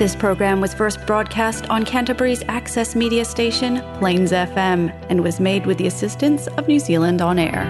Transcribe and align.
This 0.00 0.16
program 0.16 0.62
was 0.62 0.72
first 0.72 1.04
broadcast 1.06 1.68
on 1.68 1.84
Canterbury's 1.84 2.42
access 2.48 2.96
media 2.96 3.22
station, 3.22 3.82
Plains 3.98 4.32
FM, 4.32 4.90
and 5.10 5.22
was 5.22 5.38
made 5.38 5.66
with 5.66 5.76
the 5.76 5.86
assistance 5.86 6.46
of 6.56 6.66
New 6.66 6.78
Zealand 6.78 7.20
On 7.20 7.38
Air. 7.38 7.66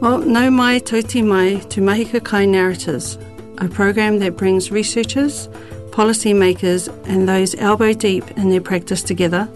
Well, 0.00 0.20
nau 0.20 0.48
mai 0.48 0.80
tauti 0.80 1.22
mai 1.22 1.56
to 1.68 1.82
Mahika 1.82 2.24
Kai 2.24 2.46
Narratives, 2.46 3.18
a 3.58 3.68
program 3.68 4.18
that 4.20 4.38
brings 4.38 4.70
researchers, 4.70 5.48
policymakers, 5.90 6.88
and 7.06 7.28
those 7.28 7.54
elbow 7.56 7.92
deep 7.92 8.30
in 8.38 8.48
their 8.48 8.62
practice 8.62 9.02
together 9.02 9.46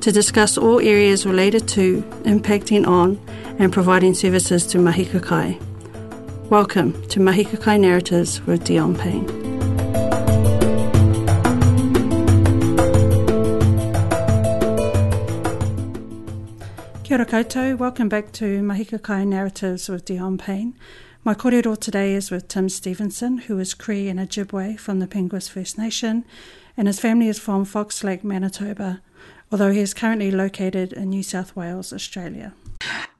to 0.00 0.12
discuss 0.12 0.58
all 0.58 0.80
areas 0.80 1.26
related 1.26 1.66
to, 1.68 2.02
impacting 2.24 2.86
on, 2.86 3.18
and 3.58 3.72
providing 3.72 4.14
services 4.14 4.66
to 4.66 4.78
Mahika 4.78 5.22
Kai. 5.22 5.58
Welcome 6.50 6.92
to 7.08 7.20
Mahika 7.20 7.60
Kai 7.60 7.76
Narratives 7.76 8.40
with 8.46 8.64
Dion 8.64 8.96
Payne. 8.96 9.26
Kia 17.04 17.18
ora 17.18 17.26
koutou, 17.26 17.78
welcome 17.78 18.08
back 18.08 18.32
to 18.32 18.60
Mahika 18.60 19.00
Kai 19.00 19.24
Narratives 19.24 19.88
with 19.88 20.04
Dion 20.04 20.36
Payne. 20.36 20.74
My 21.22 21.34
kōrero 21.34 21.78
today 21.80 22.14
is 22.14 22.30
with 22.30 22.48
Tim 22.48 22.68
Stevenson, 22.68 23.38
who 23.38 23.58
is 23.58 23.72
Cree 23.72 24.08
and 24.08 24.20
Ojibwe 24.20 24.78
from 24.78 24.98
the 24.98 25.06
Peguis 25.06 25.48
First 25.48 25.78
Nation, 25.78 26.24
and 26.76 26.86
his 26.86 27.00
family 27.00 27.28
is 27.28 27.38
from 27.38 27.64
Fox 27.64 28.04
Lake, 28.04 28.22
Manitoba, 28.22 29.00
although 29.54 29.70
he 29.70 29.78
is 29.78 29.94
currently 29.94 30.32
located 30.32 30.92
in 30.92 31.10
New 31.10 31.22
South 31.22 31.54
Wales, 31.54 31.92
Australia. 31.92 32.52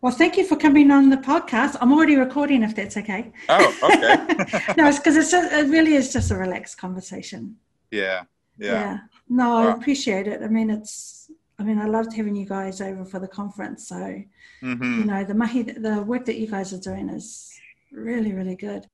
Well, 0.00 0.12
thank 0.12 0.36
you 0.36 0.44
for 0.44 0.56
coming 0.56 0.90
on 0.90 1.08
the 1.08 1.16
podcast. 1.16 1.76
I'm 1.80 1.92
already 1.92 2.16
recording, 2.16 2.64
if 2.64 2.74
that's 2.74 2.96
okay. 2.96 3.30
Oh, 3.48 3.66
okay. 3.84 4.16
no, 4.76 4.88
it's 4.88 4.98
because 4.98 5.32
it 5.32 5.68
really 5.68 5.94
is 5.94 6.12
just 6.12 6.32
a 6.32 6.36
relaxed 6.36 6.76
conversation. 6.76 7.54
Yeah, 7.92 8.22
yeah. 8.58 8.72
Yeah. 8.72 8.98
No, 9.28 9.58
I 9.58 9.74
appreciate 9.74 10.26
it. 10.26 10.42
I 10.42 10.48
mean, 10.48 10.70
it's. 10.70 11.30
I 11.60 11.62
mean, 11.62 11.78
I 11.78 11.86
loved 11.86 12.12
having 12.12 12.34
you 12.34 12.46
guys 12.46 12.80
over 12.80 13.04
for 13.04 13.20
the 13.20 13.28
conference. 13.28 13.86
So, 13.86 13.94
mm-hmm. 13.94 14.98
you 14.98 15.04
know, 15.04 15.22
the 15.22 15.34
mahi, 15.34 15.62
the 15.62 16.02
work 16.02 16.24
that 16.24 16.36
you 16.36 16.48
guys 16.48 16.72
are 16.72 16.80
doing 16.80 17.08
is 17.10 17.48
really, 17.92 18.32
really 18.32 18.56
good. 18.56 18.88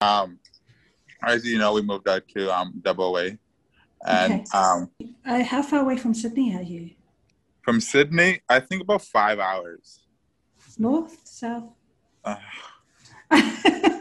Um, 0.00 0.40
as 1.22 1.44
you 1.44 1.58
know, 1.58 1.72
we 1.72 1.82
moved 1.82 2.08
out 2.08 2.26
to 2.34 2.52
um 2.52 2.72
Double 2.82 3.16
A 3.16 3.38
and 4.06 4.32
okay. 4.32 4.44
um, 4.58 4.90
uh, 5.26 5.42
how 5.42 5.62
far 5.62 5.80
away 5.80 5.96
from 5.96 6.14
Sydney 6.14 6.54
are 6.56 6.62
you? 6.62 6.90
From 7.62 7.80
Sydney, 7.80 8.40
I 8.48 8.60
think 8.60 8.82
about 8.82 9.02
five 9.02 9.38
hours. 9.38 10.04
North, 10.78 11.20
south. 11.24 11.64
Uh, 12.24 12.36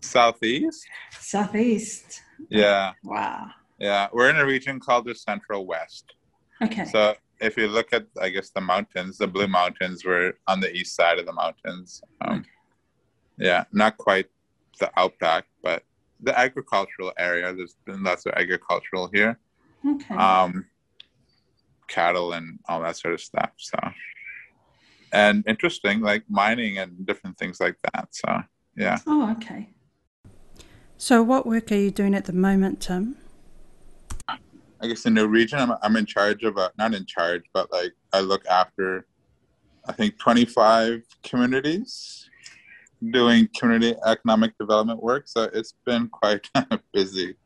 southeast. 0.00 0.86
Southeast. 1.18 2.22
Yeah. 2.48 2.92
Wow. 3.02 3.50
Yeah, 3.78 4.08
we're 4.12 4.30
in 4.30 4.36
a 4.36 4.46
region 4.46 4.80
called 4.80 5.06
the 5.06 5.14
Central 5.14 5.66
West. 5.66 6.14
Okay. 6.62 6.84
So 6.84 7.14
if 7.40 7.56
you 7.56 7.68
look 7.68 7.92
at, 7.92 8.06
I 8.20 8.28
guess, 8.28 8.50
the 8.50 8.60
mountains, 8.60 9.18
the 9.18 9.26
Blue 9.26 9.46
Mountains, 9.46 10.04
we're 10.04 10.34
on 10.46 10.60
the 10.60 10.72
east 10.72 10.96
side 10.96 11.18
of 11.18 11.26
the 11.26 11.32
mountains. 11.32 12.02
Um, 12.20 12.38
okay. 12.38 12.48
Yeah, 13.38 13.64
not 13.72 13.96
quite 13.98 14.26
the 14.80 14.90
outback, 14.98 15.44
but 15.62 15.82
the 16.20 16.38
agricultural 16.38 17.12
area. 17.18 17.52
There's 17.54 17.76
been 17.84 18.02
lots 18.02 18.26
of 18.26 18.32
agricultural 18.34 19.10
here. 19.12 19.38
Okay. 19.86 20.14
Um, 20.14 20.66
cattle 21.88 22.32
and 22.32 22.58
all 22.68 22.80
that 22.82 22.96
sort 22.96 23.14
of 23.14 23.20
stuff. 23.20 23.50
So, 23.56 23.78
and 25.12 25.44
interesting, 25.46 26.00
like 26.00 26.24
mining 26.28 26.78
and 26.78 27.06
different 27.06 27.38
things 27.38 27.60
like 27.60 27.76
that. 27.92 28.08
So, 28.12 28.42
yeah. 28.76 28.98
Oh, 29.06 29.30
okay. 29.32 29.70
So, 30.96 31.22
what 31.22 31.46
work 31.46 31.72
are 31.72 31.76
you 31.76 31.90
doing 31.90 32.14
at 32.14 32.26
the 32.26 32.32
moment, 32.32 32.80
Tim? 32.80 33.16
I 34.80 34.86
guess 34.86 35.06
in 35.06 35.14
the 35.14 35.26
region, 35.26 35.58
I'm, 35.58 35.72
I'm 35.82 35.96
in 35.96 36.06
charge 36.06 36.44
of, 36.44 36.56
a, 36.56 36.70
not 36.78 36.94
in 36.94 37.04
charge, 37.04 37.42
but 37.52 37.72
like 37.72 37.92
I 38.12 38.20
look 38.20 38.46
after, 38.46 39.06
I 39.86 39.92
think, 39.92 40.18
25 40.18 41.02
communities 41.24 42.27
doing 43.10 43.48
community 43.58 43.94
economic 44.06 44.56
development 44.58 45.02
work. 45.02 45.28
So 45.28 45.44
it's 45.52 45.74
been 45.84 46.08
quite 46.08 46.48
busy 46.92 47.36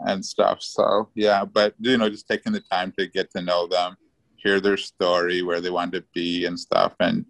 and 0.00 0.24
stuff. 0.24 0.62
So 0.62 1.08
yeah, 1.14 1.44
but 1.44 1.74
you 1.80 1.96
know, 1.96 2.08
just 2.08 2.28
taking 2.28 2.52
the 2.52 2.60
time 2.60 2.92
to 2.98 3.06
get 3.06 3.30
to 3.32 3.42
know 3.42 3.66
them, 3.66 3.96
hear 4.36 4.60
their 4.60 4.76
story, 4.76 5.42
where 5.42 5.60
they 5.60 5.70
want 5.70 5.92
to 5.92 6.04
be 6.12 6.44
and 6.44 6.58
stuff, 6.58 6.94
and 7.00 7.24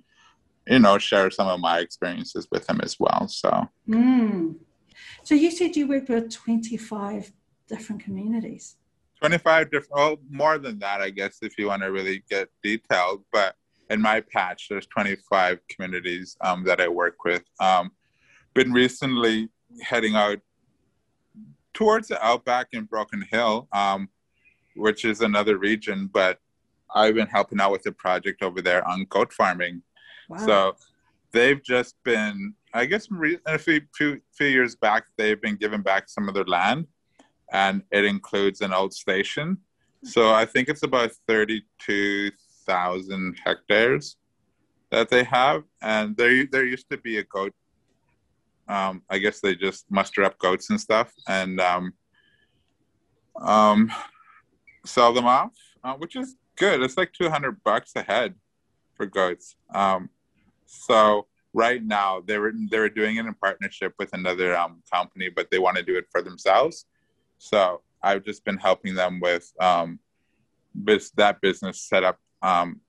you 0.67 0.81
know, 0.81 0.99
share 0.99 1.31
some 1.31 1.47
of 1.47 1.61
my 1.61 1.79
experiences 1.79 2.49
with 2.51 2.67
them 2.67 2.81
as 2.83 2.99
well. 2.99 3.29
So. 3.29 3.69
Mm. 3.89 4.57
So 5.23 5.35
you 5.35 5.51
said 5.51 5.77
you 5.77 5.87
worked 5.87 6.09
with 6.09 6.33
twenty 6.33 6.77
five 6.77 7.33
different 7.69 8.03
communities. 8.03 8.77
25 9.21 9.71
different 9.71 9.93
well 9.95 10.17
more 10.31 10.59
than 10.59 10.79
that 10.79 11.01
i 11.01 11.09
guess 11.09 11.39
if 11.41 11.57
you 11.57 11.69
want 11.69 11.81
to 11.81 11.91
really 11.91 12.23
get 12.29 12.51
detailed 12.63 13.25
but 13.33 13.55
in 13.91 14.01
my 14.01 14.21
patch, 14.21 14.69
there's 14.69 14.87
25 14.87 15.61
communities 15.69 16.37
um, 16.41 16.65
that 16.65 16.81
I 16.81 16.89
work 16.89 17.25
with. 17.25 17.43
Um, 17.61 17.93
been 18.55 18.73
recently 18.73 19.49
heading 19.83 20.17
out 20.17 20.39
towards 21.75 22.09
the 22.09 22.25
outback 22.25 22.69
in 22.73 22.85
Broken 22.85 23.25
Hill, 23.31 23.69
um, 23.73 24.09
which 24.75 25.05
is 25.05 25.21
another 25.21 25.59
region, 25.59 26.09
but 26.13 26.39
I've 26.95 27.15
been 27.15 27.27
helping 27.27 27.61
out 27.61 27.73
with 27.73 27.87
a 27.87 27.93
project 27.93 28.43
over 28.43 28.63
there 28.63 28.87
on 28.89 29.07
goat 29.09 29.33
farming. 29.33 29.83
Wow. 30.29 30.39
So 30.39 30.77
they've 31.33 31.63
just 31.63 31.95
been, 32.05 32.55
I 32.73 32.87
guess, 32.87 33.09
a 33.47 33.59
few, 33.59 33.83
few, 33.95 34.21
few 34.33 34.47
years 34.47 34.75
back, 34.75 35.05
they've 35.17 35.41
been 35.41 35.57
given 35.57 35.83
back 35.83 36.09
some 36.09 36.29
of 36.29 36.35
their 36.35 36.45
land, 36.45 36.87
and 37.53 37.83
it 37.93 38.05
includes 38.05 38.63
an 38.63 38.73
old 38.73 38.95
station. 38.95 39.59
So 40.03 40.33
I 40.33 40.45
think 40.45 40.69
it's 40.69 40.83
about 40.83 41.13
32 41.27 42.31
thousand 42.67 43.37
hectares 43.45 44.17
that 44.91 45.09
they 45.09 45.25
have, 45.25 45.65
and 45.83 46.17
there 46.17 46.47
there 46.47 46.65
used 46.65 46.89
to 46.91 46.99
be 46.99 47.19
a 47.19 47.25
goat. 47.25 47.55
Um, 48.69 49.03
I 49.09 49.19
guess 49.19 49.41
they 49.41 49.55
just 49.55 49.91
muster 49.91 50.25
up 50.25 50.39
goats 50.39 50.71
and 50.71 50.81
stuff, 50.81 51.13
and 51.29 51.61
um, 51.61 51.93
um, 53.41 53.93
sell 54.85 55.13
them 55.13 55.27
off, 55.27 55.53
uh, 55.85 55.95
which 55.95 56.17
is 56.17 56.37
good. 56.57 56.83
It's 56.83 56.97
like 56.97 57.13
two 57.13 57.31
hundred 57.31 57.63
bucks 57.65 57.93
a 57.97 58.03
head 58.03 58.35
for 58.95 59.07
goats. 59.07 59.57
Um, 59.75 60.11
so 60.65 61.27
right 61.53 61.83
now 61.83 62.23
they 62.27 62.39
were 62.39 62.53
they 62.71 62.79
were 62.79 62.89
doing 62.89 63.17
it 63.17 63.27
in 63.27 63.35
partnership 63.35 63.95
with 63.99 64.13
another 64.13 64.57
um, 64.57 64.83
company, 64.93 65.29
but 65.29 65.51
they 65.51 65.59
want 65.59 65.77
to 65.77 65.83
do 65.83 65.97
it 65.97 66.07
for 66.11 66.23
themselves. 66.23 66.87
So 67.39 67.83
I've 68.03 68.25
just 68.25 68.45
been 68.45 68.59
helping 68.59 68.95
them 68.95 69.21
with 69.21 69.53
um, 69.61 69.99
this, 70.75 71.11
that 71.13 71.41
business 71.41 71.81
set 71.81 72.05
up 72.05 72.19
um, 72.43 72.81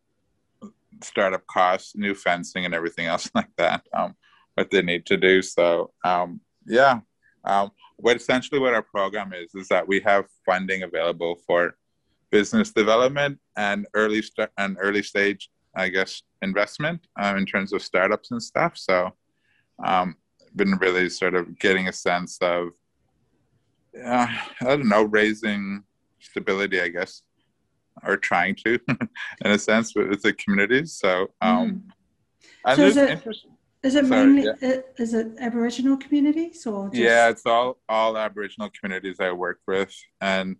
startup 1.03 1.46
costs, 1.47 1.96
new 1.96 2.13
fencing, 2.13 2.66
and 2.66 2.74
everything 2.74 3.08
else 3.08 3.30
like 3.35 3.50
that. 3.58 3.85
Um, 3.94 4.16
what 4.56 4.72
they 4.72 4.81
need 4.81 5.06
to 5.06 5.18
do. 5.18 5.41
So 5.41 5.91
um, 6.03 6.41
yeah, 6.66 7.02
um, 7.44 7.72
what 7.97 8.18
essentially 8.18 8.59
what 8.59 8.74
our 8.74 8.81
program 8.81 9.34
is 9.34 9.53
is 9.56 9.68
that 9.69 9.88
we 9.88 10.00
have 10.02 10.25
funding 10.46 10.84
available 10.84 11.40
for 11.46 11.75
business 12.31 12.72
development 12.72 13.40
and 13.56 13.88
early 13.94 14.22
st- 14.22 14.50
and 14.58 14.78
early 14.80 15.03
stage, 15.03 15.50
I 15.75 15.90
guess, 15.90 16.24
investment 16.41 17.08
um, 17.19 17.38
in 17.38 17.46
terms 17.46 17.72
of 17.72 17.81
startups 17.81 18.31
and 18.31 18.41
stuff. 18.41 18.78
So 18.78 19.14
um, 19.84 20.18
been 20.56 20.75
really 20.78 21.09
sort 21.09 21.35
of 21.35 21.58
getting 21.59 21.88
a 21.88 21.94
sense 21.94 22.38
of 22.41 22.69
uh, 24.03 24.28
I 24.62 24.66
don't 24.66 24.90
know 24.90 25.03
raising 25.03 25.84
stability, 26.19 26.81
I 26.81 26.90
guess, 26.90 27.22
are 28.03 28.18
trying 28.18 28.56
to, 28.66 28.80
in 28.88 29.52
a 29.52 29.59
sense, 29.59 29.96
with 29.96 30.22
the 30.22 30.34
communities. 30.34 30.94
So, 30.94 31.31
um, 31.41 31.84
mm. 32.66 32.76
so 32.76 32.84
is 32.84 32.97
it, 32.97 33.28
is 33.84 33.96
it 33.96 34.08
Sorry, 34.08 34.26
mainly 34.26 34.49
yeah. 34.61 34.82
is 34.97 35.14
it 35.14 35.28
Aboriginal 35.40 35.97
communities 35.97 36.66
or? 36.66 36.90
Just... 36.90 37.02
Yeah, 37.02 37.29
it's 37.29 37.46
all 37.46 37.78
all 37.88 38.17
Aboriginal 38.17 38.70
communities 38.70 39.20
I 39.20 39.32
work 39.32 39.59
with, 39.67 39.94
and 40.20 40.58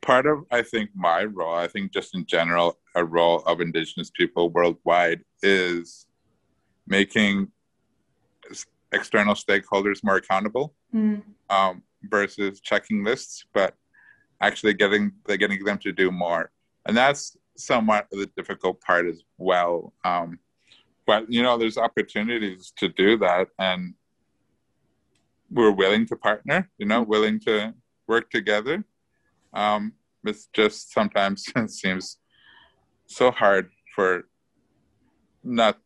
part 0.00 0.26
of 0.26 0.44
I 0.50 0.62
think 0.62 0.90
my 0.94 1.24
role, 1.24 1.54
I 1.54 1.68
think 1.68 1.92
just 1.92 2.14
in 2.14 2.26
general, 2.26 2.78
a 2.94 3.04
role 3.04 3.42
of 3.46 3.60
Indigenous 3.60 4.10
people 4.10 4.50
worldwide 4.50 5.20
is 5.42 6.06
making 6.86 7.48
external 8.92 9.34
stakeholders 9.34 10.04
more 10.04 10.16
accountable 10.16 10.74
mm. 10.94 11.22
um, 11.50 11.82
versus 12.04 12.60
checking 12.60 13.04
lists, 13.04 13.44
but 13.52 13.74
actually 14.40 14.74
getting 14.74 15.12
getting 15.26 15.62
them 15.64 15.78
to 15.78 15.92
do 15.92 16.10
more 16.10 16.50
and 16.86 16.96
that's 16.96 17.36
somewhat 17.56 18.06
the 18.10 18.26
difficult 18.36 18.80
part 18.80 19.06
as 19.06 19.22
well. 19.38 19.92
Um, 20.04 20.38
but 21.06 21.30
you 21.30 21.42
know, 21.42 21.58
there's 21.58 21.78
opportunities 21.78 22.72
to 22.78 22.88
do 22.88 23.16
that, 23.18 23.48
and 23.58 23.94
we're 25.50 25.70
willing 25.70 26.06
to 26.06 26.16
partner. 26.16 26.70
You 26.78 26.86
know, 26.86 27.02
willing 27.02 27.40
to 27.40 27.74
work 28.08 28.30
together. 28.30 28.84
Um, 29.52 29.92
it's 30.24 30.48
just 30.52 30.92
sometimes 30.92 31.46
it 31.56 31.70
seems 31.70 32.18
so 33.06 33.30
hard 33.30 33.70
for 33.94 34.24
not 35.42 35.78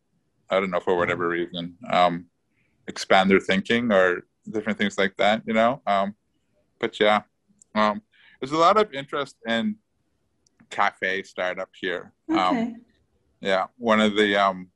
I 0.49 0.59
don't 0.59 0.71
know 0.71 0.79
for 0.79 0.97
whatever 0.97 1.27
reason 1.27 1.77
um, 1.91 2.25
expand 2.87 3.29
their 3.29 3.39
thinking 3.39 3.91
or 3.91 4.23
different 4.49 4.77
things 4.77 4.97
like 4.97 5.15
that, 5.17 5.43
you 5.45 5.53
know. 5.53 5.81
Um, 5.85 6.15
but 6.79 6.99
yeah, 6.99 7.21
um, 7.75 8.01
there's 8.39 8.51
a 8.51 8.57
lot 8.57 8.77
of 8.77 8.93
interest 8.93 9.35
in 9.47 9.75
cafe 10.69 11.23
startup 11.23 11.69
here. 11.79 12.13
Um, 12.29 12.81
yeah, 13.41 13.67
one 13.77 13.99
of 13.99 14.15
the 14.15 14.35
um, 14.35 14.69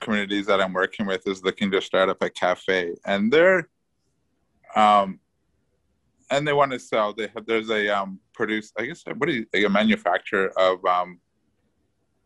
communities 0.00 0.46
that 0.46 0.60
I'm 0.60 0.72
working 0.72 1.06
with 1.06 1.26
is 1.26 1.42
looking 1.42 1.70
to 1.70 1.80
start 1.80 2.08
up 2.08 2.22
a 2.22 2.30
cafe, 2.30 2.94
and 3.04 3.32
they're 3.32 3.68
um, 4.74 5.20
and 6.30 6.46
they 6.46 6.52
want 6.52 6.72
to 6.72 6.78
sell. 6.78 7.12
They 7.12 7.28
have 7.34 7.46
there's 7.46 7.70
a 7.70 7.88
um, 7.88 8.20
produce. 8.34 8.72
I 8.78 8.86
guess 8.86 9.02
what 9.16 9.30
is 9.30 9.46
a 9.54 9.68
manufacturer 9.68 10.52
of 10.58 10.84
um, 10.84 11.20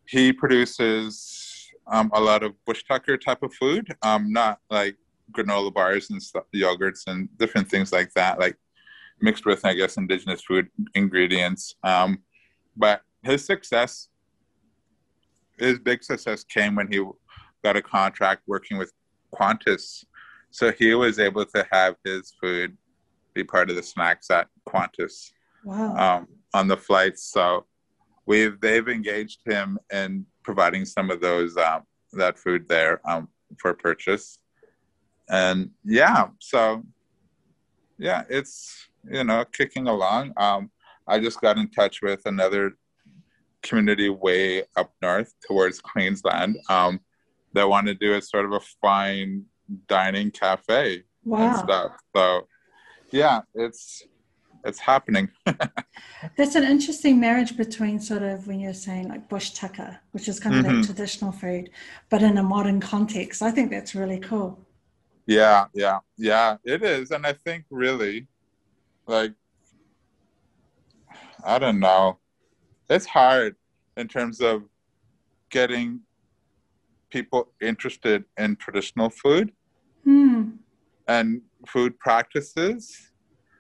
he 0.07 0.33
produces 0.33 1.71
um, 1.87 2.11
a 2.15 2.21
lot 2.21 2.43
of 2.43 2.53
bush 2.65 2.85
tucker 2.89 3.17
type 3.17 3.43
of 3.43 3.53
food, 3.55 3.95
um, 4.03 4.33
not 4.33 4.59
like 4.71 4.97
granola 5.33 5.73
bars 5.73 6.11
and 6.11 6.23
stuff, 6.23 6.45
yogurts 6.55 7.07
and 7.07 7.29
different 7.39 7.69
things 7.69 7.93
like 7.93 8.13
that, 8.15 8.39
like 8.39 8.57
mixed 9.21 9.47
with 9.47 9.65
I 9.65 9.75
guess 9.75 9.97
indigenous 9.97 10.43
food 10.43 10.69
ingredients. 10.95 11.75
Um, 11.85 12.23
but 12.77 13.03
his 13.23 13.45
success, 13.45 14.09
his 15.59 15.79
big 15.79 16.03
success 16.03 16.45
came 16.45 16.75
when 16.75 16.91
he 16.91 17.05
got 17.63 17.77
a 17.77 17.83
contract 17.83 18.43
working 18.47 18.79
with 18.79 18.93
Qantas. 19.35 20.05
So 20.51 20.73
he 20.73 20.95
was 20.95 21.19
able 21.19 21.45
to 21.47 21.67
have 21.71 21.97
his 22.05 22.33
food 22.41 22.77
be 23.35 23.45
part 23.45 23.71
of 23.71 23.77
the 23.77 23.83
snacks 23.83 24.31
at 24.31 24.49
Qantas. 24.69 25.31
Wow. 25.65 25.95
Um, 25.97 26.29
on 26.55 26.69
the 26.69 26.77
flights. 26.77 27.25
So 27.25 27.67
we've 28.27 28.61
they've 28.61 28.89
engaged 28.89 29.41
him 29.45 29.79
in 29.93 30.27
providing 30.43 30.85
some 30.85 31.11
of 31.11 31.21
those 31.21 31.57
um, 31.57 31.83
that 32.13 32.39
food 32.39 32.69
there 32.69 33.01
um, 33.09 33.29
for 33.59 33.75
purchase. 33.75 34.39
And 35.29 35.71
yeah, 35.85 36.29
so 36.39 36.83
yeah, 37.99 38.25
it's 38.29 38.89
you 39.09 39.25
know 39.25 39.45
kicking 39.53 39.89
along. 39.89 40.33
Um, 40.37 40.71
I 41.07 41.19
just 41.19 41.41
got 41.41 41.59
in 41.59 41.71
touch 41.71 42.03
with 42.03 42.23
another 42.27 42.73
community 43.63 44.09
way 44.09 44.65
up 44.77 44.93
north 45.03 45.35
towards 45.47 45.81
Queensland 45.81 46.57
um, 46.69 47.01
that 47.53 47.69
want 47.69 47.87
to 47.87 47.95
do 47.95 48.15
a 48.15 48.23
sort 48.23 48.45
of 48.45 48.53
a 48.53 48.61
fine 48.81 49.45
dining 49.89 50.31
cafe 50.31 51.05
wow. 51.25 51.49
and 51.49 51.59
stuff. 51.59 51.93
So 52.15 52.47
yeah, 53.11 53.41
it's 53.55 54.05
it's 54.65 54.79
happening. 54.79 55.31
That's 56.37 56.55
an 56.55 56.65
interesting 56.65 57.19
marriage 57.19 57.57
between 57.57 57.99
sort 58.01 58.23
of 58.23 58.47
when 58.47 58.61
you're 58.61 58.75
saying 58.75 59.09
like 59.09 59.29
bush 59.29 59.51
tucker, 59.51 59.99
which 60.13 60.29
is 60.29 60.39
kind 60.39 60.57
of 60.57 60.65
mm-hmm. 60.65 60.83
traditional 60.83 61.33
food, 61.33 61.71
but 62.11 62.23
in 62.23 62.39
a 62.39 62.43
modern 62.43 62.81
context. 62.81 63.43
I 63.43 63.51
think 63.51 63.71
that's 63.71 63.95
really 63.95 64.19
cool. 64.19 64.59
Yeah, 65.27 65.67
yeah, 65.75 65.99
yeah, 66.17 66.57
it 66.65 66.83
is. 66.83 67.11
And 67.11 67.27
I 67.27 67.33
think 67.33 67.65
really, 67.71 68.27
like, 69.11 69.33
I 71.45 71.59
don't 71.59 71.81
know, 71.81 72.19
it's 72.89 73.07
hard 73.07 73.57
in 73.97 74.09
terms 74.09 74.41
of 74.41 74.63
getting 75.51 76.01
people 77.11 77.53
interested 77.61 78.25
in 78.39 78.57
traditional 78.57 79.11
food 79.11 79.53
hmm. 80.05 80.51
and 81.09 81.43
food 81.67 81.99
practices 81.99 83.11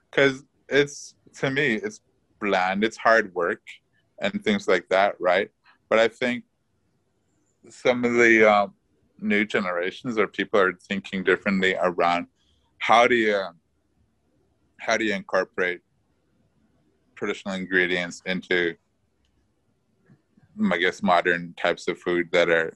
because 0.09 0.45
it's 0.69 1.17
to 1.35 1.51
me 1.51 1.75
it's 1.75 2.01
bland. 2.41 2.85
It's 2.85 2.97
hard 2.97 3.35
work 3.35 3.63
and 4.21 4.43
things 4.45 4.69
like 4.69 4.89
that 4.91 5.17
right? 5.21 5.51
But 5.89 5.99
i 5.99 6.07
think 6.07 6.45
some 7.69 8.05
of 8.05 8.15
the 8.15 8.51
um, 8.51 8.75
new 9.21 9.45
generations 9.45 10.19
or 10.19 10.27
people 10.27 10.61
are 10.61 10.73
thinking 10.89 11.23
differently 11.25 11.75
around 11.81 12.27
how 12.79 13.07
do 13.07 13.15
you 13.15 13.45
how 14.81 14.97
do 14.97 15.05
you 15.05 15.15
incorporate 15.15 15.81
traditional 17.15 17.55
ingredients 17.55 18.23
into 18.27 18.75
I 20.73 20.79
guess 20.79 21.03
modern 21.03 21.55
types 21.55 21.89
of 21.89 21.99
food 21.99 22.29
that 22.33 22.51
are 22.51 22.75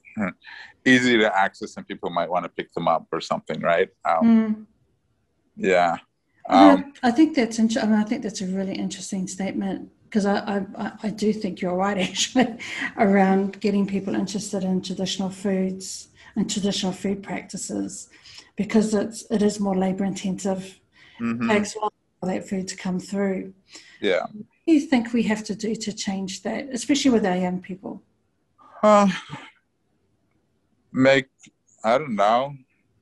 easy 0.85 1.17
to 1.17 1.37
access 1.37 1.77
and 1.77 1.87
people 1.87 2.09
might 2.09 2.29
want 2.29 2.45
to 2.45 2.49
pick 2.49 2.73
them 2.73 2.87
up 2.87 3.07
or 3.11 3.21
something, 3.21 3.59
right? 3.59 3.89
Um, 4.05 4.25
mm. 4.25 4.65
Yeah. 5.55 5.97
Um, 6.49 6.93
I 7.01 7.11
think 7.11 7.35
that's. 7.35 7.59
Int- 7.59 7.77
I, 7.77 7.85
mean, 7.85 7.95
I 7.95 8.03
think 8.03 8.21
that's 8.21 8.41
a 8.41 8.47
really 8.47 8.75
interesting 8.75 9.27
statement 9.27 9.89
because 10.05 10.25
I, 10.25 10.65
I, 10.77 10.91
I 11.03 11.09
do 11.09 11.33
think 11.33 11.59
you're 11.59 11.75
right 11.75 11.97
actually 12.09 12.57
around 12.97 13.59
getting 13.59 13.87
people 13.87 14.15
interested 14.15 14.63
in 14.63 14.81
traditional 14.81 15.29
foods 15.29 16.09
and 16.35 16.49
traditional 16.49 16.91
food 16.91 17.23
practices 17.23 18.09
because 18.55 18.93
it's 18.93 19.25
it 19.31 19.41
is 19.41 19.59
more 19.59 19.75
labor 19.75 20.05
intensive. 20.05 20.79
Mm-hmm. 21.19 21.49
Takes 21.49 21.75
a 21.75 21.79
for 22.25 22.33
that 22.33 22.47
food 22.47 22.67
to 22.67 22.75
come 22.75 22.99
through. 22.99 23.53
Yeah. 24.01 24.21
What 24.21 24.45
do 24.67 24.73
you 24.73 24.81
think 24.81 25.13
we 25.13 25.23
have 25.23 25.43
to 25.45 25.55
do 25.55 25.75
to 25.75 25.93
change 25.93 26.43
that, 26.43 26.69
especially 26.71 27.11
with 27.11 27.25
our 27.25 27.37
young 27.37 27.61
people? 27.61 28.01
Uh, 28.81 29.09
make 30.91 31.27
I 31.83 31.97
don't 31.97 32.15
know 32.15 32.55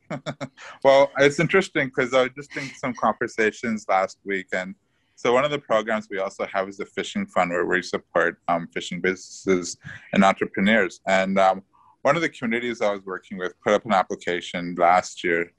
well, 0.83 1.09
it's 1.17 1.39
interesting 1.39 1.87
because 1.87 2.13
I 2.13 2.23
was 2.23 2.31
just 2.35 2.55
in 2.57 2.69
some 2.75 2.93
conversations 2.93 3.85
last 3.89 4.19
week, 4.25 4.47
and 4.53 4.75
so 5.15 5.33
one 5.33 5.43
of 5.43 5.49
the 5.49 5.57
programs 5.57 6.07
we 6.11 6.19
also 6.19 6.45
have 6.45 6.67
is 6.69 6.77
the 6.77 6.85
fishing 6.85 7.25
fund, 7.25 7.49
where 7.49 7.65
we 7.65 7.81
support 7.81 8.37
um, 8.47 8.67
fishing 8.73 9.01
businesses 9.01 9.77
and 10.11 10.23
entrepreneurs. 10.23 10.99
And 11.07 11.39
um, 11.39 11.63
one 12.03 12.15
of 12.15 12.21
the 12.21 12.29
communities 12.29 12.81
I 12.81 12.91
was 12.91 13.01
working 13.05 13.37
with 13.37 13.53
put 13.63 13.73
up 13.73 13.85
an 13.85 13.93
application 13.93 14.75
last 14.77 15.23
year, 15.23 15.51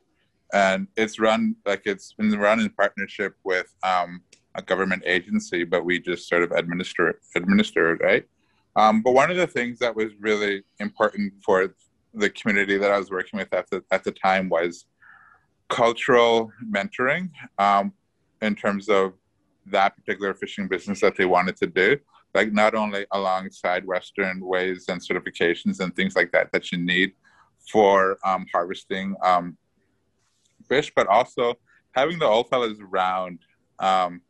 and 0.54 0.86
it's 0.96 1.18
run 1.18 1.56
like 1.66 1.82
it's 1.84 2.12
been 2.12 2.30
run 2.38 2.60
in 2.60 2.70
partnership 2.70 3.34
with 3.42 3.74
um, 3.82 4.22
a 4.54 4.62
government 4.62 5.02
agency, 5.04 5.64
but 5.64 5.84
we 5.84 5.98
just 5.98 6.28
sort 6.28 6.42
of 6.42 6.52
administer 6.52 7.20
administer 7.34 7.94
it, 7.94 8.00
right? 8.02 8.24
Um, 8.76 9.02
but 9.02 9.12
one 9.12 9.30
of 9.30 9.36
the 9.36 9.48
things 9.48 9.78
that 9.80 9.94
was 9.94 10.12
really 10.20 10.62
important 10.78 11.32
for 11.44 11.74
the 12.14 12.30
community 12.30 12.78
that 12.78 12.90
I 12.90 12.98
was 12.98 13.10
working 13.10 13.38
with 13.38 13.52
at 13.52 13.68
the 13.68 13.82
at 13.90 14.04
the 14.04 14.12
time 14.12 14.48
was 14.48 14.86
cultural 15.68 16.52
mentoring 16.70 17.30
um, 17.58 17.92
in 18.40 18.54
terms 18.54 18.88
of 18.88 19.14
that 19.66 19.96
particular 19.96 20.34
fishing 20.34 20.68
business 20.68 21.00
that 21.00 21.16
they 21.16 21.24
wanted 21.24 21.56
to 21.56 21.66
do. 21.66 21.98
Like 22.32 22.52
not 22.52 22.74
only 22.76 23.06
alongside 23.10 23.84
Western 23.84 24.40
ways 24.40 24.86
and 24.88 25.00
certifications 25.00 25.80
and 25.80 25.94
things 25.96 26.14
like 26.14 26.30
that 26.32 26.52
that 26.52 26.70
you 26.70 26.78
need 26.78 27.12
for 27.72 28.18
um, 28.24 28.46
harvesting 28.52 29.16
um, 29.22 29.56
fish, 30.68 30.92
but 30.94 31.06
also 31.06 31.54
having 31.92 32.18
the 32.18 32.26
old 32.26 32.48
fellas 32.48 32.78
around 32.80 33.38
um, 33.78 34.20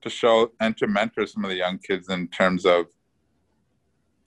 to 0.00 0.10
show 0.10 0.52
and 0.60 0.76
to 0.76 0.86
mentor 0.86 1.26
some 1.26 1.44
of 1.44 1.50
the 1.50 1.56
young 1.56 1.78
kids 1.78 2.08
in 2.08 2.28
terms 2.28 2.64
of 2.64 2.86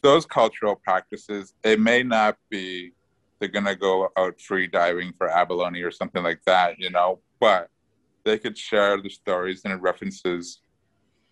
those 0.02 0.26
cultural 0.26 0.76
practices, 0.76 1.54
it 1.64 1.80
may 1.80 2.04
not 2.04 2.38
be 2.50 2.94
they're 3.40 3.50
gonna 3.50 3.76
go 3.76 4.10
out 4.18 4.40
free 4.40 4.68
diving 4.68 5.14
for 5.18 5.30
abalone 5.30 5.82
or 5.82 5.92
something 5.92 6.24
like 6.24 6.42
that, 6.46 6.80
you 6.80 6.90
know, 6.90 7.20
but 7.40 7.70
they 8.24 8.38
could 8.38 8.58
share 8.58 9.00
the 9.02 9.10
stories 9.10 9.62
and 9.66 9.82
references 9.82 10.62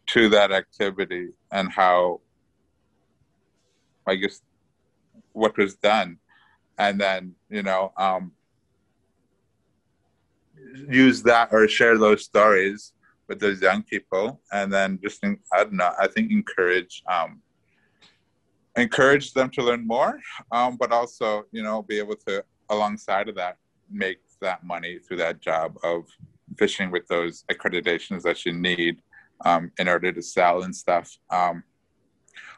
to 0.07 0.29
that 0.29 0.51
activity 0.51 1.29
and 1.51 1.71
how 1.71 2.21
I 4.07 4.15
guess 4.15 4.41
what 5.33 5.57
was 5.57 5.75
done. 5.75 6.17
And 6.77 6.99
then, 6.99 7.33
you 7.49 7.63
know, 7.63 7.91
um, 7.97 8.31
use 10.89 11.23
that 11.23 11.49
or 11.51 11.67
share 11.67 11.97
those 11.97 12.23
stories 12.23 12.93
with 13.27 13.39
those 13.39 13.61
young 13.61 13.81
people 13.83 14.41
and 14.51 14.71
then 14.71 14.99
just 15.01 15.23
I 15.23 15.63
don't 15.63 15.73
know, 15.73 15.91
I 15.99 16.07
think 16.07 16.31
encourage 16.31 17.03
um, 17.11 17.41
encourage 18.75 19.33
them 19.33 19.49
to 19.51 19.63
learn 19.63 19.85
more, 19.87 20.19
um, 20.51 20.77
but 20.77 20.91
also, 20.91 21.45
you 21.51 21.63
know, 21.63 21.81
be 21.81 21.97
able 21.97 22.15
to, 22.27 22.43
alongside 22.69 23.29
of 23.29 23.35
that, 23.35 23.57
make 23.89 24.17
that 24.41 24.63
money 24.63 24.99
through 24.99 25.17
that 25.17 25.41
job 25.41 25.77
of 25.83 26.05
fishing 26.57 26.91
with 26.91 27.07
those 27.07 27.43
accreditations 27.51 28.21
that 28.23 28.45
you 28.45 28.53
need 28.53 29.01
um, 29.45 29.71
in 29.79 29.87
order 29.87 30.11
to 30.11 30.21
sell 30.21 30.63
and 30.63 30.75
stuff. 30.75 31.17
Um, 31.29 31.63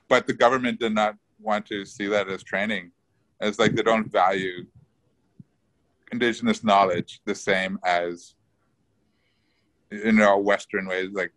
but 0.09 0.25
the 0.25 0.33
government 0.33 0.79
did 0.79 0.93
not 0.93 1.15
want 1.39 1.65
to 1.67 1.85
see 1.85 2.07
that 2.07 2.29
as 2.29 2.43
training. 2.43 2.91
It's 3.39 3.59
like 3.59 3.75
they 3.75 3.83
don't 3.83 4.11
value 4.11 4.65
indigenous 6.11 6.63
knowledge 6.63 7.21
the 7.25 7.35
same 7.35 7.79
as 7.85 8.35
you 9.91 10.11
know 10.11 10.37
Western 10.37 10.87
ways 10.87 11.09
like 11.13 11.31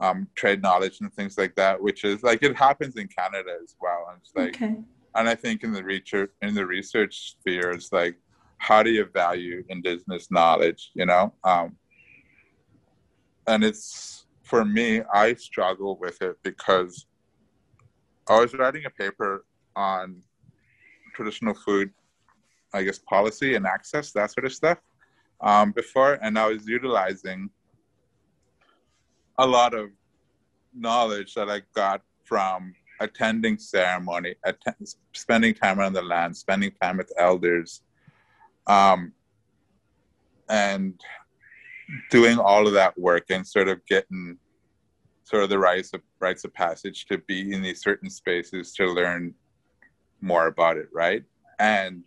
um, 0.00 0.28
trade 0.34 0.62
knowledge 0.62 1.00
and 1.00 1.12
things 1.12 1.36
like 1.36 1.54
that, 1.56 1.80
which 1.80 2.04
is 2.04 2.22
like 2.22 2.42
it 2.42 2.56
happens 2.56 2.96
in 2.96 3.08
Canada 3.08 3.50
as 3.62 3.74
well. 3.80 4.06
And 4.10 4.20
it's 4.20 4.32
like, 4.34 4.62
okay. 4.62 4.76
and 5.16 5.28
I 5.28 5.34
think 5.34 5.64
in 5.64 5.72
the 5.72 5.82
research 5.82 6.30
in 6.42 6.54
the 6.54 6.66
research 6.66 7.32
sphere, 7.32 7.70
it's 7.72 7.92
like, 7.92 8.16
how 8.58 8.82
do 8.82 8.90
you 8.90 9.06
value 9.06 9.64
indigenous 9.68 10.30
knowledge? 10.30 10.90
You 10.94 11.06
know, 11.06 11.32
um, 11.44 11.76
and 13.46 13.64
it's 13.64 14.26
for 14.44 14.64
me, 14.64 15.02
I 15.12 15.34
struggle 15.34 15.98
with 16.00 16.22
it 16.22 16.36
because 16.42 17.06
I 18.28 18.40
was 18.40 18.54
writing 18.54 18.84
a 18.86 18.90
paper 18.90 19.44
on 19.76 20.22
traditional 21.14 21.54
food, 21.54 21.90
I 22.72 22.82
guess, 22.82 22.98
policy 22.98 23.54
and 23.54 23.66
access, 23.66 24.12
that 24.12 24.30
sort 24.30 24.46
of 24.46 24.52
stuff 24.52 24.78
um, 25.40 25.72
before. 25.72 26.18
And 26.22 26.38
I 26.38 26.48
was 26.48 26.66
utilizing 26.66 27.50
a 29.38 29.46
lot 29.46 29.74
of 29.74 29.90
knowledge 30.74 31.34
that 31.34 31.48
I 31.48 31.62
got 31.74 32.02
from 32.24 32.74
attending 33.00 33.58
ceremony, 33.58 34.34
spending 35.14 35.54
time 35.54 35.80
on 35.80 35.92
the 35.92 36.02
land, 36.02 36.36
spending 36.36 36.72
time 36.82 36.96
with 36.96 37.12
elders, 37.16 37.82
um, 38.66 39.12
and 40.48 41.00
doing 42.10 42.38
all 42.38 42.66
of 42.66 42.74
that 42.74 42.98
work 42.98 43.26
and 43.30 43.46
sort 43.46 43.68
of 43.68 43.84
getting 43.86 44.36
sort 45.24 45.42
of 45.42 45.48
the 45.48 45.58
rites 45.58 45.92
of 45.92 46.00
rites 46.20 46.44
of 46.44 46.52
passage 46.54 47.06
to 47.06 47.18
be 47.18 47.52
in 47.52 47.62
these 47.62 47.82
certain 47.82 48.10
spaces 48.10 48.72
to 48.72 48.86
learn 48.86 49.34
more 50.20 50.46
about 50.46 50.76
it, 50.76 50.88
right? 50.92 51.22
And 51.58 52.02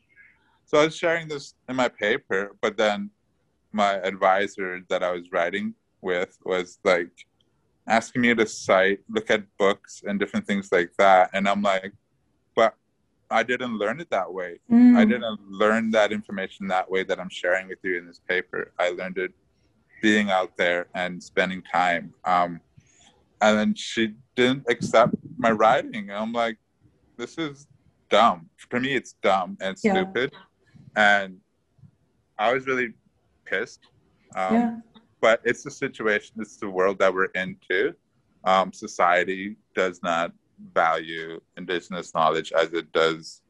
so 0.71 0.79
I 0.79 0.85
was 0.85 0.95
sharing 0.95 1.27
this 1.27 1.55
in 1.67 1.75
my 1.75 1.89
paper, 1.89 2.55
but 2.61 2.77
then 2.77 3.09
my 3.73 3.95
advisor 3.95 4.79
that 4.87 5.03
I 5.03 5.11
was 5.11 5.29
writing 5.29 5.73
with 6.01 6.37
was 6.45 6.79
like 6.85 7.11
asking 7.87 8.21
me 8.21 8.33
to 8.33 8.47
cite, 8.47 8.99
look 9.09 9.29
at 9.29 9.43
books 9.59 10.01
and 10.07 10.17
different 10.17 10.47
things 10.47 10.69
like 10.71 10.93
that. 10.97 11.29
And 11.33 11.45
I'm 11.45 11.61
like, 11.61 11.91
but 12.55 12.73
I 13.29 13.43
didn't 13.43 13.79
learn 13.79 13.99
it 13.99 14.09
that 14.11 14.31
way. 14.31 14.61
Mm. 14.71 14.95
I 14.95 15.03
didn't 15.03 15.41
learn 15.49 15.91
that 15.91 16.13
information 16.13 16.67
that 16.67 16.89
way 16.89 17.03
that 17.03 17.19
I'm 17.19 17.29
sharing 17.29 17.67
with 17.67 17.79
you 17.83 17.97
in 17.97 18.07
this 18.07 18.21
paper. 18.25 18.71
I 18.79 18.91
learned 18.91 19.17
it 19.17 19.33
being 20.01 20.31
out 20.31 20.55
there 20.55 20.87
and 20.95 21.21
spending 21.21 21.63
time. 21.63 22.13
Um, 22.23 22.61
and 23.41 23.57
then 23.57 23.75
she 23.75 24.13
didn't 24.37 24.63
accept 24.69 25.15
my 25.37 25.51
writing. 25.51 26.11
And 26.11 26.17
I'm 26.17 26.31
like, 26.31 26.55
this 27.17 27.37
is 27.37 27.67
dumb. 28.09 28.49
For 28.69 28.79
me, 28.79 28.95
it's 28.95 29.15
dumb 29.21 29.57
and 29.59 29.77
stupid. 29.77 30.31
And 30.95 31.38
I 32.38 32.53
was 32.53 32.65
really 32.65 32.93
pissed. 33.45 33.81
Um, 34.36 34.53
yeah. 34.53 34.77
But 35.19 35.41
it's 35.43 35.63
the 35.63 35.71
situation, 35.71 36.36
it's 36.39 36.57
the 36.57 36.69
world 36.69 36.98
that 37.00 37.13
we're 37.13 37.25
into. 37.25 37.93
Um, 38.43 38.74
society 38.74 39.55
does 39.75 40.01
not 40.01 40.31
value 40.74 41.39
indigenous 41.57 42.13
knowledge 42.13 42.51
as 42.51 42.74
it 42.74 42.91
does, 42.91 43.41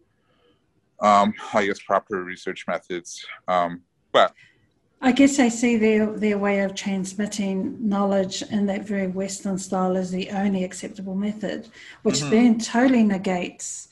um, 1.02 1.34
I 1.54 1.66
guess, 1.66 1.80
proper 1.80 2.24
research 2.24 2.66
methods. 2.68 3.26
Um, 3.48 3.82
but 4.12 4.34
I 5.02 5.12
guess 5.14 5.40
I 5.40 5.50
see 5.50 5.78
their 5.78 6.06
their 6.12 6.38
way 6.38 6.60
of 6.60 6.76
transmitting 6.76 7.78
knowledge 7.88 8.44
in 8.44 8.68
that 8.68 8.86
very 8.86 9.08
Western 9.08 9.58
style 9.58 9.98
as 9.98 10.12
the 10.12 10.30
only 10.30 10.64
acceptable 10.64 11.16
method, 11.16 11.70
which 12.04 12.20
mm-hmm. 12.20 12.30
then 12.30 12.60
totally 12.60 13.04
negates 13.04 13.88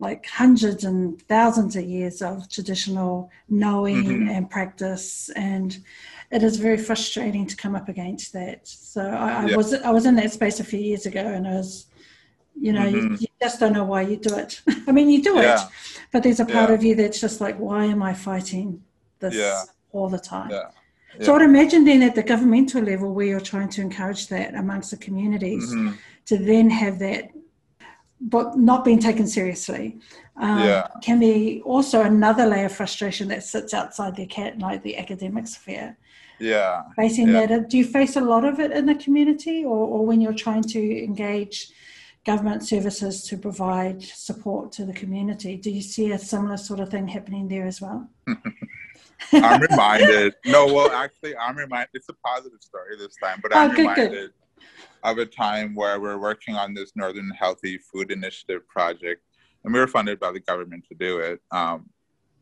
like 0.00 0.26
hundreds 0.26 0.84
and 0.84 1.20
thousands 1.22 1.74
of 1.76 1.84
years 1.84 2.22
of 2.22 2.48
traditional 2.48 3.30
knowing 3.48 4.04
mm-hmm. 4.04 4.28
and 4.28 4.50
practice 4.50 5.28
and 5.30 5.78
it 6.30 6.42
is 6.42 6.56
very 6.56 6.76
frustrating 6.76 7.46
to 7.46 7.56
come 7.56 7.74
up 7.74 7.88
against 7.88 8.32
that 8.32 8.66
so 8.66 9.02
I, 9.02 9.50
I 9.50 9.56
was 9.56 9.74
i 9.74 9.90
was 9.90 10.06
in 10.06 10.14
that 10.16 10.32
space 10.32 10.60
a 10.60 10.64
few 10.64 10.80
years 10.80 11.06
ago 11.06 11.20
and 11.20 11.46
i 11.46 11.54
was 11.54 11.86
you 12.60 12.72
know 12.72 12.82
mm-hmm. 12.82 13.14
you, 13.14 13.18
you, 13.20 13.26
just 13.40 13.60
don't 13.60 13.72
know 13.72 13.84
why 13.84 14.02
you 14.02 14.16
do 14.16 14.34
it 14.36 14.60
i 14.86 14.92
mean 14.92 15.08
you 15.08 15.22
do 15.22 15.36
yeah. 15.36 15.62
it 15.62 15.68
but 16.12 16.22
there's 16.22 16.40
a 16.40 16.44
part 16.44 16.70
yeah. 16.70 16.74
of 16.74 16.82
you 16.82 16.94
that's 16.94 17.20
just 17.20 17.40
like 17.40 17.56
why 17.56 17.84
am 17.84 18.02
i 18.02 18.12
fighting 18.12 18.82
this 19.20 19.68
all 19.92 20.08
the 20.08 20.18
time 20.18 20.50
so 21.20 21.34
I'd 21.34 21.42
imagine 21.42 21.84
then 21.84 22.02
at 22.02 22.14
the 22.14 22.22
governmental 22.22 22.82
level 22.82 23.12
where 23.12 23.26
you're 23.26 23.40
trying 23.40 23.70
to 23.70 23.80
encourage 23.80 24.28
that 24.28 24.54
amongst 24.54 24.90
the 24.92 24.96
communities 24.96 25.72
mm-hmm. 25.72 25.94
to 26.26 26.38
then 26.38 26.70
have 26.70 26.98
that 27.00 27.30
but 28.20 28.56
not 28.56 28.84
being 28.84 28.98
taken 28.98 29.26
seriously. 29.26 29.98
Um, 30.36 30.60
yeah. 30.60 30.86
can 31.02 31.18
be 31.18 31.62
also 31.64 32.02
another 32.02 32.46
layer 32.46 32.66
of 32.66 32.72
frustration 32.72 33.26
that 33.28 33.42
sits 33.42 33.74
outside 33.74 34.14
the 34.14 34.26
cat 34.26 34.58
like 34.58 34.82
the 34.84 34.96
academic 34.96 35.48
sphere. 35.48 35.96
Yeah. 36.38 36.82
Facing 36.94 37.28
yeah. 37.28 37.46
that 37.46 37.68
do 37.68 37.78
you 37.78 37.84
face 37.84 38.14
a 38.14 38.20
lot 38.20 38.44
of 38.44 38.60
it 38.60 38.70
in 38.70 38.86
the 38.86 38.94
community 38.94 39.64
or, 39.64 39.76
or 39.76 40.06
when 40.06 40.20
you're 40.20 40.32
trying 40.32 40.62
to 40.62 41.04
engage 41.04 41.72
government 42.24 42.62
services 42.62 43.24
to 43.24 43.36
provide 43.36 44.02
support 44.02 44.70
to 44.70 44.84
the 44.84 44.92
community 44.92 45.56
do 45.56 45.70
you 45.70 45.80
see 45.80 46.12
a 46.12 46.18
similar 46.18 46.56
sort 46.56 46.78
of 46.78 46.90
thing 46.90 47.08
happening 47.08 47.48
there 47.48 47.66
as 47.66 47.80
well? 47.80 48.08
I'm 49.32 49.60
reminded. 49.60 50.34
No 50.46 50.66
well 50.66 50.90
actually 50.92 51.36
i'm 51.36 51.56
reminded. 51.56 51.88
It's 51.94 52.08
a 52.08 52.14
positive 52.24 52.60
story 52.60 52.96
this 52.96 53.16
time 53.20 53.40
but 53.42 53.56
i'm 53.56 53.70
oh, 53.70 53.74
good, 53.74 53.78
reminded. 53.80 54.10
good 54.12 54.30
of 55.02 55.18
a 55.18 55.26
time 55.26 55.74
where 55.74 56.00
we're 56.00 56.18
working 56.18 56.54
on 56.54 56.74
this 56.74 56.92
Northern 56.94 57.30
Healthy 57.30 57.78
Food 57.78 58.10
Initiative 58.10 58.66
project, 58.68 59.22
and 59.64 59.72
we 59.72 59.80
were 59.80 59.86
funded 59.86 60.18
by 60.20 60.32
the 60.32 60.40
government 60.40 60.84
to 60.88 60.94
do 60.94 61.18
it, 61.18 61.40
um, 61.50 61.88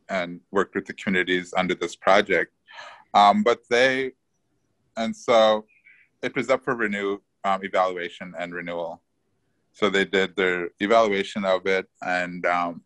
and 0.09 0.41
worked 0.51 0.75
with 0.75 0.87
the 0.87 0.95
communities 0.95 1.53
under 1.57 1.75
this 1.75 1.97
project. 1.97 2.53
Um, 3.15 3.43
but 3.43 3.61
they, 3.69 4.13
and 4.97 5.15
so 5.17 5.67
it 6.23 6.35
was 6.35 6.51
up 6.51 6.65
for 6.65 6.75
renew 6.75 7.19
um, 7.45 7.65
evaluation 7.65 8.35
and 8.39 8.55
renewal. 8.55 9.03
So 9.73 9.91
they 9.91 10.05
did 10.05 10.37
their 10.37 10.71
evaluation 10.81 11.45
of 11.45 11.67
it 11.67 11.87
and 12.03 12.45
um, 12.47 12.83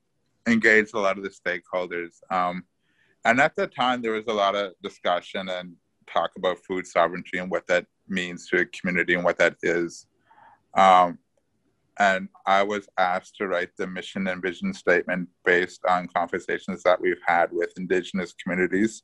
engaged 0.46 0.94
a 0.94 0.98
lot 0.98 1.18
of 1.18 1.24
the 1.24 1.30
stakeholders. 1.30 2.14
Um, 2.30 2.64
and 3.24 3.40
at 3.40 3.54
that 3.56 3.74
time, 3.74 4.02
there 4.02 4.12
was 4.12 4.26
a 4.28 4.32
lot 4.32 4.54
of 4.54 4.72
discussion 4.82 5.48
and 5.48 5.74
talk 6.12 6.30
about 6.36 6.58
food 6.58 6.86
sovereignty 6.86 7.38
and 7.38 7.50
what 7.50 7.66
that 7.68 7.86
means 8.10 8.48
to 8.48 8.60
a 8.60 8.64
community 8.66 9.14
and 9.14 9.24
what 9.24 9.38
that 9.38 9.56
is. 9.62 10.06
Um, 10.74 11.18
and 11.98 12.28
I 12.46 12.62
was 12.62 12.88
asked 12.98 13.36
to 13.36 13.48
write 13.48 13.70
the 13.76 13.86
mission 13.86 14.26
and 14.26 14.40
vision 14.40 14.72
statement 14.72 15.28
based 15.44 15.84
on 15.86 16.08
conversations 16.08 16.82
that 16.82 17.00
we've 17.00 17.20
had 17.26 17.52
with 17.52 17.72
Indigenous 17.76 18.32
communities 18.32 19.02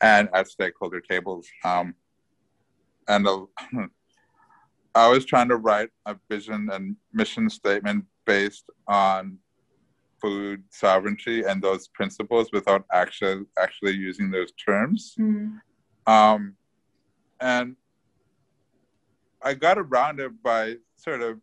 and 0.00 0.28
at 0.32 0.48
stakeholder 0.48 1.00
tables. 1.00 1.46
Um, 1.64 1.94
and 3.06 3.26
uh, 3.26 3.46
I 4.94 5.08
was 5.08 5.24
trying 5.24 5.48
to 5.48 5.56
write 5.56 5.90
a 6.06 6.16
vision 6.28 6.68
and 6.72 6.96
mission 7.12 7.48
statement 7.48 8.04
based 8.26 8.64
on 8.88 9.38
food 10.20 10.64
sovereignty 10.70 11.44
and 11.44 11.62
those 11.62 11.88
principles 11.88 12.48
without 12.52 12.84
actually 12.92 13.44
actually 13.58 13.92
using 13.92 14.30
those 14.30 14.52
terms. 14.52 15.14
Mm. 15.18 15.60
Um, 16.06 16.56
and 17.40 17.76
I 19.42 19.54
got 19.54 19.78
around 19.78 20.20
it 20.20 20.42
by 20.42 20.76
sort 20.96 21.22
of 21.22 21.40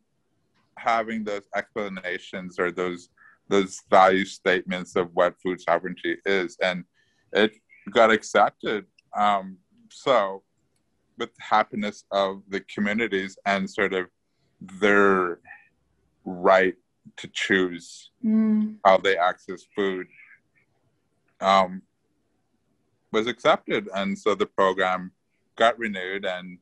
having 0.78 1.24
those 1.24 1.44
explanations 1.56 2.60
or 2.60 2.72
those 2.72 3.10
those 3.48 3.82
value 3.92 4.25
statements 4.25 4.96
of 4.96 5.10
what 5.14 5.40
food 5.42 5.62
sovereignty 5.62 6.18
is, 6.25 6.58
and 6.62 6.84
it 7.32 7.56
got 7.92 8.12
accepted. 8.12 8.86
Um, 9.16 9.58
so, 9.92 10.42
with 11.18 11.30
the 11.36 11.44
happiness 11.44 12.06
of 12.12 12.42
the 12.50 12.62
communities 12.62 13.38
and 13.46 13.70
sort 13.70 13.94
of 13.94 14.08
their 14.60 15.40
right 16.25 16.75
to 17.18 17.28
choose 17.28 18.10
mm. 18.25 18.75
how 18.84 18.98
they 18.98 19.16
access 19.16 19.64
food 19.75 20.08
um, 21.40 21.84
was 23.12 23.28
accepted, 23.28 23.88
and 23.96 24.18
so 24.18 24.34
the 24.34 24.48
program 24.48 25.12
got 25.56 25.78
renewed 25.78 26.25
and 26.25 26.58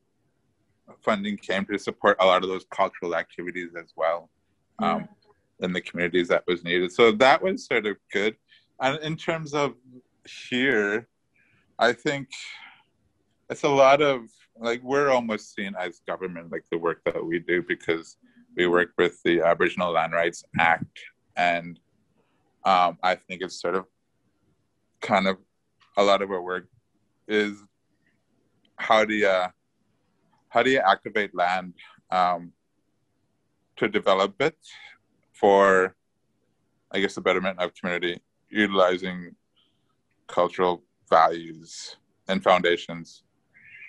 funding 1.02 1.36
came 1.36 1.64
to 1.66 1.78
support 1.78 2.16
a 2.20 2.26
lot 2.26 2.42
of 2.42 2.48
those 2.48 2.64
cultural 2.70 3.14
activities 3.16 3.70
as 3.78 3.92
well 3.96 4.30
um, 4.80 5.08
in 5.60 5.72
the 5.72 5.80
communities 5.80 6.28
that 6.28 6.44
was 6.46 6.64
needed. 6.64 6.92
So 6.92 7.12
that 7.12 7.42
was 7.42 7.66
sort 7.66 7.86
of 7.86 7.96
good. 8.12 8.36
And 8.80 8.98
in 9.02 9.16
terms 9.16 9.54
of 9.54 9.74
here, 10.48 11.08
I 11.78 11.92
think 11.92 12.28
it's 13.50 13.62
a 13.62 13.68
lot 13.68 14.02
of 14.02 14.22
like 14.58 14.82
we're 14.82 15.10
almost 15.10 15.54
seen 15.54 15.74
as 15.78 16.00
government, 16.06 16.52
like 16.52 16.64
the 16.70 16.78
work 16.78 17.02
that 17.04 17.24
we 17.24 17.40
do, 17.40 17.62
because 17.62 18.16
we 18.56 18.66
work 18.66 18.90
with 18.96 19.20
the 19.24 19.40
Aboriginal 19.40 19.92
Land 19.92 20.12
Rights 20.12 20.44
Act, 20.58 21.00
and 21.36 21.78
um, 22.64 22.98
I 23.02 23.16
think 23.16 23.42
it's 23.42 23.60
sort 23.60 23.74
of 23.74 23.86
kind 25.00 25.26
of 25.26 25.38
a 25.96 26.02
lot 26.02 26.22
of 26.22 26.30
our 26.30 26.40
work 26.40 26.68
is 27.28 27.56
how 28.76 29.04
do 29.04 29.14
you 29.14 29.46
how 30.54 30.62
do 30.62 30.70
you 30.70 30.78
activate 30.78 31.34
land 31.34 31.74
um, 32.12 32.52
to 33.76 33.88
develop 33.88 34.40
it 34.40 34.56
for, 35.32 35.96
I 36.92 37.00
guess, 37.00 37.16
the 37.16 37.20
betterment 37.20 37.58
of 37.58 37.74
community, 37.74 38.22
utilizing 38.48 39.34
cultural 40.28 40.84
values 41.10 41.96
and 42.28 42.42
foundations 42.42 43.24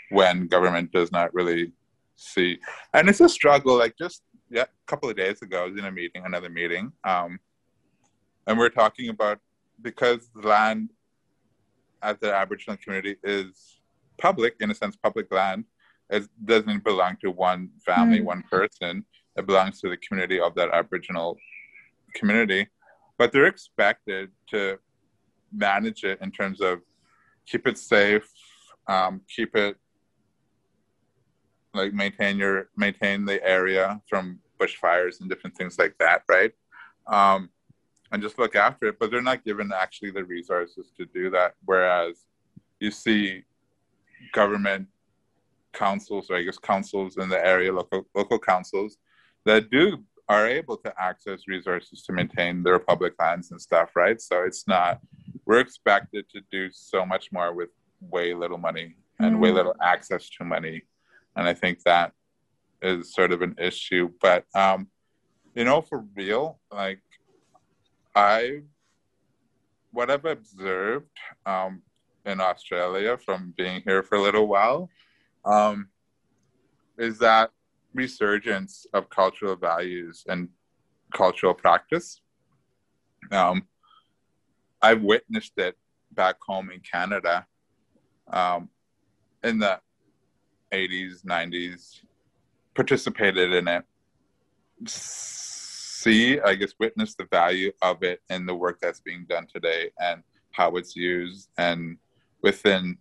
when 0.09 0.47
government 0.47 0.91
does 0.91 1.11
not 1.11 1.31
really 1.35 1.71
see. 2.15 2.57
And 2.95 3.07
it's 3.09 3.21
a 3.21 3.29
struggle. 3.29 3.77
Like 3.77 3.95
just 3.95 4.23
yeah, 4.49 4.63
a 4.63 4.87
couple 4.87 5.07
of 5.07 5.15
days 5.15 5.43
ago, 5.43 5.63
I 5.63 5.67
was 5.67 5.77
in 5.77 5.85
a 5.85 5.91
meeting, 5.91 6.23
another 6.25 6.49
meeting, 6.49 6.91
um, 7.03 7.39
and 8.47 8.57
we 8.57 8.65
are 8.65 8.69
talking 8.69 9.09
about 9.09 9.39
because 9.83 10.29
land 10.33 10.89
at 12.01 12.19
the 12.21 12.33
Aboriginal 12.33 12.77
community 12.77 13.17
is 13.23 13.81
public, 14.17 14.55
in 14.61 14.71
a 14.71 14.75
sense, 14.75 14.95
public 14.95 15.31
land 15.31 15.65
it 16.09 16.27
doesn't 16.43 16.83
belong 16.83 17.17
to 17.21 17.31
one 17.31 17.69
family, 17.85 18.19
mm. 18.19 18.25
one 18.25 18.43
person. 18.49 19.05
It 19.35 19.45
belongs 19.45 19.81
to 19.81 19.89
the 19.89 19.97
community 19.97 20.39
of 20.39 20.55
that 20.55 20.69
Aboriginal 20.71 21.37
community. 22.13 22.67
but 23.17 23.31
they're 23.31 23.45
expected 23.45 24.29
to 24.49 24.77
manage 25.53 26.03
it 26.03 26.19
in 26.21 26.31
terms 26.31 26.59
of 26.59 26.81
keep 27.45 27.65
it 27.65 27.77
safe, 27.77 28.29
um, 28.87 29.21
keep 29.33 29.55
it 29.55 29.77
like 31.73 31.93
maintain 31.93 32.37
your 32.37 32.69
maintain 32.75 33.25
the 33.25 33.45
area 33.45 34.01
from 34.09 34.39
bushfires 34.59 35.19
and 35.19 35.29
different 35.29 35.55
things 35.55 35.77
like 35.77 35.95
that, 35.99 36.23
right? 36.29 36.53
Um, 37.07 37.49
and 38.11 38.21
just 38.21 38.39
look 38.39 38.55
after 38.55 38.87
it. 38.87 38.99
But 38.99 39.11
they're 39.11 39.21
not 39.21 39.43
given 39.43 39.71
actually 39.73 40.11
the 40.11 40.23
resources 40.23 40.91
to 40.97 41.05
do 41.05 41.29
that. 41.31 41.55
Whereas 41.65 42.25
you 42.79 42.91
see 42.91 43.43
government 44.33 44.87
councils, 45.75 46.29
or 46.29 46.37
I 46.37 46.43
guess 46.43 46.57
councils 46.57 47.17
in 47.17 47.29
the 47.29 47.45
area, 47.45 47.71
local 47.71 48.07
local 48.15 48.39
councils 48.39 48.97
that 49.45 49.69
do 49.69 50.03
are 50.27 50.47
able 50.47 50.77
to 50.77 50.93
access 50.99 51.47
resources 51.47 52.01
to 52.03 52.11
maintain 52.11 52.63
their 52.63 52.79
public 52.79 53.13
lands 53.19 53.51
and 53.51 53.61
stuff, 53.61 53.95
right? 53.95 54.19
So 54.19 54.43
it's 54.43 54.67
not 54.67 54.99
we're 55.45 55.59
expected 55.59 56.25
to 56.29 56.41
do 56.51 56.69
so 56.71 57.05
much 57.05 57.31
more 57.31 57.53
with 57.53 57.69
way 58.01 58.33
little 58.33 58.57
money 58.57 58.95
and 59.19 59.35
mm. 59.35 59.39
way 59.39 59.51
little 59.51 59.75
access 59.81 60.29
to 60.29 60.43
money. 60.43 60.83
And 61.35 61.47
I 61.47 61.53
think 61.53 61.83
that 61.83 62.13
is 62.81 63.13
sort 63.13 63.31
of 63.31 63.41
an 63.41 63.55
issue. 63.59 64.09
But 64.21 64.45
um, 64.55 64.87
you 65.53 65.63
know, 65.63 65.81
for 65.81 66.03
real, 66.15 66.59
like 66.71 67.01
I 68.15 68.61
what 69.91 70.09
I've 70.11 70.25
observed 70.25 71.17
um, 71.45 71.81
in 72.25 72.41
Australia 72.41 73.17
from 73.17 73.53
being 73.55 73.81
here 73.85 74.03
for 74.03 74.15
a 74.15 74.21
little 74.21 74.47
while 74.47 74.89
um, 75.45 75.89
is 76.97 77.19
that 77.19 77.51
resurgence 77.93 78.85
of 78.93 79.09
cultural 79.09 79.55
values 79.55 80.25
and 80.27 80.49
cultural 81.13 81.53
practice. 81.53 82.21
Um, 83.31 83.67
I've 84.81 85.01
witnessed 85.01 85.53
it 85.57 85.75
back 86.11 86.35
home 86.45 86.71
in 86.71 86.81
Canada 86.81 87.45
um, 88.31 88.69
in 89.43 89.59
the 89.59 89.79
80s, 90.71 91.23
90s, 91.25 92.01
participated 92.73 93.53
in 93.53 93.67
it, 93.67 93.83
see, 94.87 96.39
I 96.39 96.55
guess, 96.55 96.73
witness 96.79 97.15
the 97.15 97.27
value 97.31 97.71
of 97.81 98.03
it 98.03 98.21
in 98.29 98.45
the 98.45 98.55
work 98.55 98.79
that's 98.81 98.99
being 98.99 99.25
done 99.29 99.47
today 99.51 99.91
and 99.99 100.23
how 100.51 100.75
it's 100.75 100.95
used 100.95 101.49
and 101.57 101.97
within 102.41 102.97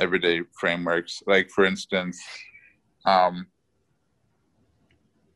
everyday 0.00 0.40
frameworks. 0.58 1.22
Like, 1.26 1.50
for 1.50 1.64
instance, 1.64 2.20
um, 3.04 3.46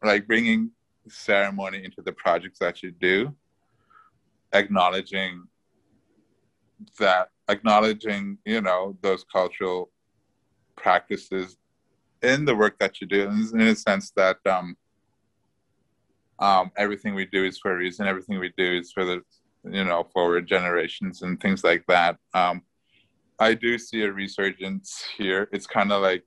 like 0.02 0.26
bringing 0.26 0.70
ceremony 1.08 1.84
into 1.84 2.02
the 2.02 2.12
projects 2.12 2.58
that 2.58 2.82
you 2.82 2.90
do, 2.90 3.34
acknowledging 4.52 5.44
that, 6.98 7.28
acknowledging, 7.48 8.38
you 8.44 8.60
know, 8.60 8.96
those 9.02 9.24
cultural 9.24 9.90
practices 10.76 11.56
in 12.22 12.44
the 12.44 12.54
work 12.54 12.78
that 12.78 13.00
you 13.00 13.06
do, 13.06 13.28
in 13.52 13.60
a 13.60 13.76
sense 13.76 14.10
that 14.16 14.38
um, 14.46 14.76
um, 16.38 16.70
everything 16.76 17.14
we 17.14 17.26
do 17.26 17.44
is 17.44 17.58
for 17.58 17.72
a 17.72 17.76
reason. 17.76 18.06
Everything 18.06 18.38
we 18.38 18.52
do 18.56 18.78
is 18.78 18.92
for 18.92 19.04
the, 19.04 19.22
you 19.64 19.84
know, 19.84 20.04
forward 20.12 20.46
generations 20.46 21.22
and 21.22 21.40
things 21.40 21.62
like 21.62 21.84
that. 21.86 22.16
Um, 22.32 22.62
I 23.38 23.54
do 23.54 23.78
see 23.78 24.02
a 24.02 24.12
resurgence 24.12 25.04
here. 25.16 25.48
It's 25.52 25.66
kind 25.66 25.92
of 25.92 26.02
like 26.02 26.24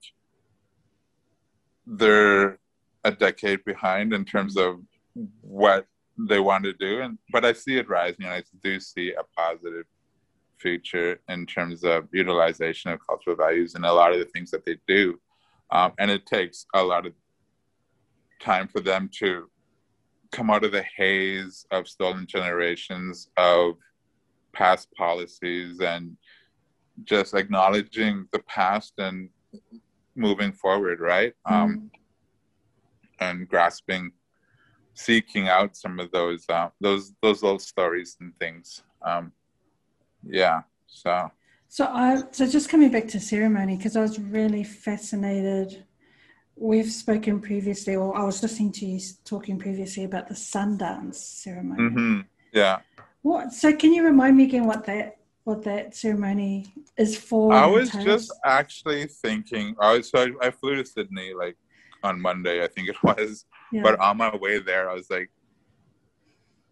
they're 1.86 2.60
a 3.04 3.12
decade 3.12 3.64
behind 3.64 4.14
in 4.14 4.26
terms 4.26 4.58
of 4.58 4.82
what 5.42 5.86
they 6.18 6.40
want 6.40 6.64
to 6.66 6.74
do, 6.74 7.02
and 7.02 7.18
but 7.32 7.46
I 7.46 7.54
see 7.54 7.78
it 7.78 7.88
rising, 7.88 8.26
and 8.26 8.34
I 8.34 8.44
do 8.64 8.80
see 8.80 9.14
a 9.14 9.24
positive 9.40 9.86
future 10.58 11.20
in 11.30 11.46
terms 11.46 11.84
of 11.84 12.08
utilization 12.12 12.92
of 12.92 13.00
cultural 13.08 13.36
values 13.36 13.76
and 13.76 13.86
a 13.86 13.94
lot 13.94 14.12
of 14.12 14.20
the 14.20 14.26
things 14.26 14.52
that 14.52 14.66
they 14.66 14.78
do. 14.88 15.20
Um, 15.70 15.94
and 16.00 16.10
it 16.10 16.26
takes 16.26 16.66
a 16.74 16.84
lot 16.84 17.06
of 17.06 17.14
time 18.42 18.68
for 18.68 18.80
them 18.80 19.10
to 19.20 19.50
come 20.32 20.50
out 20.50 20.64
of 20.64 20.72
the 20.72 20.84
haze 20.96 21.66
of 21.72 21.88
stolen 21.88 22.26
generations 22.26 23.30
of 23.38 23.76
past 24.54 24.92
policies 24.96 25.80
and 25.80 26.18
just 27.04 27.34
acknowledging 27.34 28.28
the 28.32 28.40
past 28.40 28.94
and 28.98 29.30
moving 30.16 30.52
forward, 30.52 31.00
right? 31.00 31.34
Mm. 31.48 31.54
Um, 31.54 31.92
and 33.20 33.48
grasping, 33.48 34.12
seeking 34.94 35.48
out 35.48 35.76
some 35.76 36.00
of 36.00 36.12
those 36.12 36.46
uh, 36.50 36.70
those 36.80 37.14
those 37.22 37.44
old 37.44 37.62
stories 37.62 38.18
and 38.20 38.38
things. 38.40 38.84
Um, 39.02 39.32
yeah, 40.24 40.62
so. 40.88 41.32
So 41.70 41.86
I 41.86 42.24
so 42.32 42.48
just 42.48 42.70
coming 42.70 42.92
back 42.92 43.08
to 43.10 43.20
ceremony 43.20 43.76
because 43.76 43.96
I 43.96 44.02
was 44.02 44.20
really 44.20 44.64
fascinated. 44.64 45.84
We've 46.56 46.92
spoken 46.92 47.40
previously, 47.40 47.96
or 47.96 48.18
I 48.18 48.24
was 48.24 48.42
listening 48.42 48.72
to 48.74 48.86
you 48.86 49.00
talking 49.26 49.60
previously 49.60 50.06
about 50.06 50.28
the 50.28 50.34
Sundance 50.34 51.16
ceremony. 51.16 51.82
Mm-hmm. 51.82 52.22
Yeah. 52.54 52.80
What? 53.22 53.52
So 53.54 53.74
can 53.76 53.94
you 53.94 54.04
remind 54.06 54.38
me 54.38 54.46
again 54.46 54.66
what 54.66 54.86
that 54.86 55.17
what 55.48 55.64
that 55.64 55.96
ceremony 55.96 56.74
is 56.98 57.18
for? 57.18 57.54
I 57.54 57.66
was 57.66 57.90
just 57.90 58.34
actually 58.44 59.06
thinking. 59.06 59.78
I 59.80 59.94
was 59.94 60.10
so 60.10 60.28
I, 60.42 60.48
I, 60.48 60.52
flew 60.52 60.76
to 60.76 60.86
Sydney 60.86 61.34
like 61.34 61.56
on 62.04 62.20
Monday, 62.20 62.62
I 62.62 62.68
think 62.68 62.90
it 62.90 62.98
was. 63.04 63.46
Yeah. 63.72 63.82
But 63.82 63.98
on 64.02 64.18
my 64.18 64.36
way 64.36 64.60
there, 64.60 64.90
I 64.90 64.94
was 64.94 65.10
like 65.10 65.32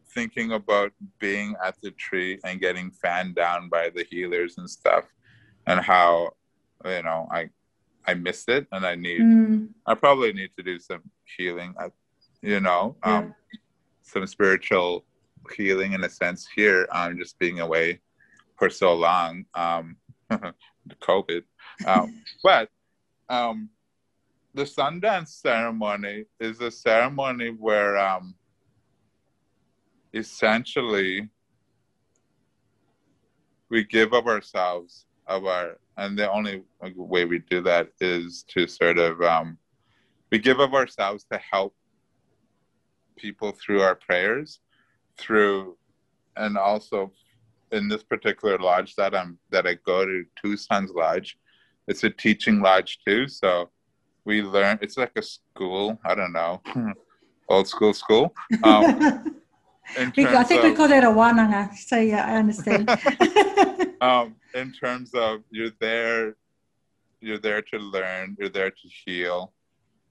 thinking 0.10 0.52
about 0.52 0.92
being 1.20 1.56
at 1.64 1.78
the 1.82 1.92
tree 1.92 2.38
and 2.44 2.60
getting 2.60 2.92
fanned 2.92 3.36
down 3.36 3.70
by 3.70 3.92
the 3.96 4.04
healers 4.04 4.58
and 4.58 4.70
stuff, 4.70 5.06
and 5.68 5.80
how 5.80 6.32
you 6.84 7.02
know 7.02 7.30
I 7.32 7.50
I 8.06 8.14
missed 8.14 8.50
it, 8.50 8.68
and 8.74 8.86
I 8.86 8.96
need 8.96 9.22
mm. 9.22 9.70
I 9.86 9.96
probably 9.96 10.34
need 10.34 10.50
to 10.58 10.64
do 10.64 10.80
some 10.80 11.04
healing. 11.38 11.74
Uh, 11.80 11.92
you 12.42 12.60
know, 12.60 12.98
um, 13.04 13.34
yeah. 13.54 13.60
some 14.02 14.28
spiritual 14.28 15.06
healing 15.56 15.94
in 15.94 16.04
a 16.04 16.10
sense 16.10 16.46
here. 16.54 16.90
I'm 16.92 17.14
um, 17.14 17.18
just 17.18 17.40
being 17.40 17.62
away 17.62 18.02
for 18.58 18.70
so 18.70 18.94
long, 18.94 19.46
um, 19.54 19.98
COVID. 21.02 21.44
Um, 21.86 22.22
but 22.44 22.70
um, 23.30 23.70
the 24.54 24.64
Sundance 24.64 25.30
ceremony 25.30 26.26
is 26.40 26.62
a 26.62 26.72
ceremony 26.72 27.50
where 27.50 27.98
um, 27.98 28.36
essentially 30.14 31.30
we 33.70 33.84
give 33.84 34.14
of 34.14 34.28
ourselves 34.28 35.06
of 35.28 35.46
our 35.46 35.78
and 35.98 36.18
the 36.18 36.30
only 36.32 36.62
way 36.96 37.26
we 37.26 37.40
do 37.40 37.62
that 37.62 37.90
is 38.00 38.44
to 38.50 38.68
sort 38.68 38.98
of 38.98 39.22
um, 39.22 39.58
we 40.32 40.40
give 40.40 40.60
of 40.60 40.74
ourselves 40.74 41.26
to 41.32 41.38
help 41.38 41.74
people 43.18 43.52
through 43.52 43.82
our 43.82 43.96
prayers 43.96 44.60
through 45.18 45.78
and 46.36 46.58
also 46.58 47.12
in 47.72 47.88
this 47.88 48.04
particular 48.04 48.58
lodge 48.58 48.96
that 48.96 49.16
I'm 49.16 49.38
that 49.52 49.68
I 49.68 49.76
go 49.86 50.06
to, 50.06 50.26
Two 50.42 50.58
Sons 50.58 50.92
Lodge, 50.96 51.38
it's 51.88 52.04
a 52.04 52.10
teaching 52.10 52.62
lodge 52.62 53.00
too. 53.06 53.28
So 53.28 53.70
we 54.26 54.42
learn. 54.42 54.80
It's 54.82 54.98
like 54.98 55.12
a 55.16 55.22
school. 55.22 56.00
I 56.06 56.16
don't 56.16 56.34
know, 56.34 56.62
old 57.50 57.68
school 57.68 57.94
school. 57.94 58.34
Um, 58.64 59.36
I 59.98 60.10
think 60.10 60.30
of, 60.30 60.64
we 60.64 60.74
call 60.76 60.92
it 60.92 61.04
a 61.04 61.08
wananga. 61.08 61.74
So 61.76 61.98
yeah, 61.98 62.26
I 62.26 62.38
understand. 62.38 62.90
um, 64.02 64.36
in 64.54 64.72
terms 64.74 65.14
of 65.14 65.42
you're 65.52 65.72
there, 65.80 66.36
you're 67.22 67.38
there 67.38 67.62
to 67.62 67.78
learn. 67.78 68.36
You're 68.40 68.50
there 68.50 68.72
to 68.72 68.90
heal. 69.06 69.54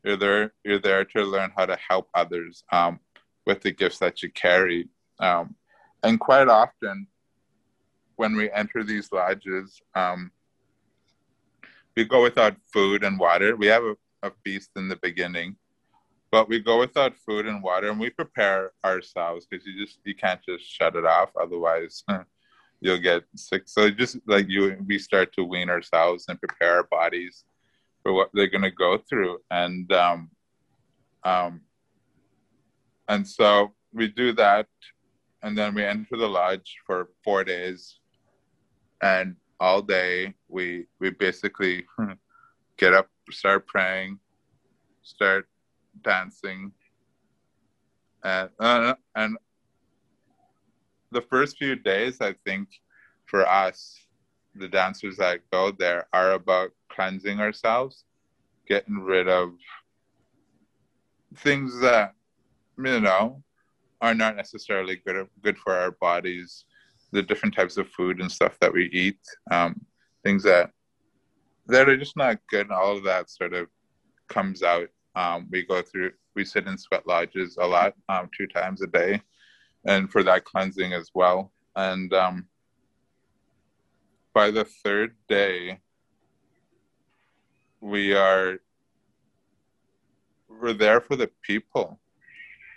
You're 0.04 0.16
there. 0.16 0.52
You're 0.64 0.78
there 0.78 1.04
to 1.04 1.22
learn 1.24 1.50
how 1.56 1.66
to 1.66 1.76
help 1.88 2.08
others 2.14 2.64
um, 2.72 3.00
with 3.46 3.62
the 3.62 3.72
gifts 3.72 3.98
that 3.98 4.22
you 4.22 4.30
carry. 4.30 4.88
Um, 5.18 5.56
and 6.02 6.20
quite 6.20 6.48
often, 6.48 7.06
when 8.16 8.36
we 8.36 8.50
enter 8.50 8.84
these 8.84 9.10
lodges, 9.12 9.80
um, 9.94 10.30
we 11.96 12.04
go 12.04 12.22
without 12.22 12.56
food 12.72 13.04
and 13.04 13.18
water. 13.18 13.56
We 13.56 13.66
have 13.66 13.82
a, 13.84 13.96
a, 14.22 14.30
feast 14.44 14.70
in 14.76 14.88
the 14.88 14.96
beginning, 14.96 15.56
but 16.30 16.48
we 16.48 16.60
go 16.60 16.78
without 16.78 17.16
food 17.16 17.46
and 17.46 17.62
water, 17.62 17.90
and 17.90 18.00
we 18.00 18.10
prepare 18.10 18.72
ourselves 18.84 19.46
because 19.48 19.66
you 19.66 19.84
just 19.84 19.98
you 20.04 20.14
can't 20.14 20.40
just 20.42 20.64
shut 20.64 20.96
it 20.96 21.04
off, 21.04 21.30
otherwise 21.40 22.04
you'll 22.80 22.98
get 22.98 23.24
sick. 23.36 23.62
So 23.66 23.90
just 23.90 24.18
like 24.26 24.46
you, 24.48 24.76
we 24.86 24.98
start 24.98 25.32
to 25.34 25.44
wean 25.44 25.70
ourselves 25.70 26.26
and 26.28 26.38
prepare 26.38 26.76
our 26.76 26.84
bodies 26.84 27.44
for 28.02 28.12
what 28.12 28.30
they're 28.34 28.48
going 28.48 28.62
to 28.62 28.70
go 28.70 28.98
through, 28.98 29.38
and 29.50 29.90
um, 29.92 30.30
um, 31.24 31.60
and 33.08 33.26
so 33.26 33.72
we 33.92 34.08
do 34.08 34.32
that, 34.32 34.66
and 35.42 35.56
then 35.56 35.74
we 35.74 35.84
enter 35.84 36.16
the 36.16 36.28
lodge 36.28 36.78
for 36.86 37.10
four 37.22 37.44
days 37.44 38.00
and 39.04 39.36
all 39.60 39.80
day 39.80 40.34
we 40.48 40.86
we 40.98 41.10
basically 41.10 41.86
get 42.76 42.92
up 42.92 43.08
start 43.30 43.66
praying 43.66 44.18
start 45.02 45.48
dancing 46.02 46.72
and 48.24 48.48
uh, 48.58 48.94
and 49.14 49.36
the 51.14 51.22
first 51.22 51.56
few 51.56 51.76
days, 51.76 52.20
I 52.20 52.34
think, 52.44 52.68
for 53.26 53.48
us, 53.48 53.98
the 54.54 54.68
dancers 54.68 55.16
that 55.16 55.40
go 55.50 55.70
there 55.70 56.06
are 56.12 56.32
about 56.32 56.70
cleansing 56.90 57.40
ourselves, 57.40 58.04
getting 58.66 58.98
rid 59.00 59.28
of 59.28 59.52
things 61.36 61.80
that 61.80 62.14
you 62.78 63.00
know 63.00 63.42
are 64.00 64.14
not 64.14 64.36
necessarily 64.36 64.96
good 64.96 65.28
good 65.42 65.56
for 65.58 65.72
our 65.72 65.92
bodies. 65.92 66.64
The 67.14 67.22
different 67.22 67.54
types 67.54 67.76
of 67.78 67.88
food 67.88 68.20
and 68.20 68.30
stuff 68.30 68.58
that 68.60 68.72
we 68.72 68.90
eat, 68.92 69.20
um, 69.50 69.80
things 70.22 70.42
that 70.42 70.70
that 71.66 71.88
are 71.88 71.96
just 71.96 72.16
not 72.16 72.38
good. 72.50 72.70
All 72.70 72.96
of 72.96 73.04
that 73.04 73.30
sort 73.30 73.54
of 73.54 73.68
comes 74.28 74.62
out. 74.62 74.88
Um, 75.16 75.48
we 75.50 75.62
go 75.62 75.80
through. 75.80 76.10
We 76.34 76.44
sit 76.44 76.66
in 76.66 76.76
sweat 76.76 77.06
lodges 77.06 77.56
a 77.58 77.66
lot, 77.66 77.94
um, 78.08 78.28
two 78.36 78.48
times 78.48 78.82
a 78.82 78.88
day, 78.88 79.22
and 79.86 80.10
for 80.10 80.24
that 80.24 80.44
cleansing 80.44 80.92
as 80.92 81.10
well. 81.14 81.52
And 81.76 82.12
um, 82.12 82.48
by 84.34 84.50
the 84.50 84.64
third 84.64 85.14
day, 85.28 85.78
we 87.80 88.14
are 88.14 88.58
we're 90.60 90.72
there 90.72 91.00
for 91.00 91.16
the 91.16 91.30
people, 91.42 92.00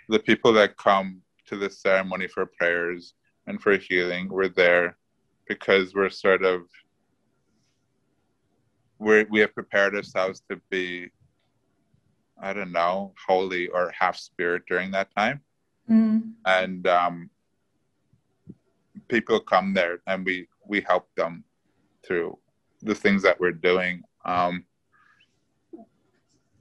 the 0.08 0.18
people 0.20 0.52
that 0.52 0.76
come 0.76 1.22
to 1.46 1.56
the 1.56 1.70
ceremony 1.70 2.28
for 2.28 2.46
prayers 2.46 3.14
and 3.48 3.60
for 3.60 3.76
healing. 3.76 4.28
We're 4.28 4.48
there 4.48 4.96
because 5.48 5.94
we're 5.94 6.10
sort 6.10 6.44
of 6.44 6.62
we 8.98 9.24
we 9.24 9.40
have 9.40 9.54
prepared 9.54 9.96
ourselves 9.96 10.42
to 10.50 10.60
be 10.70 11.10
I 12.40 12.52
don't 12.52 12.72
know, 12.72 13.14
holy 13.26 13.66
or 13.68 13.92
half 13.98 14.16
spirit 14.16 14.62
during 14.68 14.92
that 14.92 15.08
time. 15.16 15.40
Mm. 15.90 16.34
And 16.44 16.86
um, 16.86 17.30
people 19.08 19.40
come 19.40 19.74
there 19.74 20.00
and 20.06 20.24
we, 20.24 20.46
we 20.66 20.80
help 20.80 21.08
them 21.16 21.44
through 22.06 22.38
the 22.82 22.94
things 22.94 23.22
that 23.22 23.40
we're 23.40 23.52
doing. 23.52 24.02
Um, 24.24 24.64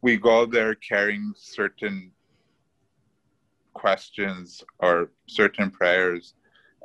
we 0.02 0.18
go 0.18 0.46
there 0.46 0.76
carrying 0.76 1.34
certain 1.36 2.12
questions 3.74 4.64
or 4.80 5.12
certain 5.28 5.70
prayers, 5.70 6.34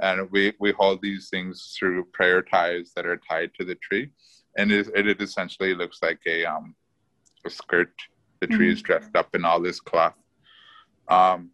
and 0.03 0.29
we, 0.33 0.53
we 0.59 0.73
hold 0.73 1.01
these 1.01 1.29
things 1.31 1.75
through 1.79 2.05
prayer 2.07 2.43
ties 2.43 2.93
that 2.95 3.07
are 3.07 3.17
tied 3.17 3.53
to 3.55 3.65
the 3.65 3.77
tree. 3.77 4.11
And 4.59 4.71
it, 4.71 4.89
it 4.95 5.23
essentially 5.23 5.75
looks 5.75 6.03
like 6.03 6.21
a, 6.27 6.45
um, 6.45 6.75
a 7.47 7.51
skirt. 7.51 7.95
The 8.41 8.49
tree 8.49 8.67
mm-hmm. 8.67 8.73
is 8.75 8.83
dressed 8.83 9.15
up 9.15 9.35
in 9.35 9.45
all 9.45 9.61
this 9.61 9.81
cloth. 9.81 10.17
Um, 11.09 11.51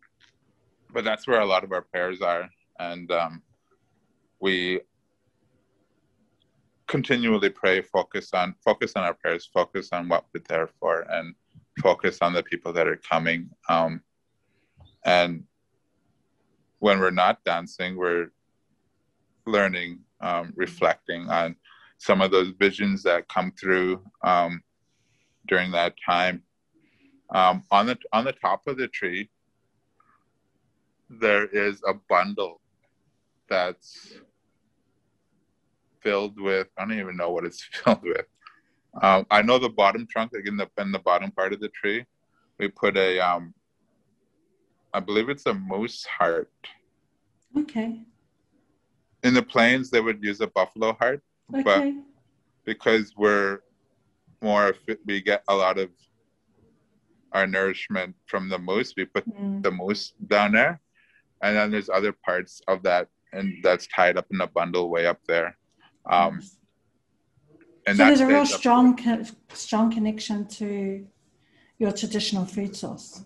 but 0.92 1.04
that's 1.04 1.28
where 1.28 1.40
a 1.40 1.46
lot 1.46 1.62
of 1.62 1.72
our 1.72 1.82
prayers 1.82 2.22
are. 2.22 2.48
And 2.78 3.12
um, 3.12 3.42
we 4.40 4.80
continually 6.86 7.50
pray, 7.50 7.82
focus 7.82 8.30
on 8.32 8.54
focus 8.64 8.92
on 8.96 9.04
our 9.04 9.12
prayers, 9.12 9.48
focus 9.52 9.90
on 9.92 10.08
what 10.08 10.24
we're 10.32 10.42
there 10.48 10.70
for, 10.80 11.00
and 11.10 11.34
focus 11.82 12.18
on 12.22 12.32
the 12.32 12.42
people 12.42 12.72
that 12.72 12.88
are 12.88 12.96
coming. 12.96 13.50
Um, 13.68 14.00
and 15.04 15.44
when 16.78 16.98
we're 16.98 17.10
not 17.10 17.44
dancing, 17.44 17.96
we're 17.96 18.30
learning, 19.48 20.00
um, 20.20 20.52
reflecting 20.56 21.28
on 21.28 21.56
some 21.98 22.20
of 22.20 22.30
those 22.30 22.52
visions 22.58 23.02
that 23.02 23.28
come 23.28 23.52
through 23.58 24.02
um, 24.22 24.62
during 25.46 25.72
that 25.72 25.94
time. 26.04 26.42
Um, 27.30 27.62
on 27.70 27.86
the 27.86 27.98
on 28.12 28.24
the 28.24 28.32
top 28.32 28.66
of 28.66 28.78
the 28.78 28.88
tree, 28.88 29.28
there 31.10 31.46
is 31.46 31.82
a 31.86 31.94
bundle 32.08 32.60
that's 33.48 34.14
filled 36.00 36.40
with 36.40 36.68
I 36.78 36.84
don't 36.84 36.98
even 36.98 37.16
know 37.16 37.30
what 37.30 37.44
it's 37.44 37.62
filled 37.72 38.02
with. 38.02 38.26
Um, 39.02 39.26
I 39.30 39.42
know 39.42 39.58
the 39.58 39.68
bottom 39.68 40.06
trunk, 40.10 40.32
like 40.32 40.46
in 40.46 40.56
the 40.56 40.68
in 40.78 40.92
the 40.92 40.98
bottom 40.98 41.30
part 41.30 41.52
of 41.52 41.60
the 41.60 41.68
tree, 41.68 42.04
we 42.58 42.68
put 42.68 42.96
a 42.96 43.18
um, 43.18 43.54
I 44.94 45.00
believe 45.00 45.28
it's 45.28 45.46
a 45.46 45.54
moose 45.54 46.06
heart. 46.06 46.50
Okay. 47.56 48.02
In 49.28 49.34
the 49.34 49.42
plains, 49.42 49.90
they 49.90 50.00
would 50.00 50.24
use 50.24 50.40
a 50.40 50.46
buffalo 50.46 50.94
heart, 50.94 51.20
okay. 51.54 51.62
but 51.62 51.82
because 52.64 53.12
we're 53.14 53.58
more 54.40 54.74
we 55.04 55.20
get 55.20 55.42
a 55.48 55.54
lot 55.54 55.76
of 55.78 55.90
our 57.32 57.46
nourishment 57.46 58.16
from 58.24 58.48
the 58.48 58.58
moose, 58.58 58.94
we 58.96 59.04
put 59.04 59.28
mm. 59.28 59.62
the 59.62 59.70
moose 59.70 60.14
down 60.28 60.52
there, 60.52 60.80
and 61.42 61.54
then 61.54 61.70
there's 61.70 61.90
other 61.90 62.14
parts 62.24 62.62
of 62.68 62.82
that, 62.84 63.08
and 63.34 63.46
that's 63.62 63.86
tied 63.88 64.16
up 64.16 64.24
in 64.30 64.40
a 64.40 64.46
bundle 64.46 64.88
way 64.88 65.04
up 65.06 65.20
there. 65.28 65.58
Um, 66.10 66.40
and 67.86 67.98
so 67.98 68.06
there's 68.06 68.20
a 68.20 68.26
real 68.26 68.46
strong, 68.46 68.96
co- 68.96 69.24
strong 69.52 69.92
connection 69.92 70.46
to 70.58 71.06
your 71.78 71.92
traditional 71.92 72.46
food 72.46 72.74
source. 72.74 73.24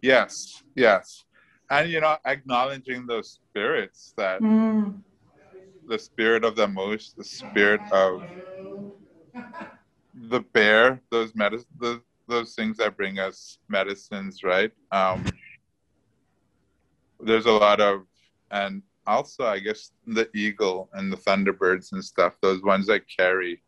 Yes, 0.00 0.62
yes, 0.76 1.24
and 1.68 1.90
you 1.90 2.00
know, 2.00 2.16
acknowledging 2.24 3.04
those 3.04 3.40
spirits 3.52 4.14
that 4.16 4.40
mm. 4.40 4.94
the 5.86 5.98
spirit 5.98 6.42
of 6.42 6.56
the 6.56 6.66
moose, 6.66 7.12
the 7.16 7.24
spirit 7.24 7.82
of 7.92 8.22
the 10.14 10.40
bear, 10.54 11.02
those 11.10 11.34
medicine, 11.34 11.68
those, 11.78 12.00
those 12.28 12.54
things 12.54 12.78
that 12.78 12.96
bring 12.96 13.18
us 13.18 13.58
medicines, 13.68 14.42
right? 14.42 14.72
Um, 14.90 15.26
there's 17.20 17.44
a 17.44 17.52
lot 17.52 17.80
of, 17.80 18.06
and 18.50 18.82
also 19.06 19.44
I 19.44 19.58
guess 19.58 19.92
the 20.06 20.30
eagle 20.34 20.88
and 20.94 21.12
the 21.12 21.18
thunderbirds 21.18 21.92
and 21.92 22.02
stuff, 22.02 22.38
those 22.40 22.62
ones 22.62 22.86
that 22.86 23.02
carry 23.06 23.62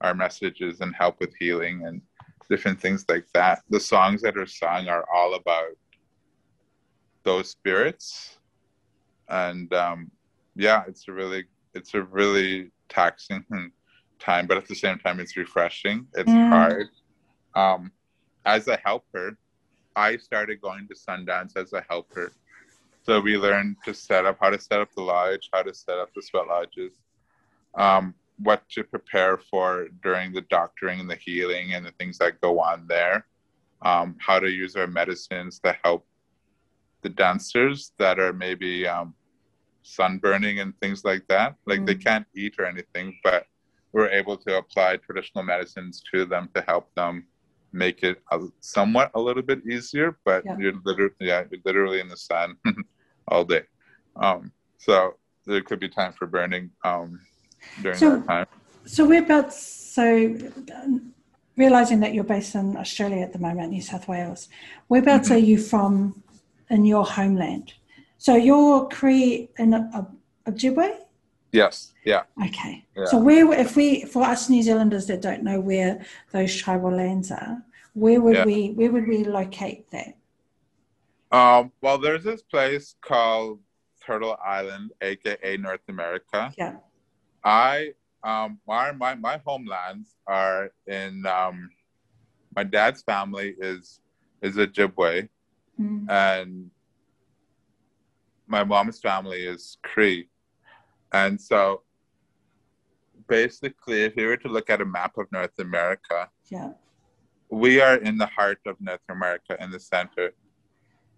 our 0.00 0.14
messages 0.14 0.80
and 0.80 0.94
help 0.96 1.20
with 1.20 1.32
healing 1.38 1.86
and 1.86 2.02
different 2.50 2.80
things 2.80 3.04
like 3.08 3.26
that. 3.34 3.62
The 3.70 3.78
songs 3.78 4.22
that 4.22 4.36
are 4.36 4.46
sung 4.46 4.88
are 4.88 5.04
all 5.14 5.34
about 5.34 5.76
those 7.22 7.50
spirits, 7.50 8.37
and 9.28 9.72
um, 9.74 10.10
yeah, 10.56 10.84
it's 10.86 11.08
a 11.08 11.12
really 11.12 11.44
it's 11.74 11.94
a 11.94 12.02
really 12.02 12.70
taxing 12.88 13.44
time, 14.18 14.46
but 14.46 14.56
at 14.56 14.66
the 14.66 14.74
same 14.74 14.98
time, 14.98 15.20
it's 15.20 15.36
refreshing. 15.36 16.06
It's 16.14 16.30
mm. 16.30 16.48
hard. 16.48 16.88
Um, 17.54 17.92
as 18.44 18.68
a 18.68 18.78
helper, 18.84 19.36
I 19.94 20.16
started 20.16 20.60
going 20.60 20.88
to 20.88 20.94
Sundance 20.94 21.56
as 21.56 21.72
a 21.72 21.84
helper 21.88 22.32
so 23.08 23.20
we 23.20 23.38
learned 23.38 23.76
to 23.86 23.94
set 23.94 24.26
up 24.26 24.36
how 24.38 24.50
to 24.50 24.60
set 24.60 24.80
up 24.80 24.92
the 24.94 25.00
lodge, 25.00 25.48
how 25.50 25.62
to 25.62 25.72
set 25.72 25.96
up 25.96 26.12
the 26.14 26.20
sweat 26.20 26.46
lodges, 26.46 26.92
um, 27.74 28.14
what 28.38 28.68
to 28.68 28.84
prepare 28.84 29.38
for 29.38 29.88
during 30.02 30.30
the 30.30 30.42
doctoring 30.42 31.00
and 31.00 31.08
the 31.08 31.16
healing 31.16 31.72
and 31.72 31.86
the 31.86 31.92
things 31.92 32.18
that 32.18 32.38
go 32.42 32.60
on 32.60 32.86
there, 32.86 33.24
um, 33.80 34.14
how 34.18 34.38
to 34.38 34.50
use 34.50 34.76
our 34.76 34.86
medicines 34.86 35.58
to 35.60 35.74
help 35.82 36.06
the 37.00 37.08
dancers 37.08 37.92
that 37.98 38.18
are 38.18 38.34
maybe 38.34 38.86
um, 38.86 39.14
sunburning 39.82 40.60
and 40.60 40.78
things 40.80 41.04
like 41.04 41.26
that. 41.28 41.56
Like 41.66 41.80
mm 41.80 41.86
they 41.86 41.94
can't 41.94 42.26
eat 42.34 42.54
or 42.58 42.66
anything, 42.66 43.18
but 43.24 43.46
we're 43.92 44.10
able 44.10 44.36
to 44.36 44.58
apply 44.58 44.96
traditional 44.96 45.44
medicines 45.44 46.02
to 46.12 46.24
them 46.24 46.50
to 46.54 46.60
help 46.62 46.94
them 46.94 47.26
make 47.72 48.02
it 48.02 48.20
a, 48.30 48.40
somewhat 48.60 49.10
a 49.14 49.20
little 49.20 49.42
bit 49.42 49.66
easier. 49.66 50.18
But 50.24 50.44
yeah. 50.44 50.56
you're 50.58 50.74
literally, 50.84 51.14
yeah, 51.20 51.44
you're 51.50 51.60
literally 51.64 52.00
in 52.00 52.08
the 52.08 52.16
sun 52.16 52.56
all 53.28 53.44
day. 53.44 53.62
Um, 54.16 54.52
so 54.78 55.14
there 55.46 55.62
could 55.62 55.80
be 55.80 55.88
time 55.88 56.12
for 56.12 56.26
burning 56.26 56.70
um, 56.84 57.20
during 57.82 57.98
so, 57.98 58.16
that 58.16 58.26
time. 58.26 58.46
So 58.84 59.06
we're 59.06 59.22
about 59.22 59.52
so 59.52 60.36
realizing 61.56 62.00
that 62.00 62.14
you're 62.14 62.24
based 62.24 62.54
in 62.54 62.76
Australia 62.76 63.22
at 63.22 63.32
the 63.32 63.38
moment, 63.38 63.70
New 63.70 63.82
South 63.82 64.08
Wales. 64.08 64.48
Whereabouts 64.88 65.28
mm-hmm. 65.28 65.36
are 65.36 65.38
you 65.50 65.58
from 65.58 66.22
in 66.70 66.84
your 66.84 67.04
homeland? 67.04 67.74
So 68.18 68.36
you're 68.36 68.88
Cree 68.88 69.48
in 69.58 69.70
Ojibwe? 70.46 70.98
Yes. 71.52 71.94
Yeah. 72.04 72.24
Okay. 72.46 72.84
Yeah. 72.96 73.06
So 73.06 73.18
where, 73.18 73.50
if 73.52 73.76
we, 73.76 74.04
for 74.04 74.24
us 74.24 74.50
New 74.50 74.62
Zealanders 74.62 75.06
that 75.06 75.22
don't 75.22 75.42
know 75.42 75.60
where 75.60 76.04
those 76.32 76.54
tribal 76.54 76.90
lands 76.90 77.30
are, 77.30 77.62
where 77.94 78.20
would 78.20 78.36
yeah. 78.36 78.44
we, 78.44 78.70
where 78.72 78.92
would 78.92 79.08
we 79.08 79.24
locate 79.24 79.90
that? 79.90 80.16
Um, 81.30 81.72
well, 81.80 81.98
there's 81.98 82.24
this 82.24 82.42
place 82.42 82.96
called 83.00 83.60
Turtle 84.04 84.36
Island, 84.44 84.92
aka 85.00 85.56
North 85.56 85.82
America. 85.88 86.52
Yeah. 86.56 86.76
I 87.44 87.92
um 88.24 88.58
my 88.66 88.90
my, 88.92 89.14
my 89.14 89.40
homelands 89.46 90.16
are 90.26 90.72
in 90.86 91.24
um 91.26 91.70
my 92.56 92.64
dad's 92.64 93.02
family 93.02 93.54
is 93.60 94.00
is 94.42 94.56
Ojibwe 94.56 95.28
mm. 95.80 96.10
and 96.10 96.70
my 98.48 98.64
mom's 98.64 98.98
family 98.98 99.44
is 99.44 99.76
Cree. 99.82 100.28
And 101.12 101.40
so 101.40 101.82
basically 103.28 104.02
if 104.02 104.16
you 104.16 104.26
were 104.26 104.36
to 104.38 104.48
look 104.48 104.70
at 104.70 104.80
a 104.80 104.84
map 104.84 105.18
of 105.18 105.30
North 105.30 105.58
America, 105.58 106.28
yeah. 106.50 106.70
we 107.50 107.80
are 107.80 107.96
in 107.96 108.16
the 108.16 108.26
heart 108.26 108.58
of 108.66 108.80
North 108.80 109.06
America 109.08 109.56
in 109.60 109.70
the 109.70 109.78
center 109.78 110.32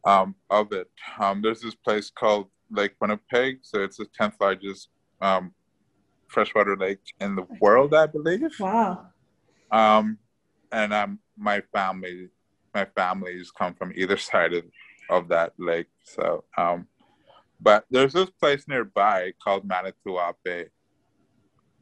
um, 0.04 0.34
of 0.50 0.72
it. 0.72 0.90
Um, 1.18 1.40
there's 1.40 1.60
this 1.60 1.74
place 1.74 2.10
called 2.10 2.48
Lake 2.70 2.94
Winnipeg. 3.00 3.60
So 3.62 3.82
it's 3.82 3.96
the 3.96 4.06
10th 4.20 4.34
largest 4.40 4.88
um, 5.20 5.52
freshwater 6.28 6.76
lake 6.76 7.00
in 7.20 7.36
the 7.36 7.46
world, 7.60 7.94
I 7.94 8.06
believe. 8.06 8.42
Wow. 8.58 9.06
Um, 9.70 10.18
and 10.72 10.92
um, 10.92 11.18
my 11.36 11.62
family, 11.72 12.28
my 12.74 12.86
families 12.96 13.50
come 13.50 13.74
from 13.74 13.92
either 13.94 14.16
side 14.30 14.52
of, 14.52 14.64
of 15.08 15.28
that 15.28 15.52
lake. 15.58 15.88
So, 16.04 16.44
um, 16.56 16.86
but 17.60 17.84
there's 17.90 18.12
this 18.12 18.30
place 18.30 18.66
nearby 18.68 19.32
called 19.42 19.64
Manitowoc 19.64 20.36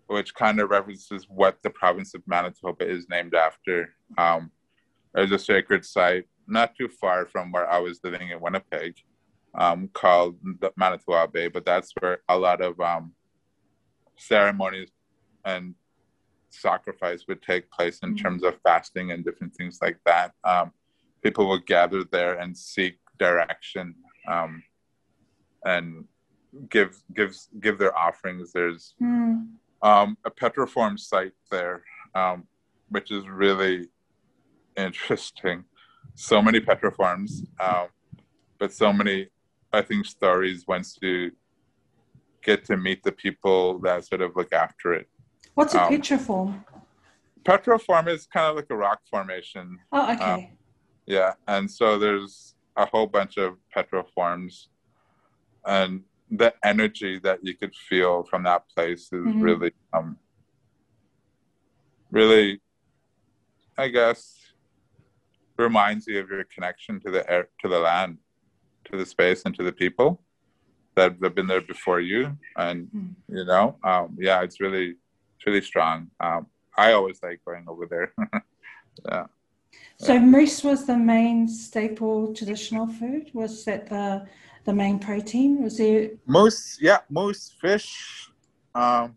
which 0.09 0.35
kind 0.35 0.59
of 0.59 0.71
references 0.71 1.27
what 1.29 1.59
the 1.63 1.71
province 1.71 2.15
of 2.15 2.23
Manitoba 2.27 2.89
is 2.89 3.09
named 3.11 3.35
after. 3.35 3.95
Um, 4.17 4.51
there's 5.15 5.33
a 5.33 5.39
sacred 5.39 5.85
site 5.85 6.25
not 6.47 6.75
too 6.75 6.89
far 6.89 7.27
from 7.27 7.53
where 7.53 7.71
I 7.71 7.79
was 7.79 8.01
living 8.03 8.31
in 8.31 8.41
Winnipeg 8.41 8.97
um, 9.55 9.91
called 9.93 10.37
the 10.61 10.73
Manitowoc 10.77 11.33
Bay, 11.33 11.49
but 11.49 11.67
that's 11.67 11.93
where 12.01 12.21
a 12.29 12.39
lot 12.39 12.63
of 12.63 12.81
um, 12.81 13.13
ceremonies 14.17 14.89
and 15.45 15.75
sacrifice 16.51 17.25
would 17.29 17.43
take 17.43 17.71
place 17.71 17.99
in 18.03 18.15
mm-hmm. 18.15 18.23
terms 18.23 18.43
of 18.43 18.59
fasting 18.63 19.13
and 19.13 19.25
different 19.25 19.55
things 19.57 19.79
like 19.83 19.99
that. 20.07 20.33
Um, 20.43 20.73
people 21.23 21.49
would 21.49 21.67
gather 21.67 22.03
there 22.05 22.39
and 22.39 22.57
seek 22.57 22.97
direction 23.19 23.95
um, 24.27 24.63
and 25.65 26.05
give 26.69 27.03
give 27.15 27.37
give 27.61 27.79
their 27.79 27.97
offerings. 27.97 28.53
There's 28.53 28.95
mm. 29.01 29.47
um, 29.83 30.17
a 30.25 30.31
petroform 30.31 30.99
site 30.99 31.33
there, 31.51 31.83
um, 32.15 32.45
which 32.89 33.11
is 33.11 33.29
really 33.29 33.89
interesting. 34.77 35.65
So 36.15 36.43
many 36.43 36.61
petroforms, 36.61 37.47
um, 37.61 37.89
but 38.59 38.73
so 38.73 38.93
many, 38.93 39.29
I 39.73 39.83
think, 39.83 40.07
stories 40.07 40.65
once 40.67 40.99
you 41.01 41.33
get 42.43 42.65
to 42.65 42.77
meet 42.77 43.03
the 43.03 43.13
people 43.13 43.79
that 43.81 44.05
sort 44.05 44.23
of 44.23 44.35
look 44.35 44.53
after 44.53 44.95
it. 44.95 45.09
What's 45.55 45.75
a 45.75 45.83
um, 45.85 45.93
petroform? 45.93 46.65
Petroform 47.45 48.09
is 48.09 48.27
kind 48.27 48.47
of 48.47 48.57
like 48.57 48.67
a 48.71 48.77
rock 48.77 49.01
formation. 49.11 49.79
Oh, 49.93 50.13
okay. 50.13 50.25
Um, 50.25 50.47
yeah, 51.07 51.33
and 51.47 51.71
so 51.71 51.99
there's 51.99 52.55
a 52.77 52.87
whole 52.87 53.07
bunch 53.07 53.39
of 53.39 53.57
petroforms, 53.75 54.67
and 55.65 56.03
the 56.31 56.53
energy 56.65 57.19
that 57.21 57.39
you 57.43 57.55
could 57.55 57.75
feel 57.75 58.23
from 58.25 58.43
that 58.45 58.69
place 58.75 59.05
is 59.05 59.25
mm-hmm. 59.25 59.41
really, 59.41 59.73
um, 59.93 60.19
really, 62.11 62.61
I 63.77 63.89
guess, 63.89 64.35
reminds 65.57 66.07
you 66.07 66.21
of 66.21 66.29
your 66.29 66.45
connection 66.45 67.01
to 67.01 67.11
the 67.11 67.29
air, 67.31 67.49
to 67.61 67.69
the 67.69 67.79
land, 67.79 68.19
to 68.91 68.97
the 68.97 69.07
space, 69.07 69.43
and 69.45 69.55
to 69.57 69.63
the 69.63 69.73
people 69.73 70.23
that 70.95 71.17
have 71.23 71.35
been 71.35 71.47
there 71.47 71.61
before 71.61 72.01
you. 72.01 72.37
And 72.57 72.87
mm-hmm. 72.87 73.37
you 73.37 73.45
know, 73.45 73.77
um, 73.83 74.17
yeah, 74.19 74.43
it's 74.43 74.61
really, 74.61 74.97
it's 75.37 75.47
really 75.47 75.63
strong. 75.63 76.11
Um, 76.21 76.47
I 76.77 76.93
always 76.93 77.21
like 77.23 77.41
going 77.45 77.65
over 77.69 77.87
there. 77.87 78.13
yeah. 79.09 79.27
So 79.99 80.15
yeah. 80.15 80.21
moose 80.21 80.63
was 80.63 80.87
the 80.87 80.97
main 80.97 81.49
staple 81.49 82.35
traditional 82.35 82.87
food. 82.87 83.31
Was 83.35 83.65
that 83.65 83.89
the 83.89 84.27
the 84.69 84.75
main 84.75 84.99
protein? 84.99 85.63
Was 85.63 85.79
there 85.79 86.11
moose? 86.27 86.79
Yeah, 86.81 86.99
moose, 87.09 87.57
fish. 87.59 88.31
Um, 88.75 89.17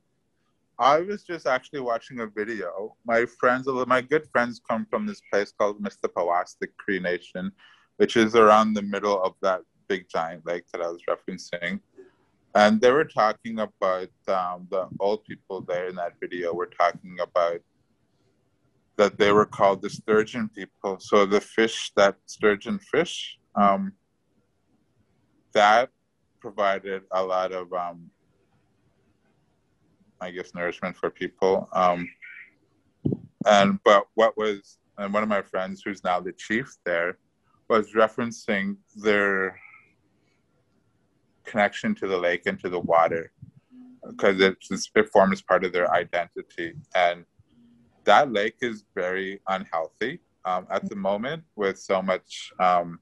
I 0.79 1.01
was 1.01 1.23
just 1.23 1.45
actually 1.45 1.81
watching 1.81 2.21
a 2.21 2.27
video. 2.27 2.95
My 3.05 3.25
friends, 3.25 3.67
my 3.67 4.01
good 4.01 4.25
friends, 4.31 4.61
come 4.67 4.87
from 4.89 5.05
this 5.05 5.21
place 5.29 5.51
called 5.51 5.83
Misipawistik 5.83 6.71
Cree 6.77 7.01
Nation, 7.01 7.51
which 7.97 8.15
is 8.15 8.33
around 8.35 8.73
the 8.73 8.81
middle 8.81 9.21
of 9.21 9.33
that 9.41 9.61
big 9.89 10.07
giant 10.09 10.45
lake 10.47 10.63
that 10.71 10.81
I 10.81 10.87
was 10.87 11.01
referencing 11.09 11.81
and 12.55 12.81
they 12.81 12.91
were 12.91 13.05
talking 13.05 13.59
about 13.59 14.09
um, 14.27 14.67
the 14.69 14.87
old 14.99 15.23
people 15.25 15.61
there 15.61 15.87
in 15.87 15.95
that 15.95 16.13
video 16.19 16.53
were 16.53 16.71
talking 16.79 17.17
about 17.21 17.59
that 18.97 19.17
they 19.17 19.31
were 19.31 19.45
called 19.45 19.81
the 19.81 19.89
sturgeon 19.89 20.49
people 20.49 20.97
so 20.99 21.25
the 21.25 21.39
fish 21.39 21.91
that 21.95 22.15
sturgeon 22.25 22.77
fish 22.79 23.37
um, 23.55 23.93
that 25.53 25.89
provided 26.39 27.03
a 27.11 27.23
lot 27.23 27.51
of 27.51 27.71
um, 27.73 28.09
i 30.19 30.31
guess 30.31 30.53
nourishment 30.53 30.95
for 30.95 31.09
people 31.09 31.69
um, 31.73 32.07
and 33.45 33.79
but 33.83 34.07
what 34.15 34.37
was 34.37 34.77
and 34.97 35.13
one 35.13 35.23
of 35.23 35.29
my 35.29 35.41
friends 35.41 35.81
who's 35.83 36.03
now 36.03 36.19
the 36.19 36.33
chief 36.33 36.75
there 36.85 37.17
was 37.69 37.93
referencing 37.93 38.75
their 38.95 39.57
connection 41.45 41.95
to 41.95 42.07
the 42.07 42.17
lake 42.17 42.43
and 42.45 42.59
to 42.59 42.69
the 42.69 42.79
water 42.79 43.31
because 44.09 44.39
it's, 44.39 44.89
it 44.95 45.09
forms 45.09 45.41
part 45.41 45.63
of 45.63 45.73
their 45.73 45.93
identity. 45.93 46.73
And 46.95 47.25
that 48.03 48.31
lake 48.31 48.55
is 48.61 48.83
very 48.95 49.39
unhealthy 49.47 50.19
um, 50.45 50.65
at 50.69 50.89
the 50.89 50.95
moment 50.95 51.43
with 51.55 51.77
so 51.79 52.01
much 52.01 52.51
um, 52.59 52.99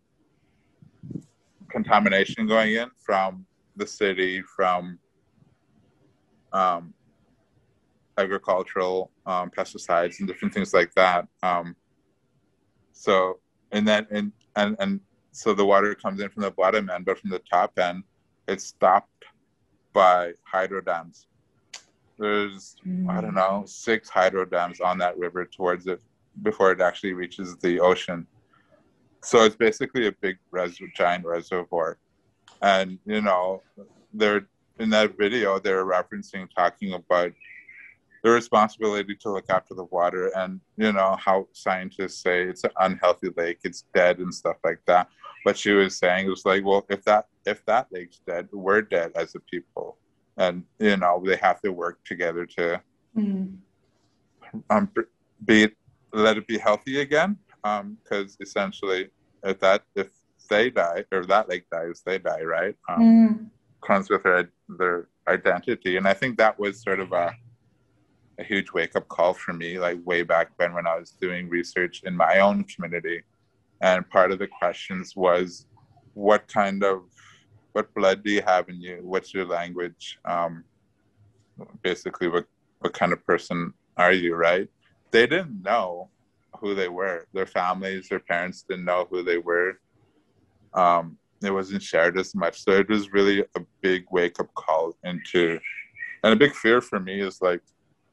contamination 1.69 2.47
going 2.47 2.73
in 2.73 2.89
from 2.97 3.45
the 3.75 3.87
city, 3.87 4.41
from 4.41 4.99
um, 6.51 6.93
agricultural 8.17 9.11
um, 9.25 9.49
pesticides 9.49 10.19
and 10.19 10.27
different 10.27 10.53
things 10.53 10.73
like 10.73 10.93
that. 10.95 11.27
Um, 11.43 11.75
so, 12.91 13.39
and 13.71 13.87
then, 13.87 14.07
and, 14.11 14.31
and, 14.55 14.75
and 14.79 14.99
so 15.31 15.53
the 15.53 15.65
water 15.65 15.95
comes 15.95 16.19
in 16.19 16.29
from 16.29 16.43
the 16.43 16.51
bottom 16.51 16.89
end, 16.89 17.05
but 17.05 17.19
from 17.19 17.29
the 17.29 17.39
top 17.39 17.77
end, 17.79 18.03
it's 18.47 18.65
stopped 18.65 19.25
by 19.93 20.33
hydro 20.43 20.81
dams. 20.81 21.27
There's 22.17 22.75
mm. 22.85 23.09
I 23.09 23.21
don't 23.21 23.35
know 23.35 23.63
six 23.65 24.09
hydro 24.09 24.45
dams 24.45 24.81
on 24.81 24.97
that 24.97 25.17
river 25.17 25.45
towards 25.45 25.87
it 25.87 26.01
before 26.41 26.71
it 26.71 26.81
actually 26.81 27.13
reaches 27.13 27.55
the 27.57 27.79
ocean. 27.79 28.27
So 29.21 29.43
it's 29.43 29.55
basically 29.55 30.07
a 30.07 30.11
big 30.11 30.37
res- 30.51 30.79
giant 30.95 31.25
reservoir, 31.25 31.97
and 32.61 32.97
you 33.05 33.21
know 33.21 33.61
they're 34.13 34.47
in 34.79 34.89
that 34.89 35.17
video 35.17 35.59
they're 35.59 35.85
referencing 35.85 36.47
talking 36.55 36.93
about 36.93 37.31
the 38.23 38.29
responsibility 38.29 39.15
to 39.15 39.31
look 39.31 39.45
after 39.49 39.73
the 39.73 39.83
water 39.85 40.31
and 40.35 40.59
you 40.77 40.91
know 40.91 41.17
how 41.19 41.47
scientists 41.53 42.21
say 42.21 42.43
it's 42.43 42.63
an 42.63 42.71
unhealthy 42.79 43.29
lake 43.37 43.59
it's 43.63 43.85
dead 43.93 44.19
and 44.19 44.33
stuff 44.33 44.57
like 44.63 44.79
that. 44.87 45.07
But 45.45 45.57
she 45.57 45.71
was 45.71 45.97
saying 45.97 46.25
it 46.25 46.29
was 46.29 46.45
like 46.45 46.65
well 46.65 46.85
if 46.89 47.03
that 47.05 47.27
if 47.45 47.65
that 47.65 47.87
lake's 47.91 48.19
dead 48.27 48.49
we're 48.51 48.81
dead 48.81 49.11
as 49.15 49.35
a 49.35 49.39
people. 49.39 49.97
And 50.37 50.63
you 50.79 50.97
know 50.97 51.21
they 51.25 51.37
have 51.37 51.61
to 51.61 51.71
work 51.71 51.99
together 52.05 52.45
to 52.45 52.81
mm. 53.17 53.55
um, 54.69 54.91
be 55.45 55.69
let 56.11 56.37
it 56.37 56.47
be 56.47 56.57
healthy 56.57 57.01
again 57.01 57.37
because 57.63 58.31
um, 58.31 58.37
essentially 58.41 59.09
if 59.43 59.59
that 59.59 59.83
if 59.95 60.09
they 60.49 60.69
die 60.69 61.03
or 61.11 61.25
that 61.25 61.47
lake 61.49 61.65
dies 61.71 62.01
they 62.05 62.17
die 62.17 62.41
right 62.41 62.75
um, 62.89 62.99
mm. 63.01 63.85
comes 63.85 64.09
with 64.09 64.23
their 64.23 64.49
their 64.77 65.07
identity 65.27 65.97
and 65.97 66.07
i 66.07 66.13
think 66.13 66.37
that 66.37 66.57
was 66.59 66.81
sort 66.81 66.99
of 66.99 67.11
a 67.11 67.31
a 68.39 68.43
huge 68.43 68.71
wake 68.71 68.95
up 68.95 69.07
call 69.09 69.33
for 69.33 69.53
me, 69.53 69.77
like 69.77 69.99
way 70.05 70.23
back 70.23 70.51
when 70.55 70.73
when 70.73 70.87
I 70.87 70.97
was 70.97 71.11
doing 71.11 71.49
research 71.49 72.01
in 72.05 72.15
my 72.15 72.39
own 72.39 72.63
community. 72.63 73.21
And 73.81 74.09
part 74.09 74.31
of 74.31 74.39
the 74.39 74.47
questions 74.47 75.15
was, 75.15 75.65
what 76.13 76.47
kind 76.47 76.83
of, 76.83 77.03
what 77.73 77.93
blood 77.93 78.23
do 78.23 78.31
you 78.31 78.41
have 78.41 78.69
in 78.69 78.81
you? 78.81 78.99
What's 79.03 79.33
your 79.33 79.45
language? 79.45 80.19
Um, 80.25 80.63
basically, 81.81 82.29
what 82.29 82.45
what 82.79 82.93
kind 82.93 83.11
of 83.11 83.25
person 83.25 83.73
are 83.97 84.13
you? 84.13 84.35
Right? 84.35 84.69
They 85.11 85.27
didn't 85.27 85.61
know 85.61 86.09
who 86.59 86.75
they 86.75 86.89
were. 86.89 87.25
Their 87.33 87.45
families, 87.45 88.09
their 88.09 88.19
parents 88.19 88.63
didn't 88.67 88.85
know 88.85 89.07
who 89.09 89.23
they 89.23 89.37
were. 89.37 89.79
Um, 90.73 91.17
it 91.43 91.51
wasn't 91.51 91.81
shared 91.81 92.17
as 92.17 92.35
much, 92.35 92.63
so 92.63 92.71
it 92.71 92.89
was 92.89 93.13
really 93.13 93.41
a 93.55 93.61
big 93.81 94.05
wake 94.11 94.39
up 94.39 94.53
call 94.55 94.93
into, 95.03 95.59
and 96.23 96.33
a 96.33 96.35
big 96.35 96.53
fear 96.53 96.81
for 96.81 96.99
me 96.99 97.21
is 97.21 97.41
like 97.41 97.61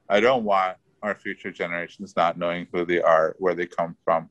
I 0.08 0.20
don't 0.20 0.44
want 0.44 0.76
our 1.02 1.14
future 1.14 1.50
generations 1.50 2.14
not 2.16 2.38
knowing 2.38 2.66
who 2.72 2.84
they 2.84 3.00
are, 3.00 3.34
where 3.38 3.54
they 3.54 3.66
come 3.66 3.96
from. 4.04 4.30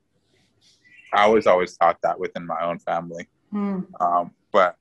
I 1.13 1.27
was 1.27 1.47
always 1.47 1.77
taught 1.77 2.01
that 2.03 2.19
within 2.19 2.45
my 2.45 2.61
own 2.63 2.79
family. 2.79 3.27
Mm. 3.53 3.85
Um, 4.01 4.31
but 4.51 4.77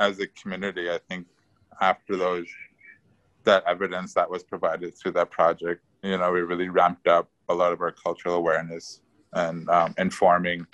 as 0.00 0.20
a 0.20 0.26
community, 0.26 0.90
I 0.90 0.98
think 1.08 1.26
after 1.80 2.16
those, 2.16 2.46
that 3.44 3.64
evidence 3.66 4.14
that 4.14 4.30
was 4.30 4.42
provided 4.42 4.96
through 4.96 5.12
that 5.12 5.30
project, 5.30 5.82
you 6.02 6.16
know, 6.18 6.32
we 6.32 6.40
really 6.40 6.68
ramped 6.68 7.06
up 7.06 7.30
a 7.48 7.54
lot 7.54 7.72
of 7.72 7.80
our 7.80 7.92
cultural 7.92 8.36
awareness 8.36 9.00
and 9.32 9.68
um, 9.68 9.94
informing 9.98 10.66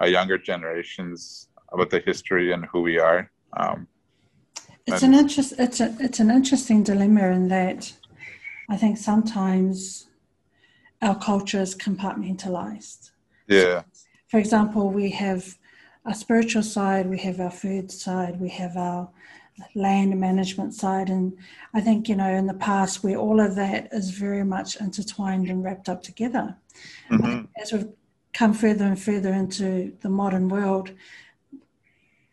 our 0.00 0.08
younger 0.08 0.38
generations 0.38 1.48
about 1.72 1.90
the 1.90 2.00
history 2.00 2.52
and 2.52 2.64
who 2.66 2.80
we 2.80 2.98
are. 2.98 3.30
Um, 3.56 3.86
it's 4.86 5.02
an 5.02 5.14
interest. 5.14 5.52
It's 5.58 5.80
a 5.80 5.94
it's 6.00 6.18
an 6.18 6.30
interesting 6.30 6.82
dilemma 6.82 7.28
in 7.28 7.48
that 7.48 7.92
I 8.70 8.76
think 8.76 8.96
sometimes 8.96 10.08
our 11.02 11.14
culture 11.18 11.60
is 11.60 11.74
compartmentalized. 11.74 13.10
Yeah. 13.46 13.82
For 14.28 14.38
example, 14.38 14.90
we 14.90 15.10
have 15.10 15.58
our 16.04 16.14
spiritual 16.14 16.62
side, 16.62 17.08
we 17.08 17.18
have 17.18 17.38
our 17.40 17.50
food 17.50 17.90
side, 17.92 18.40
we 18.40 18.48
have 18.48 18.76
our 18.76 19.10
land 19.74 20.18
management 20.18 20.74
side. 20.74 21.08
And 21.08 21.36
I 21.74 21.80
think, 21.80 22.08
you 22.08 22.16
know, 22.16 22.30
in 22.30 22.46
the 22.46 22.54
past 22.54 23.02
where 23.02 23.16
all 23.16 23.40
of 23.40 23.56
that 23.56 23.88
is 23.92 24.10
very 24.10 24.44
much 24.44 24.76
intertwined 24.80 25.48
and 25.48 25.62
wrapped 25.64 25.88
up 25.88 26.02
together. 26.02 26.56
Mm-hmm. 27.10 27.44
As 27.60 27.72
we've 27.72 27.88
come 28.34 28.54
further 28.54 28.84
and 28.84 29.00
further 29.00 29.32
into 29.32 29.96
the 30.00 30.08
modern 30.08 30.48
world, 30.48 30.92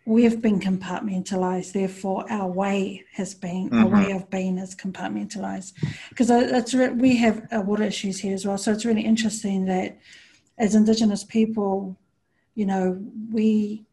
we've 0.05 0.41
been 0.41 0.59
compartmentalized. 0.59 1.71
Therefore, 1.73 2.25
our 2.31 2.47
way 2.47 3.03
has 3.13 3.33
been, 3.33 3.69
mm-hmm. 3.69 3.83
our 3.83 3.87
way 3.87 4.11
of 4.11 4.29
being 4.29 4.57
is 4.57 4.75
compartmentalized. 4.75 5.73
Because 6.09 6.29
it's 6.29 6.73
we 6.73 7.15
have 7.17 7.47
water 7.51 7.83
issues 7.83 8.19
here 8.19 8.33
as 8.33 8.45
well. 8.45 8.57
So 8.57 8.71
it's 8.71 8.85
really 8.85 9.05
interesting 9.05 9.65
that 9.65 9.97
as 10.57 10.75
Indigenous 10.75 11.23
people, 11.23 11.97
you 12.53 12.65
know, 12.65 13.03
we 13.31 13.85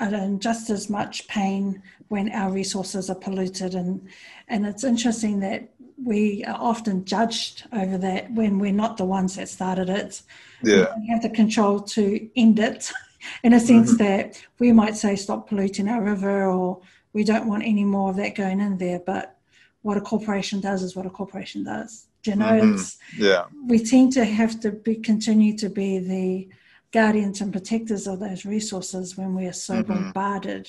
are 0.00 0.14
in 0.14 0.40
just 0.40 0.70
as 0.70 0.90
much 0.90 1.26
pain 1.28 1.82
when 2.08 2.30
our 2.32 2.52
resources 2.52 3.10
are 3.10 3.16
polluted. 3.16 3.74
And, 3.74 4.06
and 4.48 4.66
it's 4.66 4.84
interesting 4.84 5.40
that 5.40 5.70
we 6.02 6.44
are 6.44 6.58
often 6.58 7.04
judged 7.04 7.64
over 7.72 7.96
that 7.98 8.30
when 8.32 8.58
we're 8.58 8.72
not 8.72 8.96
the 8.96 9.04
ones 9.04 9.36
that 9.36 9.48
started 9.48 9.88
it. 9.88 10.22
Yeah. 10.62 10.92
We 10.98 11.08
have 11.08 11.22
the 11.22 11.30
control 11.30 11.80
to 11.80 12.28
end 12.36 12.58
it 12.58 12.92
in 13.42 13.54
a 13.54 13.60
sense 13.60 13.94
mm-hmm. 13.94 14.04
that 14.04 14.42
we 14.58 14.72
might 14.72 14.96
say 14.96 15.16
stop 15.16 15.48
polluting 15.48 15.88
our 15.88 16.02
river 16.02 16.44
or 16.44 16.80
we 17.12 17.24
don't 17.24 17.48
want 17.48 17.64
any 17.64 17.84
more 17.84 18.10
of 18.10 18.16
that 18.16 18.34
going 18.34 18.60
in 18.60 18.76
there. 18.76 19.00
But 19.00 19.38
what 19.82 19.96
a 19.96 20.02
corporation 20.02 20.60
does 20.60 20.82
is 20.82 20.94
what 20.94 21.06
a 21.06 21.10
corporation 21.10 21.64
does. 21.64 22.06
Do 22.22 22.32
you 22.32 22.36
know, 22.36 22.60
mm-hmm. 22.60 23.22
yeah. 23.22 23.44
we 23.66 23.78
tend 23.78 24.12
to 24.14 24.24
have 24.24 24.60
to 24.60 24.72
be 24.72 24.96
continue 24.96 25.56
to 25.58 25.70
be 25.70 25.98
the 26.00 26.48
guardians 26.92 27.40
and 27.40 27.52
protectors 27.52 28.06
of 28.06 28.20
those 28.20 28.44
resources 28.44 29.16
when 29.16 29.34
we 29.34 29.46
are 29.46 29.52
so 29.52 29.82
mm-hmm. 29.82 29.92
bombarded 29.92 30.68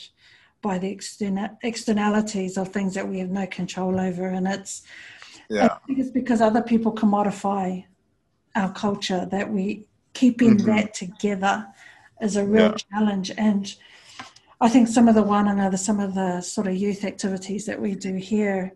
by 0.62 0.78
the 0.78 0.90
extern- 0.90 1.58
externalities 1.64 2.58
of 2.58 2.70
things 2.70 2.94
that 2.96 3.08
we 3.08 3.20
have 3.20 3.30
no 3.30 3.46
control 3.48 4.00
over. 4.00 4.28
And 4.28 4.48
it's, 4.48 4.84
yeah. 5.50 5.66
I 5.66 5.88
think 5.88 6.00
it's 6.00 6.10
because 6.12 6.42
other 6.42 6.62
people 6.62 6.94
commodify 6.94 7.86
our 8.56 8.72
culture 8.74 9.28
that 9.32 9.52
we 9.52 9.86
keeping 10.14 10.58
mm-hmm. 10.58 10.68
that 10.68 10.94
together 10.94 11.68
is 12.22 12.36
a 12.36 12.44
real 12.44 12.72
yeah. 12.72 12.76
challenge. 12.76 13.32
And 13.38 13.74
I 14.60 14.70
think 14.70 14.88
some 14.88 15.08
of 15.08 15.16
the 15.16 15.24
one 15.24 15.48
another, 15.48 15.78
some 15.78 16.00
of 16.00 16.16
the 16.16 16.42
sort 16.42 16.68
of 16.68 16.76
youth 16.76 17.04
activities 17.04 17.66
that 17.68 17.80
we 17.80 17.94
do 17.94 18.16
here, 18.16 18.74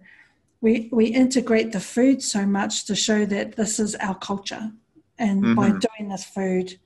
we 0.61 0.89
we 0.91 1.07
integrate 1.07 1.71
the 1.71 1.79
food 1.79 2.21
so 2.21 2.45
much 2.45 2.85
to 2.85 2.95
show 2.95 3.25
that 3.25 3.55
this 3.55 3.79
is 3.79 3.95
our 3.95 4.13
culture, 4.13 4.71
and 5.17 5.43
mm-hmm. 5.43 5.55
by 5.55 5.69
doing 5.69 6.09
this 6.09 6.23
food, 6.23 6.79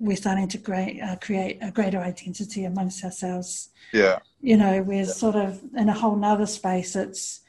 we're 0.00 0.16
starting 0.16 0.48
to 0.48 0.58
create, 0.58 1.00
uh, 1.00 1.16
create 1.16 1.58
a 1.62 1.70
greater 1.70 1.98
identity 1.98 2.64
amongst 2.64 3.04
ourselves. 3.04 3.70
Yeah. 3.92 4.18
You 4.40 4.56
know, 4.56 4.82
we're 4.82 5.06
sort 5.06 5.36
of 5.36 5.62
in 5.76 5.88
a 5.88 5.92
whole 5.92 6.16
nother 6.16 6.46
space. 6.46 6.96
It's, 6.96 7.40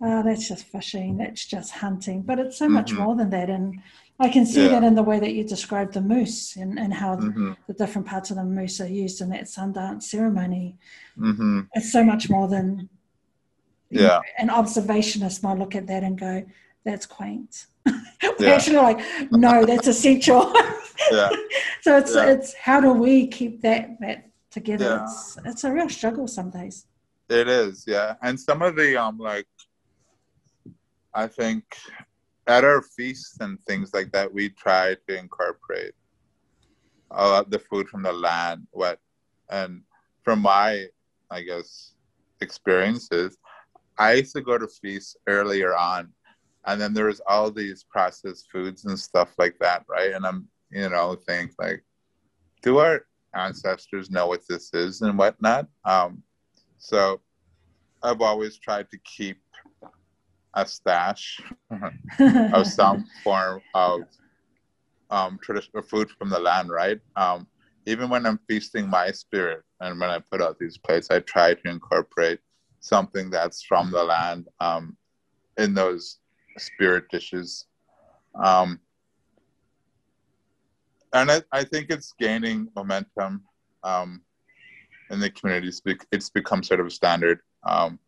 oh, 0.00 0.22
that's 0.22 0.48
just 0.48 0.64
fishing, 0.64 1.18
that's 1.18 1.46
just 1.46 1.72
hunting, 1.72 2.22
but 2.22 2.38
it's 2.38 2.58
so 2.58 2.66
mm-hmm. 2.66 2.74
much 2.74 2.92
more 2.92 3.14
than 3.14 3.30
that. 3.30 3.48
And 3.48 3.80
I 4.18 4.28
can 4.28 4.46
see 4.46 4.64
yeah. 4.64 4.68
that 4.70 4.84
in 4.84 4.94
the 4.94 5.02
way 5.02 5.18
that 5.20 5.32
you 5.32 5.44
describe 5.44 5.92
the 5.92 6.00
moose 6.00 6.56
and, 6.56 6.78
and 6.78 6.92
how 6.92 7.16
mm-hmm. 7.16 7.52
the 7.66 7.74
different 7.74 8.06
parts 8.06 8.30
of 8.30 8.36
the 8.36 8.44
moose 8.44 8.80
are 8.80 8.88
used 8.88 9.20
in 9.20 9.30
that 9.30 9.44
Sundance 9.44 10.04
ceremony. 10.04 10.76
Mm-hmm. 11.18 11.60
It's 11.74 11.92
so 11.92 12.04
much 12.04 12.28
more 12.28 12.48
than 12.48 12.88
yeah. 13.90 14.06
Know, 14.06 14.22
an 14.38 14.48
observationist 14.48 15.42
might 15.42 15.58
look 15.58 15.74
at 15.74 15.86
that 15.86 16.02
and 16.02 16.18
go, 16.18 16.44
that's 16.84 17.06
quaint. 17.06 17.66
We're 18.22 18.34
yeah. 18.38 18.54
actually 18.54 18.76
like, 18.76 19.32
no, 19.32 19.64
that's 19.64 19.88
essential. 19.88 20.52
yeah. 21.10 21.30
So 21.80 21.98
it's 21.98 22.14
yeah. 22.14 22.30
it's 22.30 22.54
how 22.54 22.80
do 22.80 22.92
we 22.92 23.26
keep 23.26 23.62
that 23.62 23.98
that 24.00 24.30
together? 24.50 24.84
Yeah. 24.84 25.04
It's 25.04 25.38
it's 25.44 25.64
a 25.64 25.72
real 25.72 25.88
struggle 25.88 26.28
some 26.28 26.50
days. 26.50 26.86
It 27.28 27.48
is, 27.48 27.84
yeah. 27.86 28.14
And 28.22 28.38
some 28.38 28.62
of 28.62 28.76
the 28.76 28.96
um 28.96 29.18
like 29.18 29.48
I 31.14 31.26
think 31.26 31.64
at 32.46 32.64
our 32.64 32.82
feasts 32.82 33.38
and 33.40 33.60
things 33.62 33.92
like 33.94 34.12
that, 34.12 34.32
we 34.32 34.48
try 34.50 34.96
to 35.08 35.18
incorporate 35.18 35.94
a 37.10 37.28
lot 37.28 37.44
of 37.46 37.50
the 37.50 37.58
food 37.58 37.88
from 37.88 38.02
the 38.02 38.12
land. 38.12 38.66
What 38.70 38.98
and 39.50 39.82
from 40.22 40.40
my, 40.40 40.86
I 41.30 41.42
guess, 41.42 41.94
experiences, 42.40 43.38
I 43.98 44.14
used 44.14 44.34
to 44.34 44.40
go 44.40 44.56
to 44.56 44.66
feasts 44.66 45.16
earlier 45.26 45.76
on, 45.76 46.10
and 46.66 46.80
then 46.80 46.94
there 46.94 47.06
was 47.06 47.20
all 47.26 47.50
these 47.50 47.84
processed 47.84 48.50
foods 48.50 48.84
and 48.84 48.98
stuff 48.98 49.34
like 49.38 49.56
that, 49.60 49.84
right? 49.88 50.12
And 50.12 50.24
I'm, 50.24 50.48
you 50.70 50.88
know, 50.88 51.16
think 51.26 51.52
like, 51.58 51.84
do 52.62 52.78
our 52.78 53.06
ancestors 53.34 54.10
know 54.10 54.28
what 54.28 54.42
this 54.48 54.72
is 54.72 55.02
and 55.02 55.18
whatnot? 55.18 55.66
Um, 55.84 56.22
so 56.78 57.20
I've 58.02 58.20
always 58.20 58.58
tried 58.58 58.90
to 58.90 58.98
keep 58.98 59.38
a 60.54 60.66
stash 60.66 61.40
of 62.20 62.66
some 62.66 63.06
form 63.24 63.60
of 63.74 64.02
um, 65.10 65.38
traditional 65.42 65.82
food 65.82 66.10
from 66.10 66.30
the 66.30 66.38
land, 66.38 66.70
right? 66.70 67.00
Um, 67.16 67.46
even 67.86 68.08
when 68.08 68.26
I'm 68.26 68.38
feasting 68.48 68.88
my 68.88 69.10
spirit 69.10 69.62
and 69.80 69.98
when 69.98 70.10
I 70.10 70.20
put 70.30 70.40
out 70.40 70.58
these 70.58 70.78
plates, 70.78 71.10
I 71.10 71.20
try 71.20 71.54
to 71.54 71.68
incorporate 71.68 72.38
something 72.80 73.30
that's 73.30 73.62
from 73.62 73.90
the 73.90 74.02
land 74.02 74.46
um, 74.60 74.96
in 75.58 75.74
those 75.74 76.18
spirit 76.58 77.04
dishes. 77.10 77.66
Um, 78.34 78.80
and 81.12 81.30
I, 81.30 81.42
I, 81.52 81.64
think 81.64 81.90
it's 81.90 82.14
gaining 82.18 82.68
momentum 82.74 83.42
um, 83.84 84.22
in 85.10 85.20
the 85.20 85.30
community. 85.30 85.70
It's 86.10 86.30
become 86.30 86.62
sort 86.62 86.80
of 86.80 86.86
a 86.86 86.90
standard 86.90 87.40
um, 87.68 87.98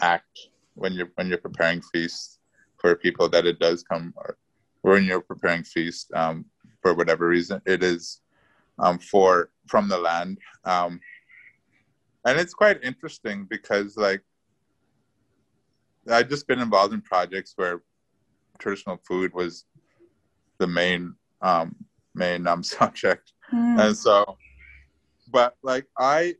act 0.00 0.48
when 0.74 0.92
you're 0.92 1.10
when 1.14 1.28
you're 1.28 1.38
preparing 1.38 1.80
feasts 1.80 2.38
for 2.78 2.94
people 2.96 3.28
that 3.28 3.46
it 3.46 3.58
does 3.58 3.82
come 3.82 4.12
or 4.16 4.36
when 4.82 5.04
you're 5.04 5.20
preparing 5.20 5.62
feast 5.62 6.12
um, 6.14 6.44
for 6.80 6.94
whatever 6.94 7.28
reason 7.28 7.60
it 7.66 7.82
is 7.82 8.20
um, 8.78 8.98
for 8.98 9.50
from 9.68 9.88
the 9.88 9.98
land 9.98 10.38
um, 10.64 11.00
and 12.26 12.38
it's 12.38 12.54
quite 12.54 12.82
interesting 12.82 13.46
because 13.48 13.96
like 13.96 14.22
i've 16.10 16.28
just 16.28 16.46
been 16.46 16.60
involved 16.60 16.92
in 16.92 17.00
projects 17.00 17.52
where 17.56 17.82
traditional 18.58 18.98
food 19.06 19.32
was 19.34 19.64
the 20.58 20.66
main 20.66 21.14
um, 21.40 21.74
main 22.14 22.46
um, 22.46 22.62
subject 22.78 23.32
mm. 23.52 23.80
and 23.80 23.96
so 23.96 24.36
but 25.30 25.56
like 25.62 25.86
i 25.98 26.34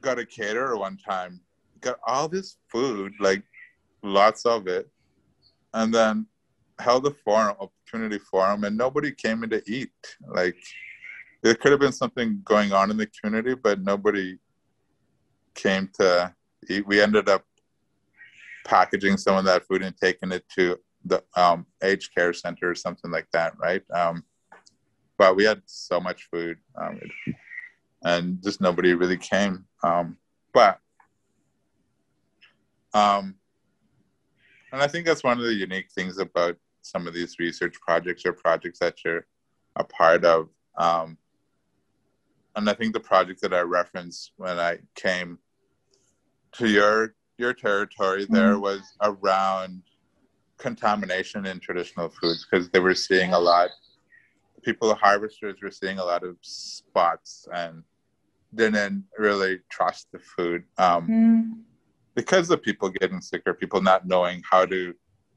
got 0.00 0.18
a 0.18 0.26
caterer 0.26 0.76
one 0.76 0.96
time 0.96 1.40
got 1.84 1.98
all 2.06 2.28
this 2.28 2.56
food, 2.72 3.12
like 3.20 3.42
lots 4.02 4.46
of 4.46 4.66
it, 4.66 4.88
and 5.74 5.94
then 5.94 6.26
held 6.80 7.06
a 7.06 7.10
forum, 7.24 7.56
opportunity 7.60 8.18
forum, 8.18 8.64
and 8.64 8.76
nobody 8.76 9.12
came 9.12 9.44
in 9.44 9.50
to 9.50 9.62
eat. 9.66 9.92
Like 10.26 10.56
there 11.42 11.54
could 11.54 11.70
have 11.72 11.80
been 11.80 11.92
something 11.92 12.40
going 12.44 12.72
on 12.72 12.90
in 12.90 12.96
the 12.96 13.06
community, 13.06 13.54
but 13.54 13.80
nobody 13.80 14.38
came 15.54 15.90
to 16.00 16.34
eat. 16.68 16.86
We 16.86 17.00
ended 17.00 17.28
up 17.28 17.44
packaging 18.64 19.16
some 19.16 19.36
of 19.36 19.44
that 19.44 19.66
food 19.66 19.82
and 19.82 19.96
taking 19.96 20.32
it 20.32 20.44
to 20.56 20.78
the 21.04 21.22
um, 21.36 21.66
care 22.14 22.32
center 22.32 22.70
or 22.70 22.74
something 22.74 23.10
like 23.10 23.28
that, 23.32 23.54
right? 23.58 23.82
Um, 23.92 24.24
but 25.18 25.36
we 25.36 25.44
had 25.44 25.62
so 25.66 26.00
much 26.00 26.28
food, 26.30 26.58
um, 26.80 27.00
and 28.02 28.42
just 28.42 28.60
nobody 28.60 28.94
really 28.94 29.16
came. 29.16 29.64
Um, 29.82 30.16
but 30.52 30.78
um, 32.94 33.34
and 34.72 34.82
I 34.82 34.86
think 34.86 35.06
that's 35.06 35.24
one 35.24 35.38
of 35.38 35.44
the 35.44 35.54
unique 35.54 35.90
things 35.92 36.18
about 36.18 36.56
some 36.82 37.06
of 37.06 37.14
these 37.14 37.38
research 37.38 37.74
projects 37.80 38.24
or 38.26 38.32
projects 38.32 38.78
that 38.78 39.04
you're 39.04 39.26
a 39.76 39.84
part 39.84 40.24
of. 40.24 40.48
Um, 40.76 41.18
and 42.56 42.68
I 42.68 42.74
think 42.74 42.92
the 42.92 43.00
project 43.00 43.40
that 43.42 43.54
I 43.54 43.60
referenced 43.60 44.32
when 44.36 44.58
I 44.58 44.78
came 44.94 45.38
to 46.52 46.68
your 46.68 47.14
your 47.38 47.52
territory 47.52 48.24
mm-hmm. 48.24 48.34
there 48.34 48.58
was 48.58 48.80
around 49.02 49.82
contamination 50.58 51.46
in 51.46 51.58
traditional 51.58 52.08
foods 52.08 52.46
because 52.48 52.68
they 52.70 52.80
were 52.80 52.94
seeing 52.94 53.32
a 53.32 53.38
lot 53.38 53.70
people 54.62 54.88
the 54.88 54.94
harvesters 54.94 55.56
were 55.62 55.70
seeing 55.70 55.98
a 55.98 56.04
lot 56.04 56.22
of 56.22 56.36
spots 56.40 57.46
and 57.52 57.82
didn't 58.54 59.04
really 59.18 59.58
trust 59.68 60.06
the 60.12 60.18
food 60.18 60.62
um, 60.78 61.08
mm 61.08 61.64
because 62.14 62.50
of 62.50 62.62
people 62.62 62.88
getting 62.88 63.20
sick 63.20 63.42
or 63.46 63.54
people 63.54 63.80
not 63.80 64.06
knowing 64.06 64.42
how 64.48 64.64
to 64.64 64.94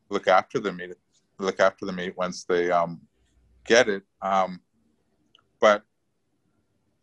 look 0.09 0.27
after 0.27 0.59
the 0.59 0.71
meat, 0.71 0.93
look 1.39 1.59
after 1.59 1.85
the 1.85 1.91
meat 1.91 2.15
once 2.17 2.43
they 2.43 2.71
um, 2.71 3.01
get 3.65 3.89
it. 3.89 4.03
Um, 4.21 4.61
but 5.59 5.83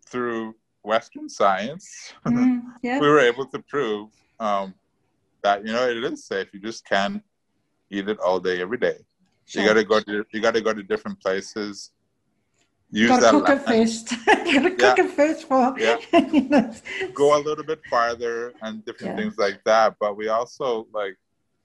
through 0.06 0.54
Western 0.82 1.28
science, 1.28 2.14
mm, 2.26 2.62
yeah. 2.82 3.00
we 3.00 3.08
were 3.08 3.20
able 3.20 3.46
to 3.46 3.58
prove 3.58 4.10
um, 4.38 4.74
that 5.44 5.64
you 5.64 5.72
know 5.72 5.86
it 5.88 6.02
is 6.02 6.26
safe. 6.26 6.48
You 6.52 6.58
just 6.60 6.84
can't 6.88 7.22
eat 7.90 8.08
it 8.08 8.18
all 8.18 8.40
day 8.40 8.60
every 8.60 8.78
day. 8.78 8.96
Sure. 9.46 9.62
You 9.62 9.68
got 9.68 9.74
to 9.74 9.84
go 9.84 10.00
to 10.00 10.24
you 10.32 10.40
got 10.40 10.54
to 10.54 10.60
go 10.60 10.72
to 10.74 10.82
different 10.82 11.20
places. 11.20 11.92
use 12.90 13.08
gotta 13.10 13.22
that 13.22 13.30
cook 13.32 13.48
land. 13.48 13.60
it 13.60 13.66
first. 13.66 14.06
gotta 14.26 14.70
cook 14.70 14.98
Yeah. 14.98 15.04
it 15.04 15.10
first 15.20 15.48
for 15.48 15.74
Yeah. 15.78 15.98
you 16.32 16.48
know. 16.48 16.72
go 17.14 17.36
a 17.38 17.40
little 17.48 17.64
bit 17.72 17.80
farther 17.90 18.54
and 18.62 18.84
different 18.86 19.12
Yeah. 19.12 19.20
things 19.20 19.36
like 19.38 19.60
that. 19.64 19.96
But 20.00 20.16
we 20.16 20.28
also 20.28 20.86
like 20.92 21.16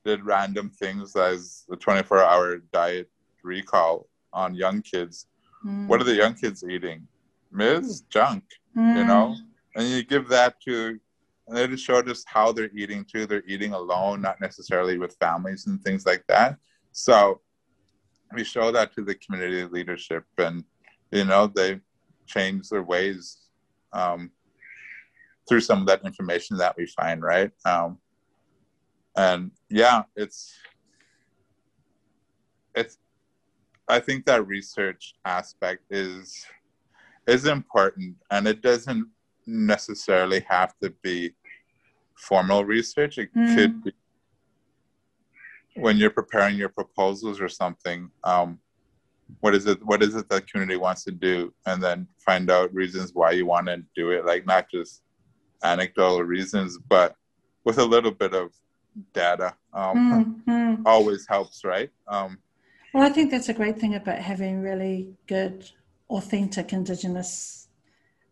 did 0.06 0.26
random 0.26 0.70
things 0.70 1.16
as 1.16 1.66
the 1.70 1.76
24 1.78 2.24
hour 2.24 2.58
diet 2.74 3.10
recall 3.44 4.08
on 4.34 4.56
young 4.56 4.82
kids. 4.82 5.28
Mm. 5.66 5.88
What 5.88 6.02
are 6.02 6.06
the 6.12 6.16
young 6.24 6.34
kids 6.36 6.64
eating? 6.76 7.08
Ms. 7.52 8.02
Junk, 8.10 8.44
you 8.76 8.82
Mm. 8.82 9.08
know? 9.08 9.36
And 9.76 9.88
you 9.88 10.04
give 10.04 10.28
that 10.30 10.60
to, 10.66 11.00
and 11.50 11.58
they 11.58 11.68
just 11.68 11.84
showed 11.84 12.08
us 12.08 12.24
how 12.28 12.52
they're 12.52 12.70
eating 12.76 13.04
too. 13.04 13.26
They're 13.26 13.44
eating 13.48 13.74
alone, 13.74 14.22
not 14.22 14.40
necessarily 14.40 15.00
with 15.00 15.18
families 15.20 15.66
and 15.66 15.82
things 15.82 16.06
like 16.06 16.24
that. 16.28 16.58
So 16.92 17.42
we 18.36 18.44
show 18.44 18.72
that 18.72 18.94
to 18.94 19.04
the 19.04 19.16
community 19.16 19.66
leadership, 19.66 20.26
and 20.38 20.64
you 21.12 21.26
know, 21.26 21.48
they 21.48 21.80
change 22.28 22.70
their 22.70 22.84
ways 22.84 23.40
um, 23.94 24.30
through 25.48 25.62
some 25.62 25.82
of 25.82 25.88
that 25.88 26.06
information 26.06 26.56
that 26.58 26.78
we 26.78 26.86
find, 26.86 27.24
right? 27.24 27.50
Um, 27.66 27.98
and 29.16 29.50
yeah, 29.72 30.04
it's 30.16 30.54
it's. 32.76 33.00
I 33.88 34.00
think 34.00 34.26
that 34.28 34.46
research 34.46 35.16
aspect 35.26 35.82
is 35.90 36.46
is 37.26 37.48
important, 37.48 38.18
and 38.30 38.48
it 38.48 38.62
doesn't 38.62 39.08
necessarily 39.48 40.46
have 40.48 40.78
to 40.84 40.92
be 41.02 41.34
formal 42.20 42.66
research. 42.66 43.18
It 43.18 43.34
Mm. 43.34 43.56
could 43.56 43.84
be 43.84 43.92
when 45.76 45.98
you're 45.98 46.10
preparing 46.10 46.58
your 46.58 46.70
proposals 46.70 47.40
or 47.40 47.48
something. 47.48 48.12
Um, 48.24 48.60
what 49.40 49.56
is 49.56 49.66
it? 49.66 49.84
What 49.86 50.04
is 50.04 50.16
it 50.16 50.28
that 50.30 50.48
community 50.52 50.78
wants 50.78 51.04
to 51.06 51.12
do, 51.12 51.54
and 51.66 51.82
then 51.82 52.08
find 52.18 52.50
out 52.50 52.74
reasons 52.74 53.14
why 53.14 53.32
you 53.32 53.46
want 53.46 53.68
to 53.68 53.84
do 53.96 54.12
it. 54.12 54.26
Like 54.26 54.46
not 54.46 54.70
just 54.70 55.02
anecdotal 55.64 56.24
reasons, 56.24 56.78
but 56.78 57.16
with 57.64 57.78
a 57.78 57.86
little 57.86 58.12
bit 58.12 58.34
of 58.34 58.54
data. 59.14 59.56
Um, 59.74 59.98
Mm, 59.98 60.44
mm. 60.46 60.82
Always 60.86 61.28
helps, 61.28 61.64
right? 61.64 61.92
Um, 62.08 62.40
Well, 62.94 63.04
I 63.04 63.10
think 63.10 63.30
that's 63.30 63.50
a 63.50 63.54
great 63.54 63.78
thing 63.80 63.94
about 63.96 64.18
having 64.18 64.62
really 64.62 65.16
good, 65.28 65.70
authentic 66.10 66.74
Indigenous 66.74 67.69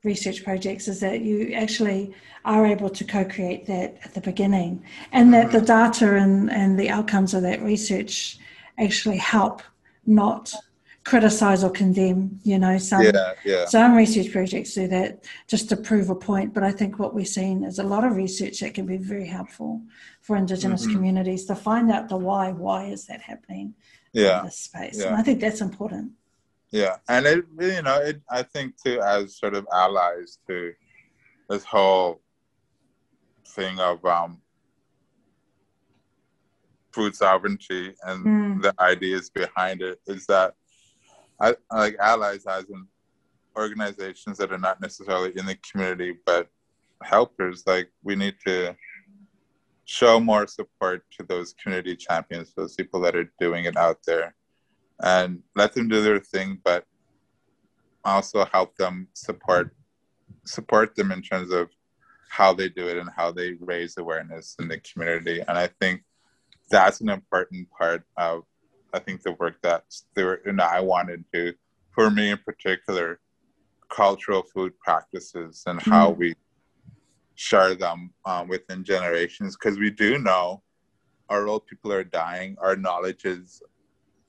research 0.03 0.43
projects 0.43 0.87
is 0.87 0.99
that 0.99 1.21
you 1.21 1.53
actually 1.53 2.13
are 2.45 2.65
able 2.65 2.89
to 2.89 3.03
co-create 3.03 3.65
that 3.65 3.97
at 4.03 4.13
the 4.13 4.21
beginning 4.21 4.83
and 5.11 5.33
that 5.33 5.51
the 5.51 5.61
data 5.61 6.15
and, 6.15 6.51
and 6.51 6.79
the 6.79 6.89
outcomes 6.89 7.33
of 7.33 7.41
that 7.41 7.61
research 7.61 8.37
actually 8.77 9.17
help 9.17 9.61
not 10.05 10.53
criticize 11.03 11.63
or 11.63 11.69
condemn 11.69 12.37
you 12.43 12.59
know 12.59 12.77
some 12.77 13.01
yeah, 13.01 13.33
yeah, 13.45 13.65
some 13.65 13.95
research 13.95 14.29
projects 14.29 14.73
do 14.73 14.87
that 14.89 15.23
just 15.47 15.69
to 15.69 15.77
prove 15.77 16.09
a 16.09 16.15
point 16.15 16.53
but 16.53 16.63
i 16.63 16.71
think 16.71 16.99
what 16.99 17.15
we're 17.15 17.23
seeing 17.23 17.63
is 17.63 17.79
a 17.79 17.83
lot 17.83 18.03
of 18.03 18.15
research 18.17 18.59
that 18.59 18.73
can 18.73 18.85
be 18.85 18.97
very 18.97 19.25
helpful 19.25 19.81
for 20.21 20.35
indigenous 20.35 20.85
Mhm. 20.85 20.91
communities 20.93 21.45
to 21.45 21.55
find 21.55 21.89
out 21.89 22.09
the 22.09 22.17
why 22.17 22.51
why 22.51 22.85
is 22.87 23.05
that 23.05 23.21
happening 23.21 23.73
yeah. 24.11 24.39
in 24.39 24.45
this 24.47 24.59
space 24.59 24.99
Yeah. 24.99 25.07
and 25.07 25.15
i 25.15 25.23
think 25.23 25.39
that's 25.39 25.61
important 25.61 26.11
Yeah, 26.71 26.97
and 27.07 27.25
it 27.25 27.45
you 27.59 27.81
know 27.81 27.99
it. 28.01 28.21
I 28.29 28.43
think 28.43 28.75
too 28.81 29.01
as 29.01 29.37
sort 29.37 29.53
of 29.53 29.65
allies 29.71 30.39
to 30.47 30.73
this 31.49 31.63
whole 31.63 32.21
thing 33.47 33.79
of 33.79 34.03
um, 34.05 34.41
food 36.91 37.15
sovereignty 37.15 37.95
and 38.03 38.25
Mm. 38.25 38.61
the 38.61 38.73
ideas 38.79 39.29
behind 39.29 39.81
it 39.81 39.99
is 40.07 40.25
that 40.25 40.55
I 41.39 41.55
like 41.71 41.95
allies 41.99 42.45
as 42.45 42.65
in 42.69 42.87
organizations 43.57 44.37
that 44.37 44.51
are 44.51 44.57
not 44.57 44.81
necessarily 44.81 45.31
in 45.37 45.45
the 45.45 45.57
community 45.71 46.17
but 46.25 46.49
helpers. 47.03 47.63
Like 47.65 47.89
we 48.03 48.15
need 48.15 48.35
to 48.45 48.75
show 49.85 50.19
more 50.19 50.47
support 50.47 51.05
to 51.17 51.23
those 51.23 51.53
community 51.53 51.95
champions, 51.95 52.53
those 52.53 52.75
people 52.75 52.99
that 53.01 53.15
are 53.15 53.31
doing 53.39 53.65
it 53.65 53.77
out 53.77 53.99
there 54.05 54.35
and 55.01 55.41
let 55.55 55.73
them 55.73 55.87
do 55.87 56.01
their 56.01 56.19
thing, 56.19 56.59
but 56.63 56.85
also 58.03 58.45
help 58.45 58.75
them 58.77 59.07
support 59.13 59.73
support 60.45 60.95
them 60.95 61.11
in 61.11 61.21
terms 61.21 61.51
of 61.51 61.69
how 62.29 62.53
they 62.53 62.69
do 62.69 62.87
it 62.87 62.97
and 62.97 63.09
how 63.15 63.31
they 63.31 63.53
raise 63.59 63.97
awareness 63.97 64.55
in 64.59 64.67
the 64.67 64.79
community. 64.79 65.41
And 65.47 65.57
I 65.57 65.67
think 65.67 66.03
that's 66.69 67.01
an 67.01 67.09
important 67.09 67.69
part 67.69 68.03
of 68.17 68.43
I 68.93 68.99
think 68.99 69.21
the 69.23 69.33
work 69.33 69.55
that 69.63 69.83
Stuart 69.89 70.43
and 70.45 70.61
I 70.61 70.79
wanted 70.79 71.25
to, 71.33 71.53
for 71.91 72.09
me 72.09 72.31
in 72.31 72.37
particular, 72.37 73.19
cultural 73.89 74.43
food 74.53 74.73
practices 74.79 75.63
and 75.65 75.81
how 75.81 76.11
Mm. 76.11 76.17
we 76.17 76.35
share 77.35 77.75
them 77.75 78.13
um, 78.25 78.47
within 78.47 78.83
generations 78.83 79.55
because 79.55 79.77
we 79.77 79.91
do 79.91 80.17
know 80.17 80.63
our 81.29 81.47
old 81.47 81.65
people 81.67 81.91
are 81.91 82.03
dying, 82.03 82.57
our 82.59 82.75
knowledge 82.75 83.25
is 83.25 83.61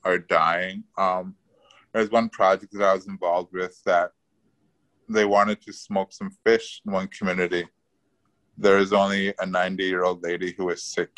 are 0.03 0.17
dying. 0.17 0.83
Um, 0.97 1.35
there's 1.93 2.11
one 2.11 2.29
project 2.29 2.73
that 2.73 2.83
I 2.83 2.93
was 2.93 3.07
involved 3.07 3.51
with 3.53 3.81
that 3.85 4.11
they 5.07 5.25
wanted 5.25 5.61
to 5.63 5.73
smoke 5.73 6.13
some 6.13 6.31
fish 6.45 6.81
in 6.85 6.91
one 6.91 7.07
community. 7.07 7.67
There 8.57 8.77
is 8.77 8.93
only 8.93 9.33
a 9.39 9.45
90 9.45 9.83
year 9.83 10.03
old 10.03 10.23
lady 10.23 10.53
who 10.57 10.65
was 10.65 10.83
sick 10.83 11.17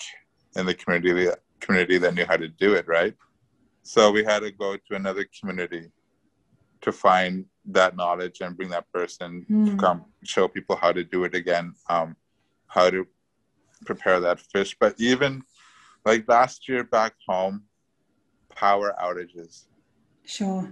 in 0.56 0.66
the 0.66 0.74
community 0.74 1.30
community 1.60 1.98
that 2.00 2.14
knew 2.16 2.26
how 2.26 2.38
to 2.38 2.48
do 2.48 2.74
it, 2.74 2.88
right? 2.88 3.14
So 3.84 4.12
we 4.12 4.24
had 4.24 4.40
to 4.40 4.52
go 4.52 4.78
to 4.78 4.96
another 4.96 5.26
community 5.40 5.92
to 6.82 6.92
find 6.92 7.46
that 7.66 7.96
knowledge 7.96 8.42
and 8.42 8.58
bring 8.58 8.70
that 8.70 8.92
person 8.92 9.46
to 9.66 9.72
Mm. 9.72 9.80
come 9.80 10.06
show 10.24 10.48
people 10.48 10.76
how 10.76 10.92
to 10.92 11.04
do 11.04 11.24
it 11.24 11.36
again, 11.36 11.76
um, 11.90 12.16
how 12.68 12.90
to 12.90 13.08
prepare 13.86 14.20
that 14.20 14.40
fish. 14.40 14.76
But 14.80 15.00
even 15.00 15.44
like 16.06 16.28
last 16.28 16.68
year 16.68 16.84
back 16.84 17.14
home, 17.28 17.64
power 18.62 18.96
outages. 19.02 19.66
sure 20.36 20.72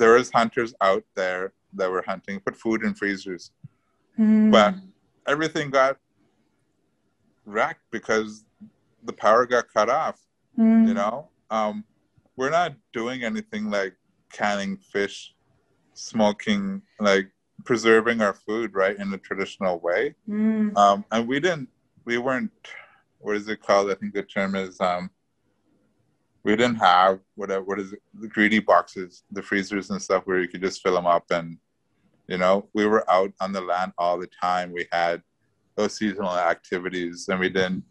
There 0.00 0.14
was 0.18 0.30
hunters 0.38 0.74
out 0.80 1.04
there 1.14 1.52
that 1.78 1.88
were 1.90 2.04
hunting, 2.06 2.40
put 2.40 2.56
food 2.56 2.82
in 2.82 2.92
freezers. 2.94 3.52
Mm. 4.18 4.50
But 4.50 4.74
everything 5.32 5.70
got 5.70 5.96
wrecked 7.46 7.84
because 7.92 8.44
the 9.04 9.12
power 9.12 9.46
got 9.46 9.72
cut 9.72 9.88
off. 9.88 10.18
Mm. 10.58 10.88
You 10.88 10.94
know, 10.94 11.28
um, 11.50 11.84
we're 12.36 12.50
not 12.50 12.74
doing 12.92 13.22
anything 13.22 13.70
like 13.70 13.94
canning 14.32 14.76
fish, 14.76 15.34
smoking, 15.94 16.82
like 16.98 17.30
preserving 17.64 18.20
our 18.20 18.34
food 18.34 18.74
right 18.74 18.96
in 18.98 19.10
the 19.10 19.18
traditional 19.18 19.78
way. 19.78 20.14
Mm. 20.28 20.76
Um, 20.76 21.04
and 21.12 21.28
we 21.28 21.38
didn't, 21.38 21.68
we 22.04 22.18
weren't, 22.18 22.50
what 23.20 23.36
is 23.36 23.48
it 23.48 23.62
called? 23.62 23.90
I 23.90 23.94
think 23.94 24.14
the 24.14 24.22
term 24.22 24.56
is, 24.56 24.80
um, 24.80 25.10
we 26.44 26.56
didn't 26.56 26.76
have 26.76 27.20
whatever, 27.34 27.64
what 27.64 27.78
is 27.80 27.92
it, 27.92 28.00
the 28.18 28.28
greedy 28.28 28.60
boxes, 28.60 29.24
the 29.30 29.42
freezers 29.42 29.90
and 29.90 30.00
stuff 30.00 30.22
where 30.26 30.40
you 30.40 30.48
could 30.48 30.62
just 30.62 30.82
fill 30.82 30.94
them 30.94 31.06
up. 31.06 31.24
And, 31.30 31.58
you 32.28 32.38
know, 32.38 32.68
we 32.74 32.86
were 32.86 33.08
out 33.10 33.32
on 33.40 33.52
the 33.52 33.60
land 33.60 33.92
all 33.98 34.18
the 34.18 34.28
time. 34.42 34.72
We 34.72 34.86
had 34.90 35.22
those 35.76 35.96
seasonal 35.96 36.36
activities 36.36 37.28
and 37.28 37.40
we 37.40 37.48
didn't, 37.50 37.84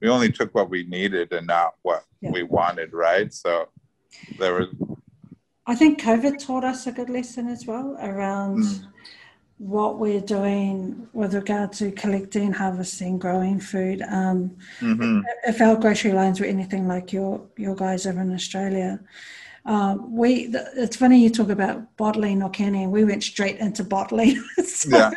we 0.00 0.08
only 0.08 0.32
took 0.32 0.54
what 0.54 0.70
we 0.70 0.84
needed 0.84 1.32
and 1.32 1.46
not 1.46 1.74
what 1.82 2.04
Yeah. 2.20 2.30
we 2.30 2.42
wanted, 2.44 2.92
right? 2.92 3.32
So 3.32 3.68
there 4.38 4.54
was, 4.54 4.68
I 5.66 5.74
think 5.76 6.00
COVID 6.00 6.44
taught 6.44 6.64
us 6.64 6.86
a 6.86 6.92
good 6.92 7.10
lesson 7.10 7.46
as 7.48 7.66
well 7.66 7.96
around 8.00 8.58
Mm. 8.62 8.86
What 9.62 10.00
we're 10.00 10.20
doing 10.20 11.06
with 11.12 11.34
regard 11.34 11.72
to 11.74 11.92
collecting, 11.92 12.52
harvesting, 12.52 13.16
growing 13.20 13.60
food. 13.60 14.02
Um, 14.02 14.56
Mhm. 14.80 15.22
if 15.46 15.60
our 15.60 15.76
grocery 15.76 16.10
lines 16.12 16.40
were 16.40 16.46
anything 16.46 16.88
like 16.88 17.12
your 17.12 17.42
your 17.56 17.76
guys 17.76 18.04
over 18.04 18.20
in 18.20 18.32
Australia, 18.34 18.98
um, 19.64 20.12
we 20.16 20.50
th- 20.50 20.66
it's 20.76 20.96
funny 20.96 21.22
you 21.22 21.30
talk 21.30 21.48
about 21.48 21.96
bottling 21.96 22.42
or 22.42 22.50
canning. 22.50 22.90
We 22.90 23.04
went 23.04 23.22
straight 23.22 23.58
into 23.58 23.84
bottling. 23.84 24.34
so 24.66 24.88
Yeah. 24.98 25.10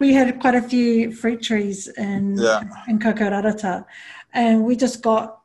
we 0.00 0.14
had 0.14 0.40
quite 0.40 0.54
a 0.54 0.62
few 0.62 1.12
fruit 1.12 1.42
trees 1.42 1.86
in 1.88 2.38
Yeah. 2.38 2.62
in 2.88 2.98
Koukourārata, 2.98 3.84
and 4.32 4.64
we 4.64 4.74
just 4.74 5.02
got 5.02 5.40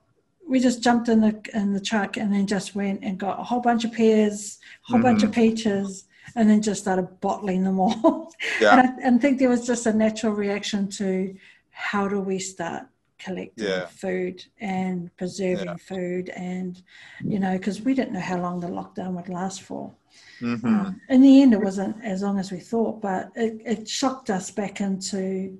we 0.47 0.61
just 0.61 0.81
jumped 0.81 1.09
in 1.09 1.19
the 1.19 1.35
in 1.53 1.73
the 1.73 1.81
truck 1.81 2.15
and 2.15 2.33
then 2.33 2.47
just 2.47 2.75
went 2.75 3.03
and 3.03 3.17
got 3.17 3.41
a 3.41 3.43
whole 3.43 3.59
bunch 3.59 3.83
of 3.83 3.91
pears, 3.91 4.57
a 4.87 4.91
whole 4.93 5.01
bunch 5.01 5.21
of 5.23 5.33
peaches, 5.33 6.05
and 6.35 6.49
then 6.49 6.61
just 6.61 6.81
started 6.81 7.19
bottling 7.21 7.63
them 7.63 7.79
all. 7.79 8.31
yeah, 8.61 8.71
and 8.79 8.81
I, 8.81 9.07
and 9.07 9.21
think 9.21 9.39
there 9.39 9.49
was 9.49 9.65
just 9.65 9.85
a 9.85 9.93
natural 9.93 10.33
reaction 10.33 10.89
to 10.91 11.35
how 11.71 12.07
do 12.07 12.19
we 12.19 12.39
start 12.39 12.83
collecting 13.19 13.67
Yeah. 13.67 13.85
food 13.87 14.45
and 14.59 15.15
preserving 15.17 15.65
Yeah. 15.65 15.75
food 15.75 16.29
and 16.29 16.81
you 17.23 17.39
know 17.39 17.57
because 17.57 17.81
we 17.81 17.95
didn't 17.95 18.13
know 18.13 18.19
how 18.19 18.39
long 18.39 18.59
the 18.59 18.67
lockdown 18.67 19.13
would 19.13 19.27
last 19.27 19.63
for 19.63 19.91
Mhm. 20.39 20.63
um, 20.65 21.01
in 21.09 21.21
the 21.23 21.41
end 21.41 21.53
it 21.53 21.61
wasn't 21.61 21.95
as 22.03 22.21
long 22.21 22.37
as 22.37 22.51
we 22.51 22.59
thought 22.59 23.01
but 23.01 23.31
it, 23.35 23.59
it 23.65 23.89
shocked 23.89 24.29
us 24.29 24.51
back 24.51 24.81
into 24.81 25.57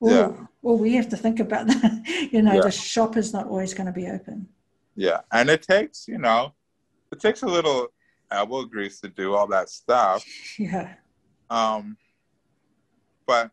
well, 0.00 0.12
Yeah. 0.36 0.46
well 0.62 0.78
we 0.78 0.94
have 0.94 1.08
to 1.10 1.16
think 1.16 1.38
about 1.38 1.66
that 1.72 2.28
you 2.32 2.42
know 2.42 2.60
the 2.60 2.72
shop 2.72 3.16
is 3.16 3.32
not 3.32 3.46
always 3.46 3.72
going 3.72 3.86
to 3.86 3.92
be 3.92 4.08
open 4.08 4.48
yeah. 4.96 5.20
And 5.32 5.48
it 5.48 5.62
takes, 5.62 6.08
you 6.08 6.18
know, 6.18 6.52
it 7.12 7.20
takes 7.20 7.42
a 7.42 7.46
little 7.46 7.86
elbow 8.30 8.60
agrees 8.60 9.00
to 9.00 9.08
do 9.08 9.34
all 9.34 9.46
that 9.48 9.68
stuff. 9.68 10.24
Yeah. 10.58 10.94
Um, 11.48 11.96
but 13.26 13.50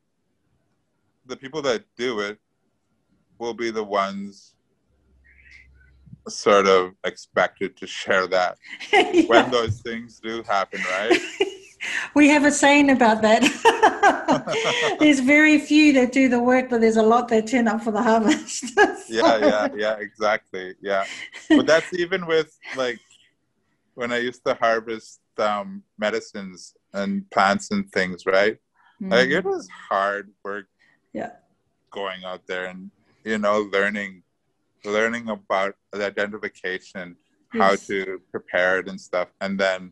the 1.25 1.36
people 1.36 1.61
that 1.63 1.84
do 1.97 2.19
it 2.19 2.38
will 3.39 3.53
be 3.53 3.71
the 3.71 3.84
ones 3.84 4.55
sort 6.28 6.67
of 6.67 6.93
expected 7.03 7.78
to 7.78 7.88
share 7.88 8.28
that 8.28 8.57
yeah. 8.93 9.23
when 9.28 9.49
those 9.51 9.82
things 9.82 10.19
do 10.19 10.43
happen, 10.43 10.82
right? 10.91 11.19
we 12.15 12.28
have 12.28 12.43
a 12.45 12.51
saying 12.51 12.89
about 12.89 13.21
that. 13.21 14.97
there's 14.99 15.19
very 15.19 15.57
few 15.59 15.93
that 15.93 16.11
do 16.11 16.28
the 16.28 16.39
work, 16.39 16.69
but 16.69 16.82
there's 16.82 16.97
a 16.97 17.03
lot 17.03 17.28
that 17.30 17.47
turn 17.47 17.67
up 17.67 17.82
for 17.82 17.91
the 17.91 18.01
harvest. 18.01 18.75
so. 18.75 18.95
Yeah, 19.09 19.38
yeah, 19.38 19.67
yeah, 19.75 19.95
exactly. 19.99 20.75
Yeah. 20.82 21.05
But 21.49 21.65
that's 21.65 21.93
even 21.93 22.25
with 22.25 22.57
like 22.75 22.99
when 23.98 24.12
I 24.12 24.20
used 24.20 24.45
to 24.45 24.54
harvest 24.54 25.20
um, 25.39 25.82
medicines 25.98 26.76
and 26.93 27.28
plants 27.32 27.72
and 27.72 27.91
things, 27.91 28.28
right? 28.28 28.58
Mm. 29.02 29.12
Like 29.12 29.30
it 29.30 29.43
was 29.43 29.68
hard 29.89 30.30
work. 30.43 30.68
Yeah. 31.14 31.32
Going 31.89 32.24
out 32.24 32.45
there 32.45 32.66
and 32.66 32.91
you 33.24 33.39
know 33.39 33.68
learning, 33.74 34.22
learning 34.86 35.30
about 35.30 35.74
the 35.91 36.06
identification, 36.06 37.16
yes. 37.52 37.62
how 37.64 37.76
to 37.88 38.22
prepare 38.30 38.78
it 38.80 38.88
and 38.88 39.02
stuff, 39.02 39.30
and 39.41 39.60
then 39.60 39.91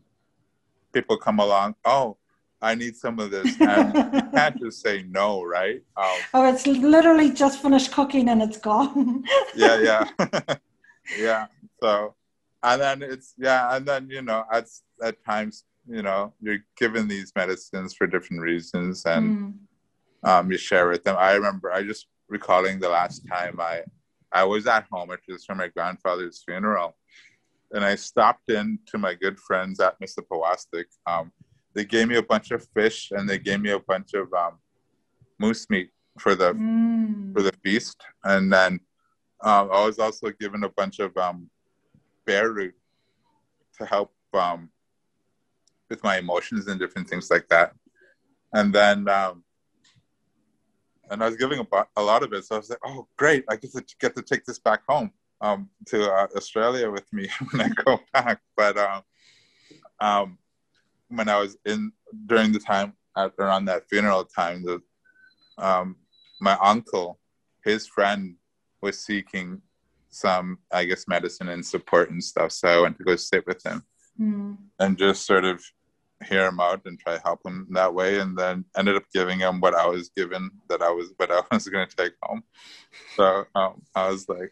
people 0.92 1.16
come 1.16 1.40
along. 1.40 1.74
Oh, 1.84 2.16
I 2.62 2.76
need 2.76 2.94
some 2.96 3.18
of 3.18 3.32
this. 3.32 3.60
And 3.60 3.92
you 4.14 4.22
can't 4.34 4.56
just 4.60 4.82
say 4.82 5.04
no, 5.08 5.42
right? 5.42 5.82
Um, 5.96 6.18
oh, 6.32 6.48
it's 6.52 6.66
literally 6.66 7.32
just 7.32 7.60
finished 7.60 7.90
cooking 7.90 8.28
and 8.28 8.40
it's 8.40 8.58
gone. 8.58 9.24
yeah, 9.56 9.80
yeah, 9.80 10.04
yeah. 11.18 11.46
So, 11.82 12.14
and 12.66 12.82
then 12.82 13.02
it's 13.02 13.34
yeah, 13.38 13.76
and 13.76 13.86
then 13.86 14.08
you 14.10 14.22
know, 14.22 14.44
at 14.52 14.66
at 15.02 15.24
times, 15.24 15.64
you 15.88 16.02
know, 16.02 16.34
you're 16.40 16.64
given 16.76 17.06
these 17.06 17.32
medicines 17.36 17.94
for 17.94 18.06
different 18.08 18.42
reasons, 18.42 19.04
and 19.06 19.54
mm. 20.24 20.28
um, 20.28 20.50
you 20.50 20.58
share 20.58 20.88
with 20.88 21.04
them. 21.04 21.16
I 21.18 21.34
remember, 21.34 21.72
I 21.72 21.84
just 21.84 22.08
recalling 22.28 22.80
the 22.80 22.88
last 22.88 23.22
time 23.28 23.60
I 23.60 23.82
I 24.32 24.42
was 24.44 24.66
at 24.66 24.86
home, 24.90 25.08
which 25.08 25.22
was 25.28 25.44
for 25.44 25.54
my 25.54 25.68
grandfather's 25.68 26.42
funeral, 26.44 26.96
and 27.70 27.84
I 27.84 27.94
stopped 27.94 28.50
in 28.50 28.80
to 28.86 28.98
my 28.98 29.14
good 29.14 29.38
friends 29.38 29.78
at 29.78 30.00
Mr. 30.00 30.18
Powastik. 30.28 30.86
Um, 31.06 31.30
they 31.72 31.84
gave 31.84 32.08
me 32.08 32.16
a 32.16 32.22
bunch 32.22 32.50
of 32.50 32.66
fish 32.74 33.12
and 33.12 33.28
they 33.28 33.38
gave 33.38 33.60
me 33.60 33.70
a 33.70 33.78
bunch 33.78 34.14
of 34.14 34.32
um, 34.32 34.54
moose 35.38 35.68
meat 35.70 35.90
for 36.18 36.34
the 36.34 36.52
mm. 36.52 37.32
for 37.32 37.42
the 37.42 37.52
feast, 37.62 38.02
and 38.24 38.52
then 38.52 38.80
um, 39.44 39.70
I 39.70 39.86
was 39.86 40.00
also 40.00 40.32
given 40.40 40.64
a 40.64 40.70
bunch 40.70 40.98
of 40.98 41.16
um, 41.16 41.48
root 42.26 42.74
to 43.78 43.86
help 43.86 44.12
um, 44.32 44.70
with 45.88 46.02
my 46.02 46.18
emotions 46.18 46.66
and 46.66 46.80
different 46.80 47.08
things 47.08 47.30
like 47.30 47.48
that. 47.48 47.74
And 48.52 48.72
then 48.72 49.08
um, 49.08 49.44
and 51.10 51.22
I 51.22 51.26
was 51.26 51.36
giving 51.36 51.60
a, 51.60 51.84
a 51.96 52.02
lot 52.02 52.22
of 52.22 52.32
it, 52.32 52.44
so 52.44 52.56
I 52.56 52.58
was 52.58 52.70
like, 52.70 52.78
"Oh, 52.84 53.06
great! 53.16 53.44
I 53.48 53.56
get 53.56 53.72
to 53.72 53.84
get 54.00 54.16
to 54.16 54.22
take 54.22 54.44
this 54.44 54.58
back 54.58 54.82
home." 54.88 55.12
um, 55.40 55.68
to 55.86 56.10
uh, 56.10 56.26
Australia 56.36 56.90
with 56.90 57.10
me 57.12 57.28
when 57.50 57.62
I 57.62 57.68
go 57.68 58.00
back. 58.12 58.40
But 58.56 58.76
um, 58.78 59.02
um, 60.00 60.38
when 61.08 61.28
I 61.28 61.38
was 61.38 61.56
in 61.64 61.92
during 62.26 62.52
the 62.52 62.58
time 62.58 62.94
at, 63.16 63.32
around 63.38 63.66
that 63.66 63.88
funeral 63.88 64.24
time, 64.24 64.64
the 64.64 64.80
um, 65.58 65.96
my 66.40 66.56
uncle, 66.62 67.18
his 67.64 67.86
friend, 67.86 68.36
was 68.82 68.98
seeking 68.98 69.62
some, 70.16 70.58
I 70.72 70.84
guess, 70.84 71.06
medicine 71.08 71.48
and 71.48 71.64
support 71.64 72.10
and 72.10 72.22
stuff. 72.22 72.52
So 72.52 72.68
I 72.68 72.80
went 72.80 72.98
to 72.98 73.04
go 73.04 73.16
sit 73.16 73.46
with 73.46 73.64
him 73.64 73.82
mm. 74.20 74.56
and 74.78 74.98
just 74.98 75.26
sort 75.26 75.44
of 75.44 75.62
hear 76.26 76.46
him 76.46 76.60
out 76.60 76.80
and 76.86 76.98
try 76.98 77.14
to 77.14 77.22
help 77.22 77.40
him 77.44 77.66
that 77.70 77.92
way 77.92 78.20
and 78.20 78.38
then 78.38 78.64
ended 78.76 78.96
up 78.96 79.04
giving 79.12 79.38
him 79.38 79.60
what 79.60 79.74
I 79.74 79.86
was 79.86 80.08
given 80.16 80.50
that 80.70 80.80
I 80.80 80.90
was 80.90 81.12
what 81.18 81.30
I 81.30 81.42
was 81.52 81.68
going 81.68 81.86
to 81.86 81.96
take 81.96 82.14
home 82.22 82.42
so 83.16 83.44
um, 83.54 83.82
I 83.94 84.08
was 84.08 84.26
like 84.26 84.50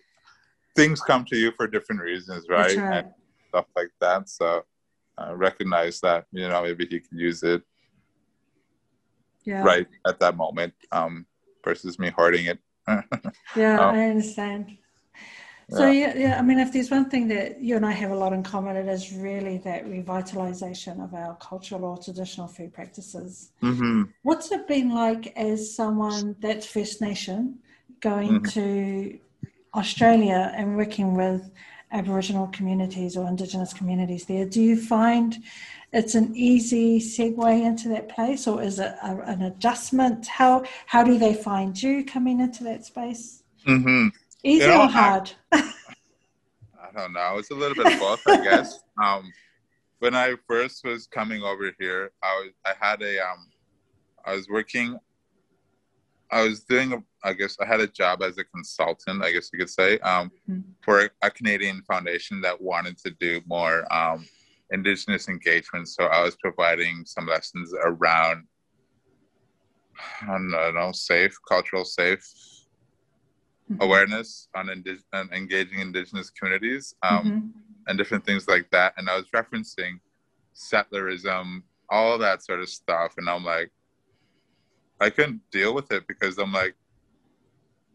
things 0.74 1.00
come 1.00 1.24
to 1.26 1.36
you 1.36 1.52
for 1.52 1.66
different 1.66 2.02
reasons, 2.02 2.46
right? 2.48 2.76
right. 2.76 3.04
And 3.04 3.12
stuff 3.48 3.66
like 3.76 3.90
that. 4.00 4.28
So 4.28 4.64
I 5.16 5.32
recognize 5.32 6.00
that, 6.00 6.26
you 6.32 6.48
know, 6.48 6.62
maybe 6.62 6.86
he 6.86 7.00
could 7.00 7.18
use 7.18 7.42
it 7.42 7.62
yeah. 9.44 9.62
right 9.62 9.86
at 10.06 10.18
that 10.20 10.36
moment 10.36 10.74
um, 10.92 11.26
versus 11.64 11.98
me 11.98 12.10
hoarding 12.10 12.46
it. 12.46 12.58
yeah, 13.56 13.78
um, 13.78 13.94
I 13.94 14.10
understand. 14.10 14.76
So 15.70 15.90
yeah. 15.90 16.14
yeah. 16.16 16.38
I 16.38 16.42
mean, 16.42 16.58
if 16.58 16.72
there's 16.72 16.90
one 16.90 17.08
thing 17.08 17.28
that 17.28 17.60
you 17.60 17.76
and 17.76 17.86
I 17.86 17.92
have 17.92 18.10
a 18.10 18.14
lot 18.14 18.32
in 18.32 18.42
common, 18.42 18.76
it 18.76 18.88
is 18.88 19.12
really 19.12 19.58
that 19.58 19.86
revitalization 19.86 21.02
of 21.02 21.14
our 21.14 21.36
cultural 21.36 21.84
or 21.84 21.98
traditional 21.98 22.48
food 22.48 22.72
practices. 22.72 23.50
Mm-hmm. 23.62 24.04
What's 24.22 24.52
it 24.52 24.68
been 24.68 24.90
like 24.90 25.32
as 25.36 25.74
someone 25.74 26.36
that's 26.40 26.66
First 26.66 27.00
Nation 27.00 27.58
going 28.00 28.40
mm-hmm. 28.40 28.60
to 28.60 29.18
Australia 29.74 30.52
and 30.54 30.76
working 30.76 31.14
with 31.14 31.50
Aboriginal 31.92 32.48
communities 32.48 33.16
or 33.16 33.26
Indigenous 33.26 33.72
communities 33.72 34.26
there, 34.26 34.44
do 34.44 34.60
you 34.60 34.76
find 34.76 35.42
it's 35.92 36.16
an 36.16 36.34
easy 36.34 36.98
segue 36.98 37.64
into 37.64 37.88
that 37.88 38.08
place, 38.08 38.48
or 38.48 38.60
is 38.60 38.80
it 38.80 38.92
a, 39.02 39.16
an 39.22 39.42
adjustment? 39.42 40.26
How 40.26 40.64
how 40.86 41.04
do 41.04 41.18
they 41.18 41.34
find 41.34 41.80
you 41.80 42.04
coming 42.04 42.40
into 42.40 42.64
that 42.64 42.84
space? 42.84 43.44
Mm-hmm. 43.66 44.08
Easy 44.44 44.64
you 44.64 44.70
know, 44.70 44.82
or 44.82 44.88
hard? 44.88 45.32
I, 45.52 45.58
I, 46.82 47.00
don't 47.00 47.12
know. 47.12 47.36
It's 47.38 47.50
a 47.50 47.54
little 47.54 47.74
bit 47.74 47.92
of 47.92 47.98
both, 47.98 48.22
I 48.26 48.42
guess. 48.42 48.80
Um, 49.02 49.32
when 49.98 50.14
I 50.14 50.36
first 50.46 50.84
was 50.84 51.08
coming 51.08 51.42
over 51.42 51.72
here, 51.80 52.12
I 52.22 52.44
was 52.44 52.52
I 52.64 52.74
had 52.78 53.02
a 53.02 53.18
um, 53.18 53.50
I 54.24 54.36
was 54.36 54.48
working 54.48 55.00
I 56.34 56.42
was 56.42 56.64
doing, 56.64 56.92
a, 56.92 57.02
I 57.22 57.32
guess 57.32 57.56
I 57.60 57.64
had 57.66 57.80
a 57.80 57.86
job 57.86 58.22
as 58.22 58.38
a 58.38 58.44
consultant, 58.44 59.22
I 59.22 59.30
guess 59.30 59.50
you 59.52 59.58
could 59.58 59.70
say, 59.70 59.98
um, 60.00 60.32
mm-hmm. 60.50 60.60
for 60.80 61.08
a 61.22 61.30
Canadian 61.30 61.82
foundation 61.82 62.40
that 62.40 62.60
wanted 62.60 62.98
to 62.98 63.10
do 63.20 63.40
more 63.46 63.90
um, 63.92 64.26
Indigenous 64.72 65.28
engagement. 65.28 65.88
So 65.88 66.04
I 66.04 66.22
was 66.22 66.36
providing 66.36 67.04
some 67.06 67.26
lessons 67.26 67.72
around, 67.84 68.46
I 70.22 70.26
don't 70.26 70.50
know, 70.50 70.90
safe, 70.92 71.36
cultural 71.48 71.84
safe 71.84 72.24
mm-hmm. 73.70 73.82
awareness 73.82 74.48
on, 74.54 74.70
indi- 74.70 74.98
on, 75.12 75.30
engaging 75.32 75.80
Indigenous 75.80 76.30
communities 76.30 76.94
um, 77.02 77.18
mm-hmm. 77.18 77.46
and 77.88 77.98
different 77.98 78.24
things 78.24 78.48
like 78.48 78.70
that. 78.70 78.94
And 78.96 79.08
I 79.08 79.16
was 79.16 79.26
referencing 79.34 80.00
settlerism, 80.54 81.62
all 81.88 82.18
that 82.18 82.42
sort 82.42 82.60
of 82.60 82.68
stuff. 82.68 83.14
And 83.18 83.28
I'm 83.28 83.44
like, 83.44 83.70
I 85.00 85.10
couldn't 85.10 85.40
deal 85.50 85.74
with 85.74 85.90
it 85.92 86.06
because 86.06 86.38
I'm 86.38 86.52
like, 86.52 86.74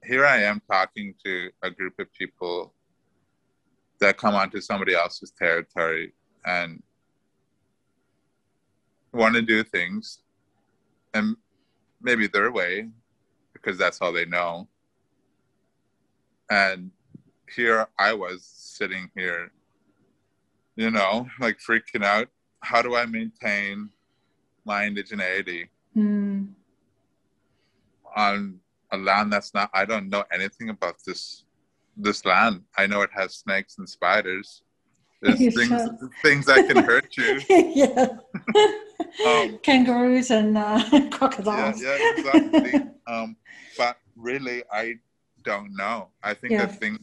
here 0.03 0.25
I 0.25 0.41
am 0.43 0.61
talking 0.69 1.13
to 1.25 1.49
a 1.63 1.69
group 1.69 1.99
of 1.99 2.11
people 2.13 2.73
that 3.99 4.17
come 4.17 4.35
onto 4.35 4.61
somebody 4.61 4.95
else's 4.95 5.31
territory 5.31 6.13
and 6.45 6.81
want 9.11 9.35
to 9.35 9.41
do 9.41 9.63
things 9.63 10.19
and 11.13 11.35
maybe 12.01 12.27
their 12.27 12.51
way 12.51 12.87
because 13.53 13.77
that's 13.77 14.01
all 14.01 14.13
they 14.13 14.25
know. 14.25 14.67
And 16.49 16.91
here 17.53 17.87
I 17.97 18.13
was 18.13 18.43
sitting 18.43 19.09
here, 19.15 19.51
you 20.75 20.91
know, 20.91 21.27
like 21.39 21.57
freaking 21.59 22.03
out. 22.03 22.29
How 22.61 22.81
do 22.81 22.95
I 22.95 23.05
maintain 23.05 23.89
my 24.65 24.83
indigeneity? 24.83 25.69
Mm 25.97 26.49
on 28.15 28.59
a 28.91 28.97
land 28.97 29.31
that's 29.31 29.53
not 29.53 29.69
i 29.75 29.85
don't 29.85 30.09
know 30.09 30.23
anything 30.33 30.69
about 30.69 30.95
this 31.05 31.43
this 31.99 32.25
land. 32.25 32.61
I 32.77 32.87
know 32.87 33.01
it 33.01 33.09
has 33.13 33.35
snakes 33.35 33.77
and 33.77 33.87
spiders. 33.87 34.63
There's 35.21 35.37
things 35.55 35.81
things 36.23 36.45
that 36.45 36.67
can 36.67 36.77
hurt 36.77 37.15
you. 37.17 37.41
Yeah. 37.49 38.07
Um, 39.25 39.57
kangaroos 39.63 40.29
and 40.29 40.57
uh, 40.57 40.83
crocodiles. 41.09 41.81
Yeah, 41.81 41.97
yeah 41.97 42.11
exactly. 42.17 42.81
Um, 43.07 43.35
but 43.77 43.97
really 44.15 44.61
i 44.71 44.95
don't 45.43 45.75
know 45.75 46.07
i 46.23 46.33
think 46.33 46.53
yeah. 46.53 46.65
the 46.65 46.73
thing 46.73 46.99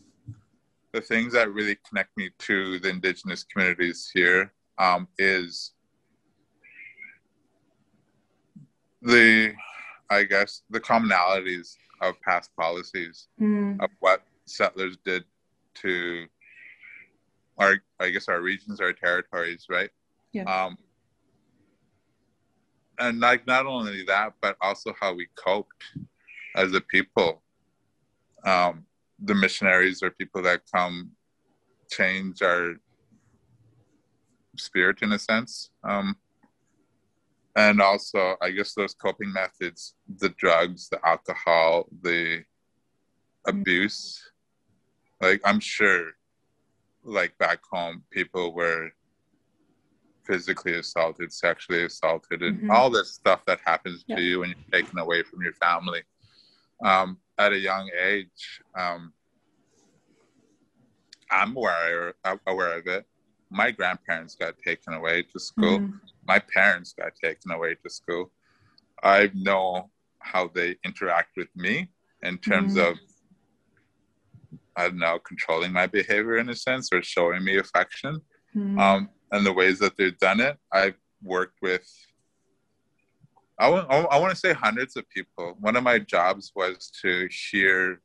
the 0.93 1.01
things 1.01 1.33
that 1.33 1.53
really 1.53 1.77
connect 1.89 2.17
me 2.17 2.31
to 2.39 2.79
the 2.79 2.89
indigenous 2.89 3.45
communities 3.45 4.11
here 4.15 4.53
um, 4.79 5.07
is 5.19 5.73
the 9.03 9.55
I 10.11 10.25
guess, 10.25 10.63
the 10.71 10.81
commonalities 10.81 11.77
of 12.01 12.21
past 12.23 12.51
policies 12.57 13.29
mm. 13.41 13.83
of 13.83 13.91
what 14.01 14.23
settlers 14.45 14.97
did 15.05 15.25
to 15.75 16.27
our, 17.59 17.77
I 18.01 18.11
guess, 18.11 18.29
our 18.29 18.41
regions, 18.41 18.81
our 18.81 18.93
territories, 18.93 19.67
right? 19.69 19.91
Yeah. 20.33 20.45
Um, 20.45 20.79
and 22.99 23.21
like 23.21 23.47
not 23.47 23.67
only 23.67 24.05
that, 24.05 24.35
but 24.41 24.57
also 24.61 24.95
how 24.99 25.15
we 25.15 25.29
coped 25.37 25.85
as 26.55 26.73
a 26.75 26.81
people. 26.81 27.43
Um, 28.47 28.87
the 29.19 29.35
missionaries 29.35 30.03
or 30.03 30.11
people 30.11 30.43
that 30.43 30.63
come 30.73 31.11
change 31.91 32.43
our 32.43 32.75
spirit 34.57 35.03
in 35.03 35.13
a 35.13 35.19
sense. 35.19 35.71
Um, 35.85 36.17
and 37.57 37.81
also, 37.81 38.37
I 38.43 38.51
guess 38.51 38.75
those 38.75 38.95
coping 38.95 39.33
methods, 39.33 39.95
the 40.19 40.29
drugs, 40.31 40.89
the 40.91 41.01
alcohol, 41.07 41.87
the 42.03 42.45
abuse, 43.47 44.23
like 45.23 45.41
I'm 45.45 45.61
sure, 45.61 46.11
like 47.03 47.37
back 47.39 47.61
home, 47.73 48.03
people 48.11 48.53
were 48.53 48.91
physically 50.27 50.75
assaulted, 50.75 51.33
sexually 51.33 51.85
assaulted, 51.85 52.43
and 52.43 52.59
mm-hmm. 52.59 52.71
all 52.71 52.91
this 52.91 53.15
stuff 53.15 53.45
that 53.47 53.61
happens 53.65 54.05
to 54.05 54.21
you 54.21 54.41
when 54.41 54.51
you're 54.51 54.83
taken 54.83 54.99
away 54.99 55.23
from 55.23 55.43
your 55.43 55.55
family. 55.55 56.03
Um, 56.85 57.19
at 57.39 57.53
a 57.53 57.59
young 57.59 57.91
age, 58.03 58.61
um, 58.75 59.13
I'm 61.31 61.57
aware, 61.57 62.15
aware 62.47 62.79
of 62.79 62.87
it. 62.87 63.05
My 63.51 63.71
grandparents 63.71 64.35
got 64.35 64.55
taken 64.59 64.95
away 64.95 65.23
to 65.23 65.41
school. 65.41 65.81
Mm-hmm. 65.81 65.97
My 66.27 66.39
parents 66.39 66.93
got 66.93 67.15
taken 67.15 67.51
away 67.51 67.77
to 67.83 67.91
school. 67.91 68.31
I 69.03 69.31
know 69.35 69.91
how 70.19 70.51
they 70.53 70.77
interact 70.85 71.37
with 71.37 71.49
me 71.55 71.91
in 72.23 72.39
terms 72.39 72.75
mm-hmm. 72.75 72.93
of, 72.93 72.99
I 74.77 74.89
don't 74.89 74.99
know, 74.99 75.19
controlling 75.19 75.73
my 75.73 75.87
behavior 75.87 76.39
in 76.39 76.49
a 76.49 76.55
sense 76.55 76.93
or 76.93 77.03
showing 77.03 77.45
me 77.45 77.59
affection. 77.59 78.21
Mm-hmm. 78.57 78.79
Um, 78.79 79.09
and 79.33 79.45
the 79.45 79.53
ways 79.53 79.79
that 79.81 79.97
they've 79.97 80.19
done 80.19 80.41
it. 80.41 80.57
I've 80.73 80.97
worked 81.23 81.59
with, 81.63 81.89
I 83.75 84.19
want, 84.19 84.31
to 84.31 84.37
say 84.37 84.53
hundreds 84.53 84.97
of 84.97 85.09
people. 85.09 85.57
One 85.61 85.77
of 85.77 85.83
my 85.83 85.99
jobs 85.99 86.53
was 86.55 86.91
to 87.03 87.29
hear 87.51 88.01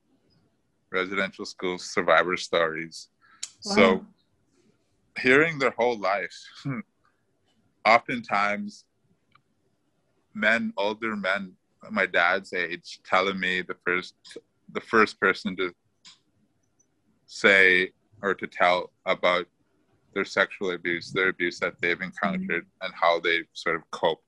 residential 0.92 1.46
school 1.46 1.78
survivor 1.78 2.38
stories. 2.38 3.10
Wow. 3.66 3.76
So, 3.76 4.06
hearing 5.20 5.60
their 5.60 5.72
whole 5.72 5.98
life, 5.98 6.36
oftentimes, 7.86 8.86
men, 10.34 10.74
older 10.78 11.16
men, 11.16 11.54
my 11.90 12.06
dad's 12.06 12.54
age, 12.54 13.00
telling 13.06 13.40
me 13.40 13.62
the 13.62 13.76
first, 13.86 14.16
the 14.72 14.82
first 14.82 15.20
person 15.20 15.56
to 15.58 15.74
say 17.26 17.92
or 18.22 18.34
to 18.36 18.48
tell 18.48 18.92
about 19.06 19.48
their 20.14 20.26
sexual 20.26 20.72
abuse, 20.72 21.12
their 21.12 21.30
abuse 21.30 21.60
that 21.60 21.80
they've 21.82 22.02
encountered, 22.02 22.66
mm-hmm. 22.66 22.86
and 22.86 22.94
how 22.94 23.20
they've 23.20 23.48
sort 23.54 23.76
of 23.76 23.90
coped. 23.92 24.24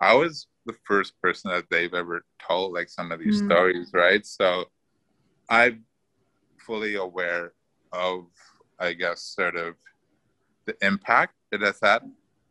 I 0.00 0.14
was 0.14 0.46
the 0.66 0.74
first 0.84 1.20
person 1.20 1.50
that 1.50 1.64
they've 1.70 1.94
ever 1.94 2.24
told 2.46 2.72
like 2.72 2.88
some 2.88 3.10
of 3.10 3.18
these 3.18 3.38
mm-hmm. 3.38 3.50
stories, 3.50 3.90
right? 3.92 4.24
So 4.24 4.66
I'm 5.48 5.84
fully 6.58 6.96
aware 6.96 7.52
of, 7.92 8.26
I 8.78 8.92
guess, 8.92 9.22
sort 9.22 9.56
of 9.56 9.74
the 10.66 10.76
impact 10.82 11.34
it 11.50 11.62
has 11.62 11.78
had, 11.82 12.02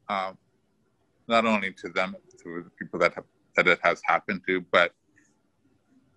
um, 0.09 0.37
not 1.27 1.45
only 1.45 1.71
to 1.73 1.89
them, 1.89 2.15
to 2.43 2.63
the 2.63 2.71
people 2.71 2.99
that 2.99 3.13
have, 3.13 3.25
that 3.55 3.67
it 3.67 3.79
has 3.83 4.01
happened 4.05 4.41
to, 4.47 4.61
but 4.71 4.93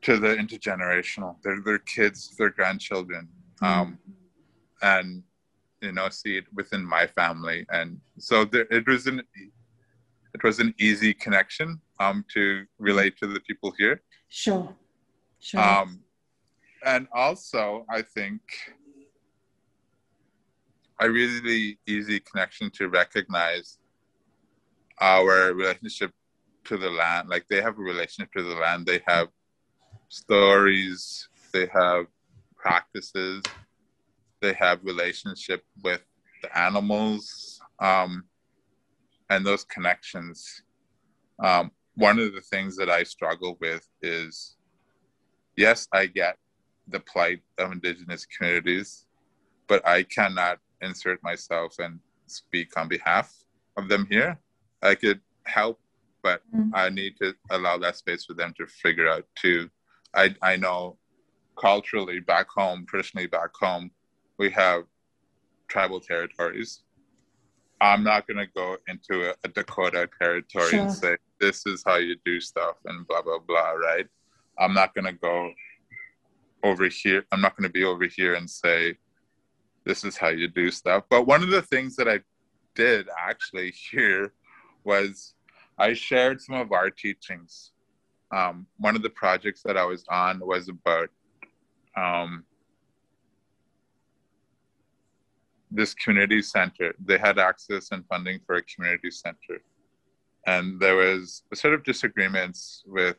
to 0.03 0.16
the 0.16 0.28
intergenerational, 0.28 1.37
their 1.43 1.61
their 1.62 1.78
kids, 1.78 2.35
their 2.39 2.51
grandchildren, 2.51 3.28
mm-hmm. 3.61 3.81
um, 3.81 3.99
and 4.83 5.22
you 5.83 5.93
know 5.93 6.09
see 6.09 6.37
it 6.37 6.45
within 6.55 6.85
my 6.85 7.07
family 7.07 7.66
and 7.70 7.99
so 8.18 8.45
there, 8.45 8.66
it 8.70 8.87
was 8.87 9.07
an 9.07 9.22
it 10.35 10.43
was 10.43 10.59
an 10.59 10.74
easy 10.78 11.12
connection 11.14 11.81
um 11.99 12.24
to 12.35 12.64
relate 12.78 13.16
to 13.18 13.26
the 13.26 13.41
people 13.41 13.72
here. 13.78 14.03
Sure. 14.28 14.74
Sure. 15.39 15.61
Um 15.61 16.01
and 16.85 17.07
also 17.12 17.85
i 17.91 18.01
think 18.01 18.41
a 21.01 21.11
really 21.11 21.78
easy 21.87 22.20
connection 22.20 22.70
to 22.70 22.89
recognize 22.89 23.78
our 25.01 25.55
relationship 25.55 26.12
to 26.64 26.76
the 26.76 26.91
land. 26.91 27.28
Like 27.28 27.47
they 27.49 27.62
have 27.62 27.78
a 27.78 27.83
relationship 27.83 28.33
to 28.35 28.43
the 28.43 28.55
land. 28.55 28.87
They 28.87 29.01
have 29.07 29.28
stories. 30.09 31.28
They 31.53 31.66
have 31.72 32.07
practices. 32.57 33.43
They 34.43 34.53
have 34.55 34.85
relationship 34.85 35.64
with 35.83 36.03
the 36.43 36.59
animals. 36.59 37.61
Um, 37.78 38.24
and 39.31 39.47
those 39.47 39.64
connections. 39.64 40.62
Um, 41.43 41.70
one 41.95 42.18
of 42.18 42.35
the 42.35 42.41
things 42.41 42.76
that 42.76 42.91
I 42.91 43.05
struggle 43.05 43.57
with 43.61 43.89
is, 44.03 44.57
yes, 45.57 45.89
I 45.93 46.07
get 46.07 46.37
the 46.89 47.01
plight 47.01 47.41
of 47.59 47.72
indigenous 47.72 48.26
communities, 48.26 49.07
but 49.68 49.87
I 49.87 50.03
cannot 50.03 50.59
insert 50.83 51.22
myself 51.22 51.78
and 51.78 52.01
speak 52.26 52.76
on 52.76 52.89
behalf 52.89 53.33
of 53.76 53.89
them 53.89 54.07
here. 54.11 54.39
I 54.83 54.95
could 54.95 55.20
help, 55.45 55.81
but 56.22 56.43
mm-hmm. 56.55 56.74
I 56.74 56.89
need 56.91 57.16
to 57.22 57.35
allow 57.51 57.78
that 57.78 57.97
space 57.97 58.24
for 58.24 58.35
them 58.35 58.55
to 58.59 58.66
figure 58.66 59.09
out 59.09 59.24
too. 59.37 59.70
I 60.14 60.35
I 60.43 60.57
know 60.57 60.97
culturally 61.61 62.20
back 62.20 62.49
home, 62.49 62.87
traditionally 62.89 63.26
back 63.26 63.51
home, 63.55 63.91
we 64.39 64.51
have 64.51 64.85
tribal 65.68 66.01
territories. 66.01 66.83
I'm 67.81 68.05
not 68.05 68.26
going 68.26 68.37
to 68.37 68.47
go 68.47 68.76
into 68.89 69.31
a, 69.31 69.35
a 69.45 69.49
Dakota 69.49 70.09
territory 70.20 70.70
sure. 70.70 70.81
and 70.81 70.93
say, 70.93 71.16
this 71.41 71.66
is 71.66 71.83
how 71.85 71.97
you 71.97 72.16
do 72.24 72.41
stuff 72.41 72.76
and 72.85 73.07
blah, 73.07 73.22
blah, 73.22 73.39
blah, 73.39 73.70
right? 73.70 74.07
I'm 74.59 74.74
not 74.74 74.95
going 74.95 75.07
to 75.07 75.12
go 75.12 75.53
over 76.62 76.89
here. 76.89 77.24
I'm 77.33 77.41
not 77.41 77.57
going 77.57 77.68
to 77.68 77.72
be 77.72 77.85
over 77.85 78.05
here 78.05 78.35
and 78.35 78.49
say, 78.49 78.97
this 79.85 80.05
is 80.05 80.16
how 80.16 80.28
you 80.28 80.49
do 80.49 80.70
stuff. 80.70 81.05
But 81.09 81.26
one 81.26 81.43
of 81.43 81.49
the 81.49 81.62
things 81.62 81.97
that 81.97 82.09
I 82.09 82.20
did 82.74 83.09
actually 83.18 83.70
here 83.91 84.33
was 84.85 85.35
I 85.78 85.95
shared 85.95 86.41
some 86.41 86.57
of 86.57 86.72
our 86.72 86.91
teachings. 86.91 87.72
Um, 88.31 88.66
one 88.78 88.95
of 88.95 89.03
the 89.03 89.11
projects 89.11 89.62
that 89.62 89.76
I 89.76 89.85
was 89.85 90.05
on 90.09 90.41
was 90.41 90.68
about 90.68 91.09
um, 91.97 92.45
this 95.70 95.94
community 95.94 96.42
center. 96.42 96.94
They 97.04 97.18
had 97.18 97.38
access 97.38 97.90
and 97.92 98.04
funding 98.06 98.40
for 98.46 98.56
a 98.56 98.62
community 98.62 99.10
center. 99.10 99.62
And 100.46 100.80
there 100.80 100.96
was 100.96 101.42
a 101.52 101.56
sort 101.56 101.74
of 101.74 101.84
disagreements 101.84 102.82
with 102.86 103.16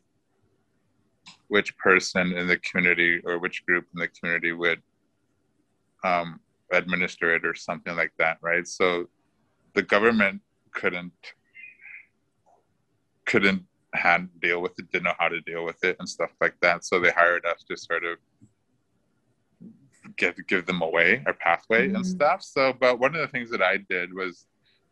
which 1.48 1.78
person 1.78 2.34
in 2.34 2.48
the 2.48 2.58
community 2.58 3.22
or 3.26 3.38
which 3.38 3.66
group 3.66 3.86
in 3.94 4.00
the 4.00 4.08
community 4.08 4.52
would 4.52 4.82
um, 6.04 6.40
administer 6.72 7.36
it 7.36 7.46
or 7.46 7.54
something 7.54 7.96
like 7.96 8.12
that, 8.18 8.38
right? 8.42 8.68
So 8.68 9.08
the 9.76 9.84
government 9.84 10.42
couldn't 10.74 11.14
couldn't 13.26 13.64
hand 13.94 14.30
deal 14.42 14.62
with 14.62 14.78
it, 14.80 14.92
didn't 14.92 15.04
know 15.04 15.14
how 15.20 15.30
to 15.30 15.42
deal 15.42 15.64
with 15.64 15.82
it 15.84 15.96
and 16.00 16.10
stuff 16.10 16.32
like 16.42 16.56
that. 16.62 16.84
So 16.84 17.00
they 17.00 17.12
hired 17.12 17.46
us 17.46 17.64
to 17.70 17.78
sort 17.78 18.04
of 18.04 18.18
give 20.18 20.36
give 20.48 20.66
them 20.66 20.82
away 20.82 21.24
or 21.26 21.34
pathway 21.34 21.88
mm-hmm. 21.88 21.98
and 21.98 22.06
stuff. 22.06 22.44
So, 22.44 22.74
but 22.80 23.00
one 23.00 23.16
of 23.16 23.22
the 23.22 23.28
things 23.28 23.50
that 23.52 23.62
I 23.62 23.78
did 23.78 24.14
was, 24.14 24.48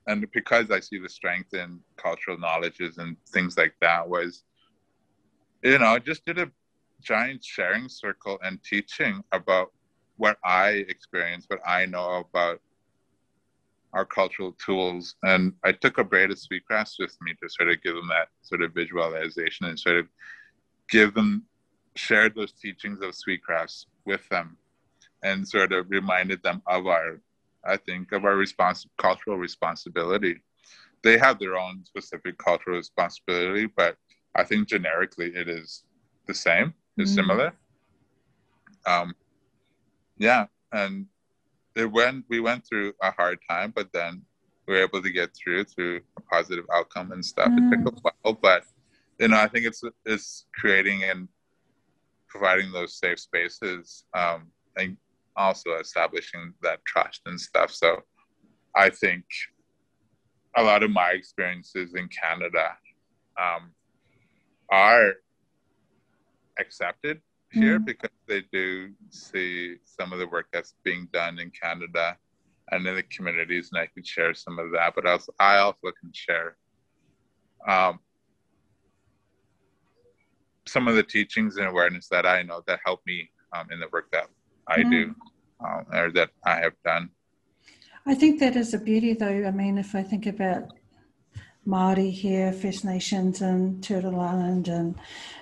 and 0.07 0.25
because 0.31 0.71
I 0.71 0.79
see 0.79 0.99
the 0.99 1.09
strength 1.09 1.53
in 1.53 1.79
cultural 1.97 2.37
knowledges 2.37 2.97
and 2.97 3.15
things 3.29 3.57
like 3.57 3.73
that, 3.81 4.07
was, 4.07 4.43
you 5.63 5.77
know, 5.79 5.99
just 5.99 6.25
did 6.25 6.39
a 6.39 6.51
giant 7.01 7.43
sharing 7.43 7.89
circle 7.89 8.39
and 8.43 8.63
teaching 8.63 9.23
about 9.31 9.71
what 10.17 10.37
I 10.43 10.85
experience, 10.89 11.45
what 11.47 11.61
I 11.65 11.85
know 11.85 12.25
about 12.29 12.59
our 13.93 14.05
cultural 14.05 14.51
tools. 14.53 15.15
And 15.23 15.53
I 15.63 15.71
took 15.71 15.97
a 15.97 16.03
braid 16.03 16.31
of 16.31 16.39
sweetgrass 16.39 16.97
with 16.99 17.17
me 17.21 17.33
to 17.41 17.49
sort 17.49 17.69
of 17.69 17.81
give 17.81 17.95
them 17.95 18.07
that 18.09 18.27
sort 18.41 18.61
of 18.61 18.73
visualization 18.73 19.65
and 19.65 19.79
sort 19.79 19.97
of 19.97 20.07
give 20.89 21.13
them, 21.13 21.45
shared 21.95 22.35
those 22.35 22.51
teachings 22.51 23.01
of 23.01 23.15
sweetgrass 23.15 23.85
with 24.05 24.27
them 24.29 24.57
and 25.23 25.47
sort 25.47 25.71
of 25.71 25.89
reminded 25.89 26.41
them 26.43 26.61
of 26.67 26.87
our, 26.87 27.19
I 27.65 27.77
think, 27.77 28.11
of 28.11 28.25
our 28.25 28.35
respons- 28.35 28.87
cultural 28.97 29.37
responsibility. 29.37 30.41
They 31.03 31.17
have 31.17 31.39
their 31.39 31.57
own 31.57 31.83
specific 31.85 32.37
cultural 32.37 32.77
responsibility, 32.77 33.67
but 33.67 33.97
I 34.35 34.43
think 34.43 34.67
generically 34.67 35.31
it 35.35 35.47
is 35.47 35.83
the 36.27 36.33
same, 36.33 36.73
it's 36.97 37.11
mm-hmm. 37.11 37.15
similar. 37.15 37.53
Um, 38.85 39.13
yeah, 40.17 40.45
and 40.71 41.05
it 41.75 41.91
went. 41.91 42.25
We 42.29 42.39
went 42.39 42.65
through 42.67 42.93
a 43.01 43.11
hard 43.11 43.39
time, 43.49 43.71
but 43.75 43.91
then 43.93 44.21
we 44.67 44.75
were 44.75 44.81
able 44.81 45.01
to 45.01 45.09
get 45.09 45.35
through 45.35 45.63
through 45.65 46.01
a 46.17 46.21
positive 46.21 46.65
outcome 46.73 47.11
and 47.11 47.25
stuff. 47.25 47.49
Mm-hmm. 47.49 47.73
It 47.73 47.85
took 47.85 47.97
a 47.97 48.11
while, 48.23 48.39
but 48.41 48.63
you 49.19 49.27
know, 49.29 49.37
I 49.37 49.47
think 49.47 49.65
it's 49.65 49.83
it's 50.05 50.45
creating 50.53 51.03
and 51.03 51.27
providing 52.27 52.71
those 52.71 52.93
safe 52.97 53.19
spaces 53.19 54.05
um, 54.13 54.47
and 54.77 54.97
also 55.39 55.77
establishing 55.79 56.53
that 56.61 56.83
trust 56.85 57.21
and 57.25 57.39
stuff. 57.39 57.71
So 57.71 58.03
I 58.75 58.89
think 58.89 59.23
a 60.57 60.61
lot 60.63 60.83
of 60.83 60.91
my 60.91 61.11
experiences 61.11 61.93
in 61.95 62.09
Canada 62.09 62.75
um, 63.39 63.71
are 64.69 65.13
accepted 66.59 67.21
here 67.51 67.79
mm. 67.79 67.85
because 67.85 68.11
they 68.27 68.43
do 68.51 68.91
see 69.09 69.77
some 69.85 70.11
of 70.13 70.19
the 70.19 70.27
work 70.27 70.47
that's 70.51 70.75
being 70.83 71.07
done 71.13 71.39
in 71.39 71.51
Canada 71.51 72.17
and 72.71 72.85
in 72.85 72.95
the 72.95 73.03
communities, 73.03 73.69
and 73.71 73.81
I 73.81 73.87
can 73.87 74.03
share 74.03 74.33
some 74.33 74.59
of 74.59 74.71
that. 74.71 74.93
But 74.93 75.07
also, 75.07 75.33
I 75.39 75.57
also 75.57 75.91
can 75.99 76.11
share 76.13 76.57
um, 77.67 77.99
some 80.67 80.87
of 80.87 80.95
the 80.95 81.03
teachings 81.03 81.57
and 81.57 81.67
awareness 81.67 82.07
that 82.09 82.27
I 82.27 82.43
know 82.43 82.61
that 82.67 82.79
help 82.85 83.01
me 83.07 83.31
um, 83.53 83.67
in 83.71 83.79
the 83.79 83.87
work 83.91 84.11
that 84.11 84.27
I 84.67 84.83
mm. 84.83 84.91
do 84.91 85.15
um, 85.65 85.85
or 85.93 86.11
that 86.11 86.29
I 86.43 86.55
have 86.61 86.73
done. 86.83 87.09
I 88.05 88.15
think 88.15 88.39
that 88.39 88.55
is 88.55 88.73
a 88.73 88.79
beauty, 88.79 89.13
though. 89.13 89.45
I 89.45 89.51
mean, 89.51 89.77
if 89.77 89.93
I 89.93 90.03
think 90.03 90.25
about 90.25 90.73
Māori 91.67 92.11
here, 92.11 92.51
First 92.51 92.85
Nations 92.85 93.41
and 93.41 93.83
Turtle 93.83 94.19
Island 94.19 94.67
and 94.67 94.95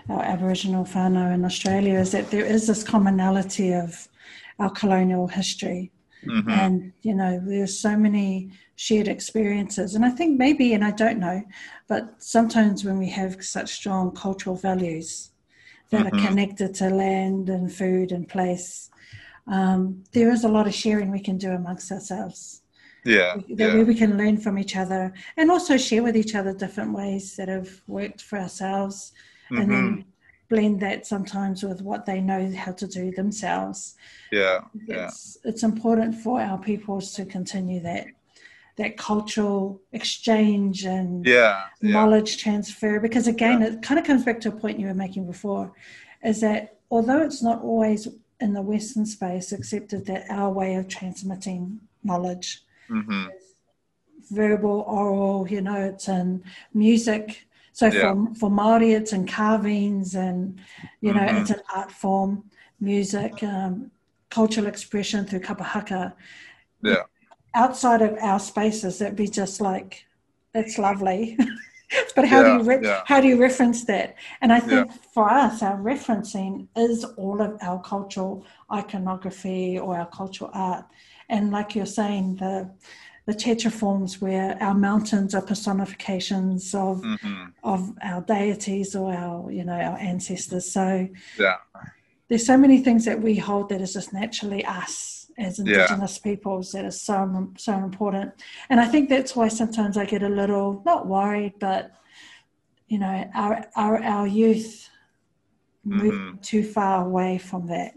our 0.09 0.24
Aboriginal 0.24 0.84
whānau 0.84 1.34
in 1.34 1.45
Australia, 1.45 1.99
is 1.99 2.11
that 2.11 2.32
there 2.32 2.45
is 2.45 2.68
this 2.68 2.84
commonality 2.84 3.74
of 3.74 4.07
our 4.59 4.70
colonial 4.70 5.28
history. 5.28 5.91
Mm-hmm. 6.26 6.49
And, 6.49 6.93
you 7.03 7.15
know, 7.15 7.39
there's 7.41 7.80
so 7.80 7.95
many 7.95 8.51
shared 8.76 9.07
experiences. 9.07 9.95
And 9.95 10.03
I 10.03 10.09
think 10.09 10.38
maybe, 10.38 10.74
and 10.74 10.84
I 10.84 10.91
don't 10.91 11.20
know, 11.20 11.43
but 11.88 12.22
sometimes 12.22 12.84
when 12.84 12.97
we 12.97 13.09
have 13.09 13.43
such 13.43 13.72
strong 13.72 14.11
cultural 14.11 14.55
values 14.55 15.32
that 15.91 16.05
mm-hmm. 16.05 16.18
are 16.18 16.28
connected 16.28 16.74
to 16.76 16.89
land 16.89 17.49
and 17.49 17.72
food 17.72 18.11
and 18.11 18.28
place, 18.28 18.89
um, 19.48 20.04
there 20.12 20.32
is 20.32 20.43
a 20.43 20.50
lot 20.50 20.68
of 20.68 20.74
sharing 20.74 21.12
we 21.12 21.20
can 21.20 21.38
do 21.38 21.52
amongst 21.52 21.91
ourselves. 21.91 22.62
Yeah, 23.06 23.38
that 23.56 23.74
yeah. 23.74 23.84
we 23.84 23.95
can 23.95 24.18
learn 24.18 24.38
from 24.38 24.60
each 24.60 24.76
other 24.76 25.14
and 25.38 25.50
also 25.50 25.78
share 25.78 26.04
with 26.04 26.18
each 26.18 26.36
other 26.36 26.54
different 26.54 26.93
ways 26.93 27.38
that 27.38 27.48
have 27.48 27.70
worked 27.88 28.22
for 28.22 28.38
ourselves, 28.38 29.14
mm-hmm. 29.45 29.62
and 29.62 29.72
then 29.72 29.89
mm-hmm. 29.89 30.10
blend 30.50 30.82
that 30.82 31.06
sometimes 31.06 31.64
with 31.64 31.82
what 31.82 32.06
they 32.06 32.20
know 32.20 32.52
how 32.54 32.74
to 32.74 32.86
do 32.86 33.12
themselves. 33.12 33.95
Yeah, 34.32 34.60
it's, 34.88 35.38
yeah. 35.43 35.50
It's 35.50 35.64
important 35.64 36.16
for 36.16 36.41
our 36.41 36.58
peoples 36.58 37.14
to 37.14 37.26
continue 37.26 37.80
that 37.82 38.08
that 38.78 38.95
cultural 38.95 39.82
exchange 39.91 40.86
and 40.86 41.26
yeah, 41.26 41.64
knowledge 41.82 42.38
yeah. 42.38 42.43
transfer 42.43 43.00
because 43.00 43.28
again 43.28 43.62
it 43.62 43.82
kind 43.82 44.00
of 44.00 44.06
comes 44.06 44.24
back 44.24 44.39
to 44.39 44.50
a 44.50 44.52
point 44.52 44.80
you 44.80 44.86
were 44.86 44.93
making 44.93 45.26
before 45.26 45.74
is 46.24 46.41
that 46.41 46.78
although 46.91 47.22
it's 47.22 47.41
not 47.41 47.62
always 47.64 48.08
in 48.40 48.54
the 48.54 48.62
western 48.62 49.06
space 49.06 49.52
accepted 49.52 50.06
that 50.06 50.26
our 50.30 50.52
way 50.52 50.76
of 50.76 50.88
transmitting 50.88 51.80
knowledge 52.04 52.62
mm-hmm. 52.90 53.26
verbal 54.32 54.82
oral 54.88 55.48
you 55.50 55.62
know 55.62 55.76
it's 55.76 56.08
in 56.08 56.44
music 56.74 57.48
so 57.74 57.88
yeah. 57.88 58.14
for 58.14 58.36
for 58.36 58.50
Maori 58.50 58.94
it's 58.94 59.14
in 59.14 59.28
carvings 59.28 60.16
and 60.16 60.60
you 61.02 61.14
know 61.14 61.22
mm-hmm. 61.22 61.38
it's 61.38 61.50
an 61.50 61.62
art 61.74 61.92
form 61.92 62.44
music 62.80 63.42
um, 63.44 63.92
cultural 64.30 64.68
expression 64.68 65.26
through 65.26 65.40
kapa 65.40 65.64
haka 65.64 66.14
yeah 66.84 67.04
outside 67.56 68.02
of 68.02 68.18
our 68.22 68.40
spaces 68.40 69.00
that'd 69.00 69.16
be 69.16 69.28
just 69.28 69.62
like 69.62 70.06
that's 70.54 70.78
lovely 70.78 71.38
but 72.16 72.28
how 72.28 72.42
yeah, 72.42 72.58
do 72.58 72.64
you 72.64 72.70
re- 72.70 72.80
yeah. 72.84 73.02
how 73.06 73.22
do 73.22 73.28
you 73.28 73.40
reference 73.40 73.86
that 73.86 74.16
and 74.42 74.52
i 74.52 74.60
think 74.60 74.90
yeah. 74.90 74.98
for 75.14 75.30
us 75.30 75.62
our 75.62 75.78
referencing 75.78 76.68
is 76.76 77.04
all 77.04 77.42
of 77.42 77.58
our 77.62 77.82
cultural 77.82 78.46
iconography 78.72 79.80
or 79.80 79.98
our 79.98 80.08
cultural 80.08 80.50
art 80.54 80.86
and 81.30 81.52
like 81.52 81.76
you're 81.76 81.86
saying 81.86 82.36
the 82.38 82.70
the 83.26 83.34
tetraforms 83.34 84.22
where 84.22 84.58
our 84.62 84.74
mountains 84.74 85.36
are 85.36 85.42
personifications 85.42 86.74
of 86.74 87.02
mm-hmm. 87.02 87.46
of 87.64 87.94
our 88.02 88.22
deities 88.22 88.96
or 88.96 89.14
our 89.14 89.52
you 89.52 89.64
know 89.64 89.74
our 89.74 89.98
ancestors 89.98 90.72
so 90.72 91.08
yeah 91.38 91.58
there's 92.30 92.46
so 92.46 92.58
many 92.58 92.80
things 92.82 93.06
that 93.06 93.22
we 93.22 93.36
hold 93.36 93.70
that 93.70 93.82
is 93.82 93.94
just 93.94 94.14
naturally 94.14 94.64
us 94.66 95.16
as 95.38 95.60
Indigenous 95.60 96.20
yeah. 96.24 96.32
peoples 96.32 96.72
that 96.72 96.86
is 96.86 97.02
so 97.02 97.52
so 97.58 97.74
important. 97.74 98.34
And 98.70 98.80
I 98.80 98.86
think 98.86 99.10
that's 99.10 99.36
why 99.36 99.48
sometimes 99.48 99.98
I 99.98 100.06
get 100.06 100.24
a 100.24 100.30
little 100.30 100.82
not 100.86 101.08
worried, 101.08 101.54
but 101.60 101.92
you 102.88 103.00
know, 103.00 103.30
our 103.36 103.66
our 103.76 104.02
our 104.04 104.28
youth 104.28 104.90
move 105.84 106.14
mm-hmm. 106.14 106.38
too 106.42 106.64
far 106.64 107.06
away 107.06 107.38
from 107.38 107.68
that. 107.68 107.94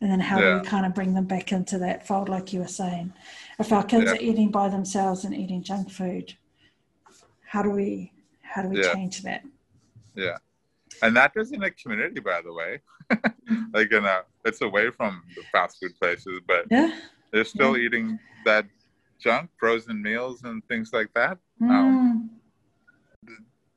And 0.00 0.10
then 0.10 0.20
how 0.20 0.38
yeah. 0.38 0.54
do 0.54 0.60
we 0.60 0.66
kind 0.66 0.86
of 0.86 0.94
bring 0.94 1.14
them 1.14 1.24
back 1.24 1.50
into 1.52 1.78
that 1.78 2.06
fold, 2.06 2.28
like 2.28 2.52
you 2.52 2.60
were 2.60 2.68
saying? 2.68 3.12
If 3.58 3.72
our 3.72 3.82
kids 3.82 4.04
yeah. 4.06 4.12
are 4.12 4.20
eating 4.20 4.50
by 4.50 4.68
themselves 4.68 5.24
and 5.24 5.34
eating 5.34 5.62
junk 5.62 5.90
food, 5.90 6.36
how 7.44 7.62
do 7.62 7.70
we 7.70 8.12
how 8.42 8.62
do 8.62 8.68
we 8.68 8.82
change 8.82 9.22
that? 9.22 9.42
Yeah 10.14 10.38
and 11.02 11.16
that 11.16 11.32
is 11.36 11.52
in 11.52 11.62
a 11.62 11.70
community 11.70 12.20
by 12.20 12.40
the 12.42 12.52
way 12.52 12.80
like 13.72 13.90
in 13.92 14.04
a 14.04 14.22
it's 14.44 14.60
away 14.60 14.90
from 14.90 15.22
the 15.34 15.42
fast 15.52 15.78
food 15.80 15.92
places 16.00 16.40
but 16.46 16.64
yeah 16.70 16.90
they're 17.32 17.44
still 17.44 17.76
yeah. 17.76 17.86
eating 17.86 18.18
that 18.44 18.66
junk 19.18 19.50
frozen 19.58 20.00
meals 20.00 20.42
and 20.44 20.62
things 20.68 20.92
like 20.92 21.12
that 21.14 21.38
mm. 21.60 21.70
um, 21.70 22.30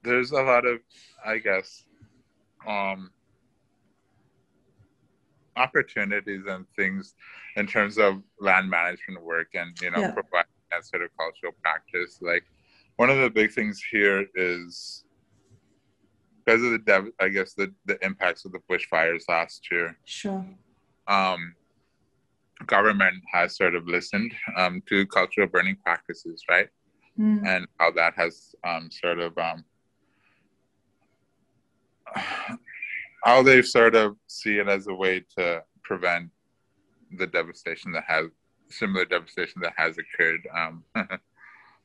there's 0.03 0.31
a 0.31 0.41
lot 0.41 0.65
of 0.65 0.79
i 1.25 1.37
guess 1.37 1.83
um 2.67 3.09
opportunities 5.57 6.43
and 6.47 6.65
things 6.75 7.15
in 7.57 7.67
terms 7.67 7.97
of 7.97 8.21
land 8.39 8.69
management 8.69 9.21
work 9.21 9.47
and 9.53 9.79
you 9.81 9.91
know 9.91 9.99
yeah. 9.99 10.11
providing 10.11 10.51
that 10.71 10.85
sort 10.85 11.01
of 11.01 11.09
cultural 11.17 11.51
practice 11.61 12.19
like 12.21 12.43
one 12.95 13.09
of 13.09 13.17
the 13.17 13.29
big 13.29 13.51
things 13.51 13.81
here 13.91 14.25
is 14.35 15.03
because 16.43 16.63
of 16.63 16.71
the 16.71 16.79
dev- 16.79 17.11
I 17.19 17.29
guess 17.29 17.53
the 17.53 17.73
the 17.85 18.03
impacts 18.03 18.45
of 18.45 18.51
the 18.51 18.59
bushfires 18.69 19.23
last 19.29 19.67
year. 19.71 19.97
Sure. 20.05 20.45
Um, 21.07 21.55
government 22.67 23.23
has 23.31 23.57
sort 23.57 23.75
of 23.75 23.87
listened 23.87 24.33
um, 24.55 24.81
to 24.87 25.05
cultural 25.07 25.47
burning 25.47 25.77
practices, 25.83 26.43
right? 26.49 26.67
Mm. 27.19 27.45
And 27.45 27.67
how 27.79 27.91
that 27.91 28.13
has 28.15 28.55
um, 28.63 28.89
sort 28.91 29.19
of 29.19 29.37
um, 29.37 29.65
how 33.23 33.43
they've 33.43 33.65
sort 33.65 33.95
of 33.95 34.15
see 34.27 34.57
it 34.57 34.67
as 34.67 34.87
a 34.87 34.93
way 34.93 35.23
to 35.37 35.63
prevent 35.83 36.29
the 37.17 37.27
devastation 37.27 37.91
that 37.91 38.03
has 38.07 38.27
similar 38.69 39.05
devastation 39.05 39.61
that 39.61 39.73
has 39.75 39.97
occurred 39.97 40.47
um, 40.55 40.83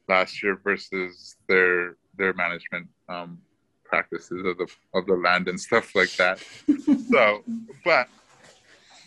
last 0.09 0.42
year 0.42 0.61
versus 0.62 1.36
their 1.48 1.96
their 2.16 2.32
management 2.34 2.86
um, 3.09 3.38
practices 3.97 4.44
of 4.44 4.59
the 4.59 4.68
of 4.94 5.07
the 5.07 5.14
land 5.14 5.49
and 5.49 5.59
stuff 5.59 5.94
like 5.94 6.14
that. 6.16 6.38
so, 7.11 7.42
but 7.84 8.09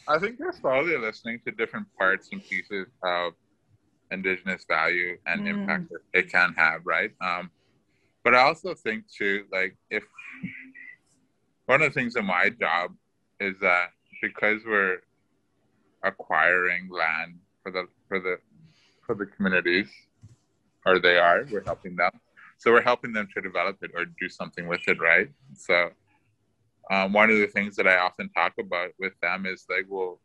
I 0.08 0.18
think 0.18 0.40
they're 0.40 0.52
slowly 0.52 0.98
listening 0.98 1.40
to 1.46 1.52
different 1.52 1.88
parts 1.98 2.30
and 2.32 2.44
pieces 2.44 2.88
of 3.04 3.34
indigenous 4.12 4.66
value 4.68 5.18
and 5.28 5.42
mm. 5.42 5.50
impact 5.50 5.90
that 5.92 6.02
it 6.20 6.32
can 6.32 6.54
have, 6.58 6.82
right? 6.86 7.12
Um, 7.22 7.52
but 8.24 8.34
I 8.34 8.40
also 8.40 8.74
think 8.74 9.04
too, 9.16 9.46
like 9.52 9.78
if 9.92 10.04
one 11.68 11.82
of 11.84 11.94
the 11.94 12.00
things 12.00 12.16
in 12.16 12.26
my 12.26 12.50
job 12.50 12.92
is 13.40 13.56
that 13.62 13.90
because 14.22 14.62
we're 14.66 14.98
acquiring 16.04 16.90
land 16.90 17.36
for 17.62 17.72
the 17.72 17.88
for 18.08 18.20
the 18.20 18.38
for 19.06 19.14
the 19.14 19.28
communities, 19.28 19.90
or 20.86 20.98
they 20.98 21.18
are, 21.18 21.46
we're 21.52 21.64
helping 21.64 21.96
them 21.96 22.12
so 22.60 22.72
we're 22.72 22.82
helping 22.82 23.14
them 23.14 23.28
to 23.34 23.42
develop 23.42 23.78
it 23.82 23.92
or 23.96 24.06
do 24.06 24.30
something 24.30 24.68
with 24.68 24.82
it 24.88 25.00
right? 25.02 25.30
So 25.56 25.90
um, 26.92 27.14
one 27.14 27.30
of 27.30 27.38
the 27.38 27.48
things 27.48 27.76
that 27.76 27.88
i 27.88 27.98
often 27.98 28.30
talk 28.30 28.54
about 28.60 28.90
with 29.00 29.14
them 29.22 29.46
is 29.46 29.66
like 29.70 29.86
well 29.88 30.20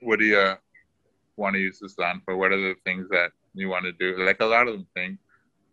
what 0.00 0.18
do 0.18 0.24
you 0.24 0.54
want 1.36 1.54
to 1.54 1.60
use 1.60 1.78
this 1.80 1.98
land 1.98 2.20
for? 2.24 2.36
What 2.36 2.52
are 2.52 2.60
the 2.60 2.74
things 2.84 3.08
that 3.10 3.30
you 3.54 3.68
want 3.68 3.84
to 3.84 3.92
do? 3.92 4.24
Like 4.24 4.40
a 4.40 4.46
lot 4.46 4.68
of 4.68 4.74
them 4.74 4.86
think 4.94 5.18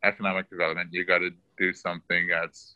economic 0.04 0.50
development 0.50 0.90
you 0.92 1.06
got 1.06 1.20
to 1.20 1.30
do 1.60 1.74
something 1.74 2.28
that's 2.28 2.76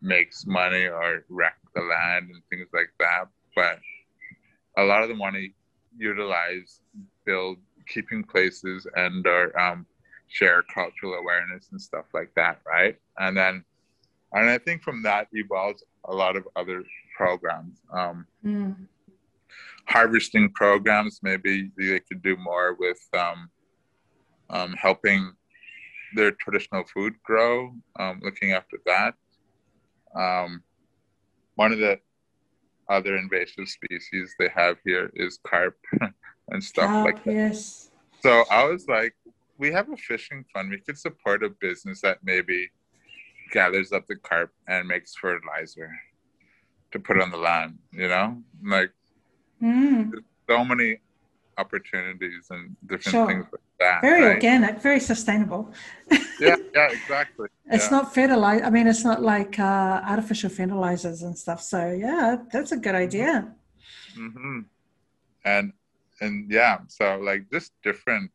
makes 0.00 0.46
money 0.46 0.86
or 0.86 1.24
wreck 1.28 1.56
the 1.74 1.82
land 1.82 2.30
and 2.30 2.42
things 2.48 2.68
like 2.72 2.90
that. 3.00 3.24
But 3.54 3.78
a 4.76 4.84
lot 4.84 5.02
of 5.02 5.08
them 5.08 5.18
want 5.18 5.34
to 5.36 5.48
utilize 5.98 6.80
build 7.26 7.58
keeping 7.88 8.22
places 8.22 8.86
and 8.94 9.26
or 9.26 9.58
um, 9.58 9.86
share 10.28 10.62
cultural 10.62 11.14
awareness 11.14 11.68
and 11.70 11.80
stuff 11.80 12.06
like 12.14 12.30
that, 12.36 12.60
right? 12.66 12.96
And 13.18 13.36
then, 13.36 13.64
and 14.32 14.50
I 14.50 14.58
think 14.58 14.82
from 14.82 15.02
that 15.02 15.28
evolves 15.32 15.82
a 16.04 16.14
lot 16.14 16.36
of 16.36 16.46
other 16.56 16.84
programs. 17.16 17.80
Um, 17.92 18.26
mm. 18.44 18.76
Harvesting 19.86 20.52
programs, 20.52 21.20
maybe 21.22 21.70
they 21.76 22.00
could 22.00 22.22
do 22.22 22.36
more 22.36 22.76
with 22.78 23.00
um, 23.18 23.48
um, 24.50 24.74
helping 24.74 25.32
their 26.14 26.32
traditional 26.32 26.84
food 26.84 27.14
grow, 27.22 27.72
um, 27.98 28.20
looking 28.22 28.52
after 28.52 28.78
that. 28.86 29.14
Um, 30.14 30.62
one 31.54 31.72
of 31.72 31.78
the 31.78 31.98
other 32.88 33.16
invasive 33.16 33.68
species 33.68 34.34
they 34.38 34.48
have 34.54 34.76
here 34.84 35.10
is 35.14 35.38
carp 35.46 35.76
and 36.50 36.62
stuff 36.62 36.86
carp, 36.86 37.04
like 37.04 37.24
that. 37.24 37.32
Yes. 37.34 37.90
So 38.20 38.44
I 38.50 38.64
was 38.64 38.88
like, 38.88 39.14
we 39.58 39.72
have 39.72 39.90
a 39.92 39.96
fishing 39.96 40.44
fund. 40.52 40.70
We 40.70 40.78
could 40.78 40.98
support 40.98 41.42
a 41.42 41.50
business 41.50 42.00
that 42.02 42.18
maybe 42.22 42.70
gathers 43.52 43.92
up 43.92 44.06
the 44.06 44.16
carp 44.16 44.52
and 44.68 44.86
makes 44.86 45.14
fertilizer 45.16 45.90
to 46.92 46.98
put 46.98 47.20
on 47.20 47.30
the 47.30 47.36
land. 47.36 47.78
You 47.92 48.08
know, 48.08 48.42
like 48.64 48.92
mm. 49.62 50.12
so 50.48 50.64
many 50.64 51.00
opportunities 51.58 52.46
and 52.50 52.76
different 52.86 53.14
Sure. 53.14 53.26
things 53.26 53.46
like 53.52 53.60
that. 53.80 54.00
Very 54.00 54.22
right? 54.22 54.34
organic, 54.36 54.80
very 54.80 55.00
sustainable. 55.00 55.72
Yeah, 56.40 56.54
yeah, 56.72 56.88
exactly. 56.92 57.48
It's 57.74 57.90
yeah. 57.90 57.96
not 57.96 58.14
fertilizer. 58.14 58.64
I 58.64 58.70
mean, 58.70 58.86
it's 58.86 59.04
not 59.04 59.20
like 59.22 59.58
uh, 59.58 60.00
artificial 60.12 60.50
fertilizers 60.50 61.22
and 61.22 61.36
stuff. 61.36 61.60
So 61.60 61.90
yeah, 61.90 62.36
that's 62.52 62.70
a 62.70 62.76
good 62.76 62.94
idea. 62.94 63.32
hmm 64.14 64.60
And 65.44 65.72
and 66.20 66.34
yeah, 66.50 66.78
so 66.86 67.18
like 67.18 67.50
just 67.50 67.72
different, 67.82 68.30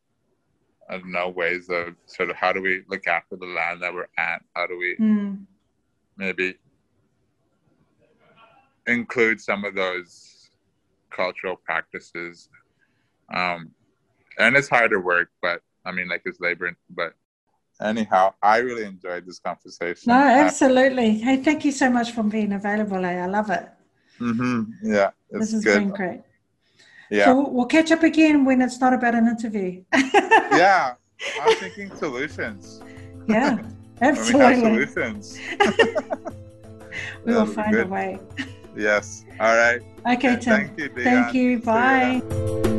I 0.93 0.97
don't 0.99 1.11
know, 1.11 1.29
ways 1.29 1.69
of 1.69 1.95
sort 2.05 2.29
of 2.29 2.35
how 2.35 2.53
do 2.53 2.61
we 2.61 2.83
look 2.87 3.07
after 3.07 3.35
the 3.35 3.47
land 3.47 3.81
that 3.81 3.93
we're 3.93 4.07
at? 4.17 4.43
How 4.55 4.67
do 4.67 4.77
we 4.77 4.95
Mm. 4.99 5.45
maybe 6.17 6.55
include 8.85 9.41
some 9.41 9.65
of 9.65 9.73
those 9.73 10.51
cultural 11.09 11.55
practices? 11.55 12.47
Um, 13.33 13.71
and 14.37 14.55
it's 14.55 14.69
harder 14.69 15.01
work, 15.01 15.29
but 15.41 15.61
I 15.83 15.91
mean, 15.91 16.09
like 16.09 16.21
it's 16.25 16.39
labor. 16.39 16.77
But 16.91 17.15
anyhow, 17.81 18.35
I 18.43 18.57
really 18.57 18.85
enjoyed 18.85 19.25
this 19.25 19.39
conversation. 19.39 20.11
No, 20.11 20.15
absolutely. 20.15 21.15
Hey, 21.15 21.37
thank 21.37 21.65
you 21.65 21.71
so 21.71 21.89
much 21.89 22.11
for 22.11 22.21
being 22.21 22.53
available. 22.53 23.03
Eh? 23.03 23.19
I 23.19 23.25
love 23.25 23.49
it. 23.49 23.67
Mm-hmm. 24.19 24.93
Yeah, 24.93 25.09
it's 25.31 25.39
this 25.39 25.51
has 25.53 25.63
good. 25.63 25.79
been 25.79 25.89
great. 25.89 26.21
Yeah, 27.14 27.26
So 27.26 27.47
we'll, 27.47 27.68
catch 27.68 27.91
up 27.91 28.01
again 28.01 28.43
when 28.43 28.59
it's 28.59 28.82
not 28.82 28.91
about 28.91 29.14
an 29.14 29.28
interview. 29.28 29.84
yeah. 29.93 30.95
I'm 31.43 31.55
thinking 31.57 31.95
solutions. 31.95 32.82
yeah, 33.28 33.55
When 33.57 33.66
we 33.99 34.07
have 34.07 34.18
absolutely. 34.18 34.88
solutions. 34.88 35.39
We 37.26 37.34
will 37.34 37.45
find 37.45 37.76
a 37.76 37.88
way. 37.88 38.20
Yes. 38.76 39.26
All 39.39 39.55
right. 39.55 39.82
Okay, 40.05 40.38
Tim. 40.38 40.68
Thank 40.68 40.78
you, 40.78 40.89
Dion. 40.89 41.03
Thank 41.03 41.34
you. 41.34 41.59
Bye. 41.59 42.70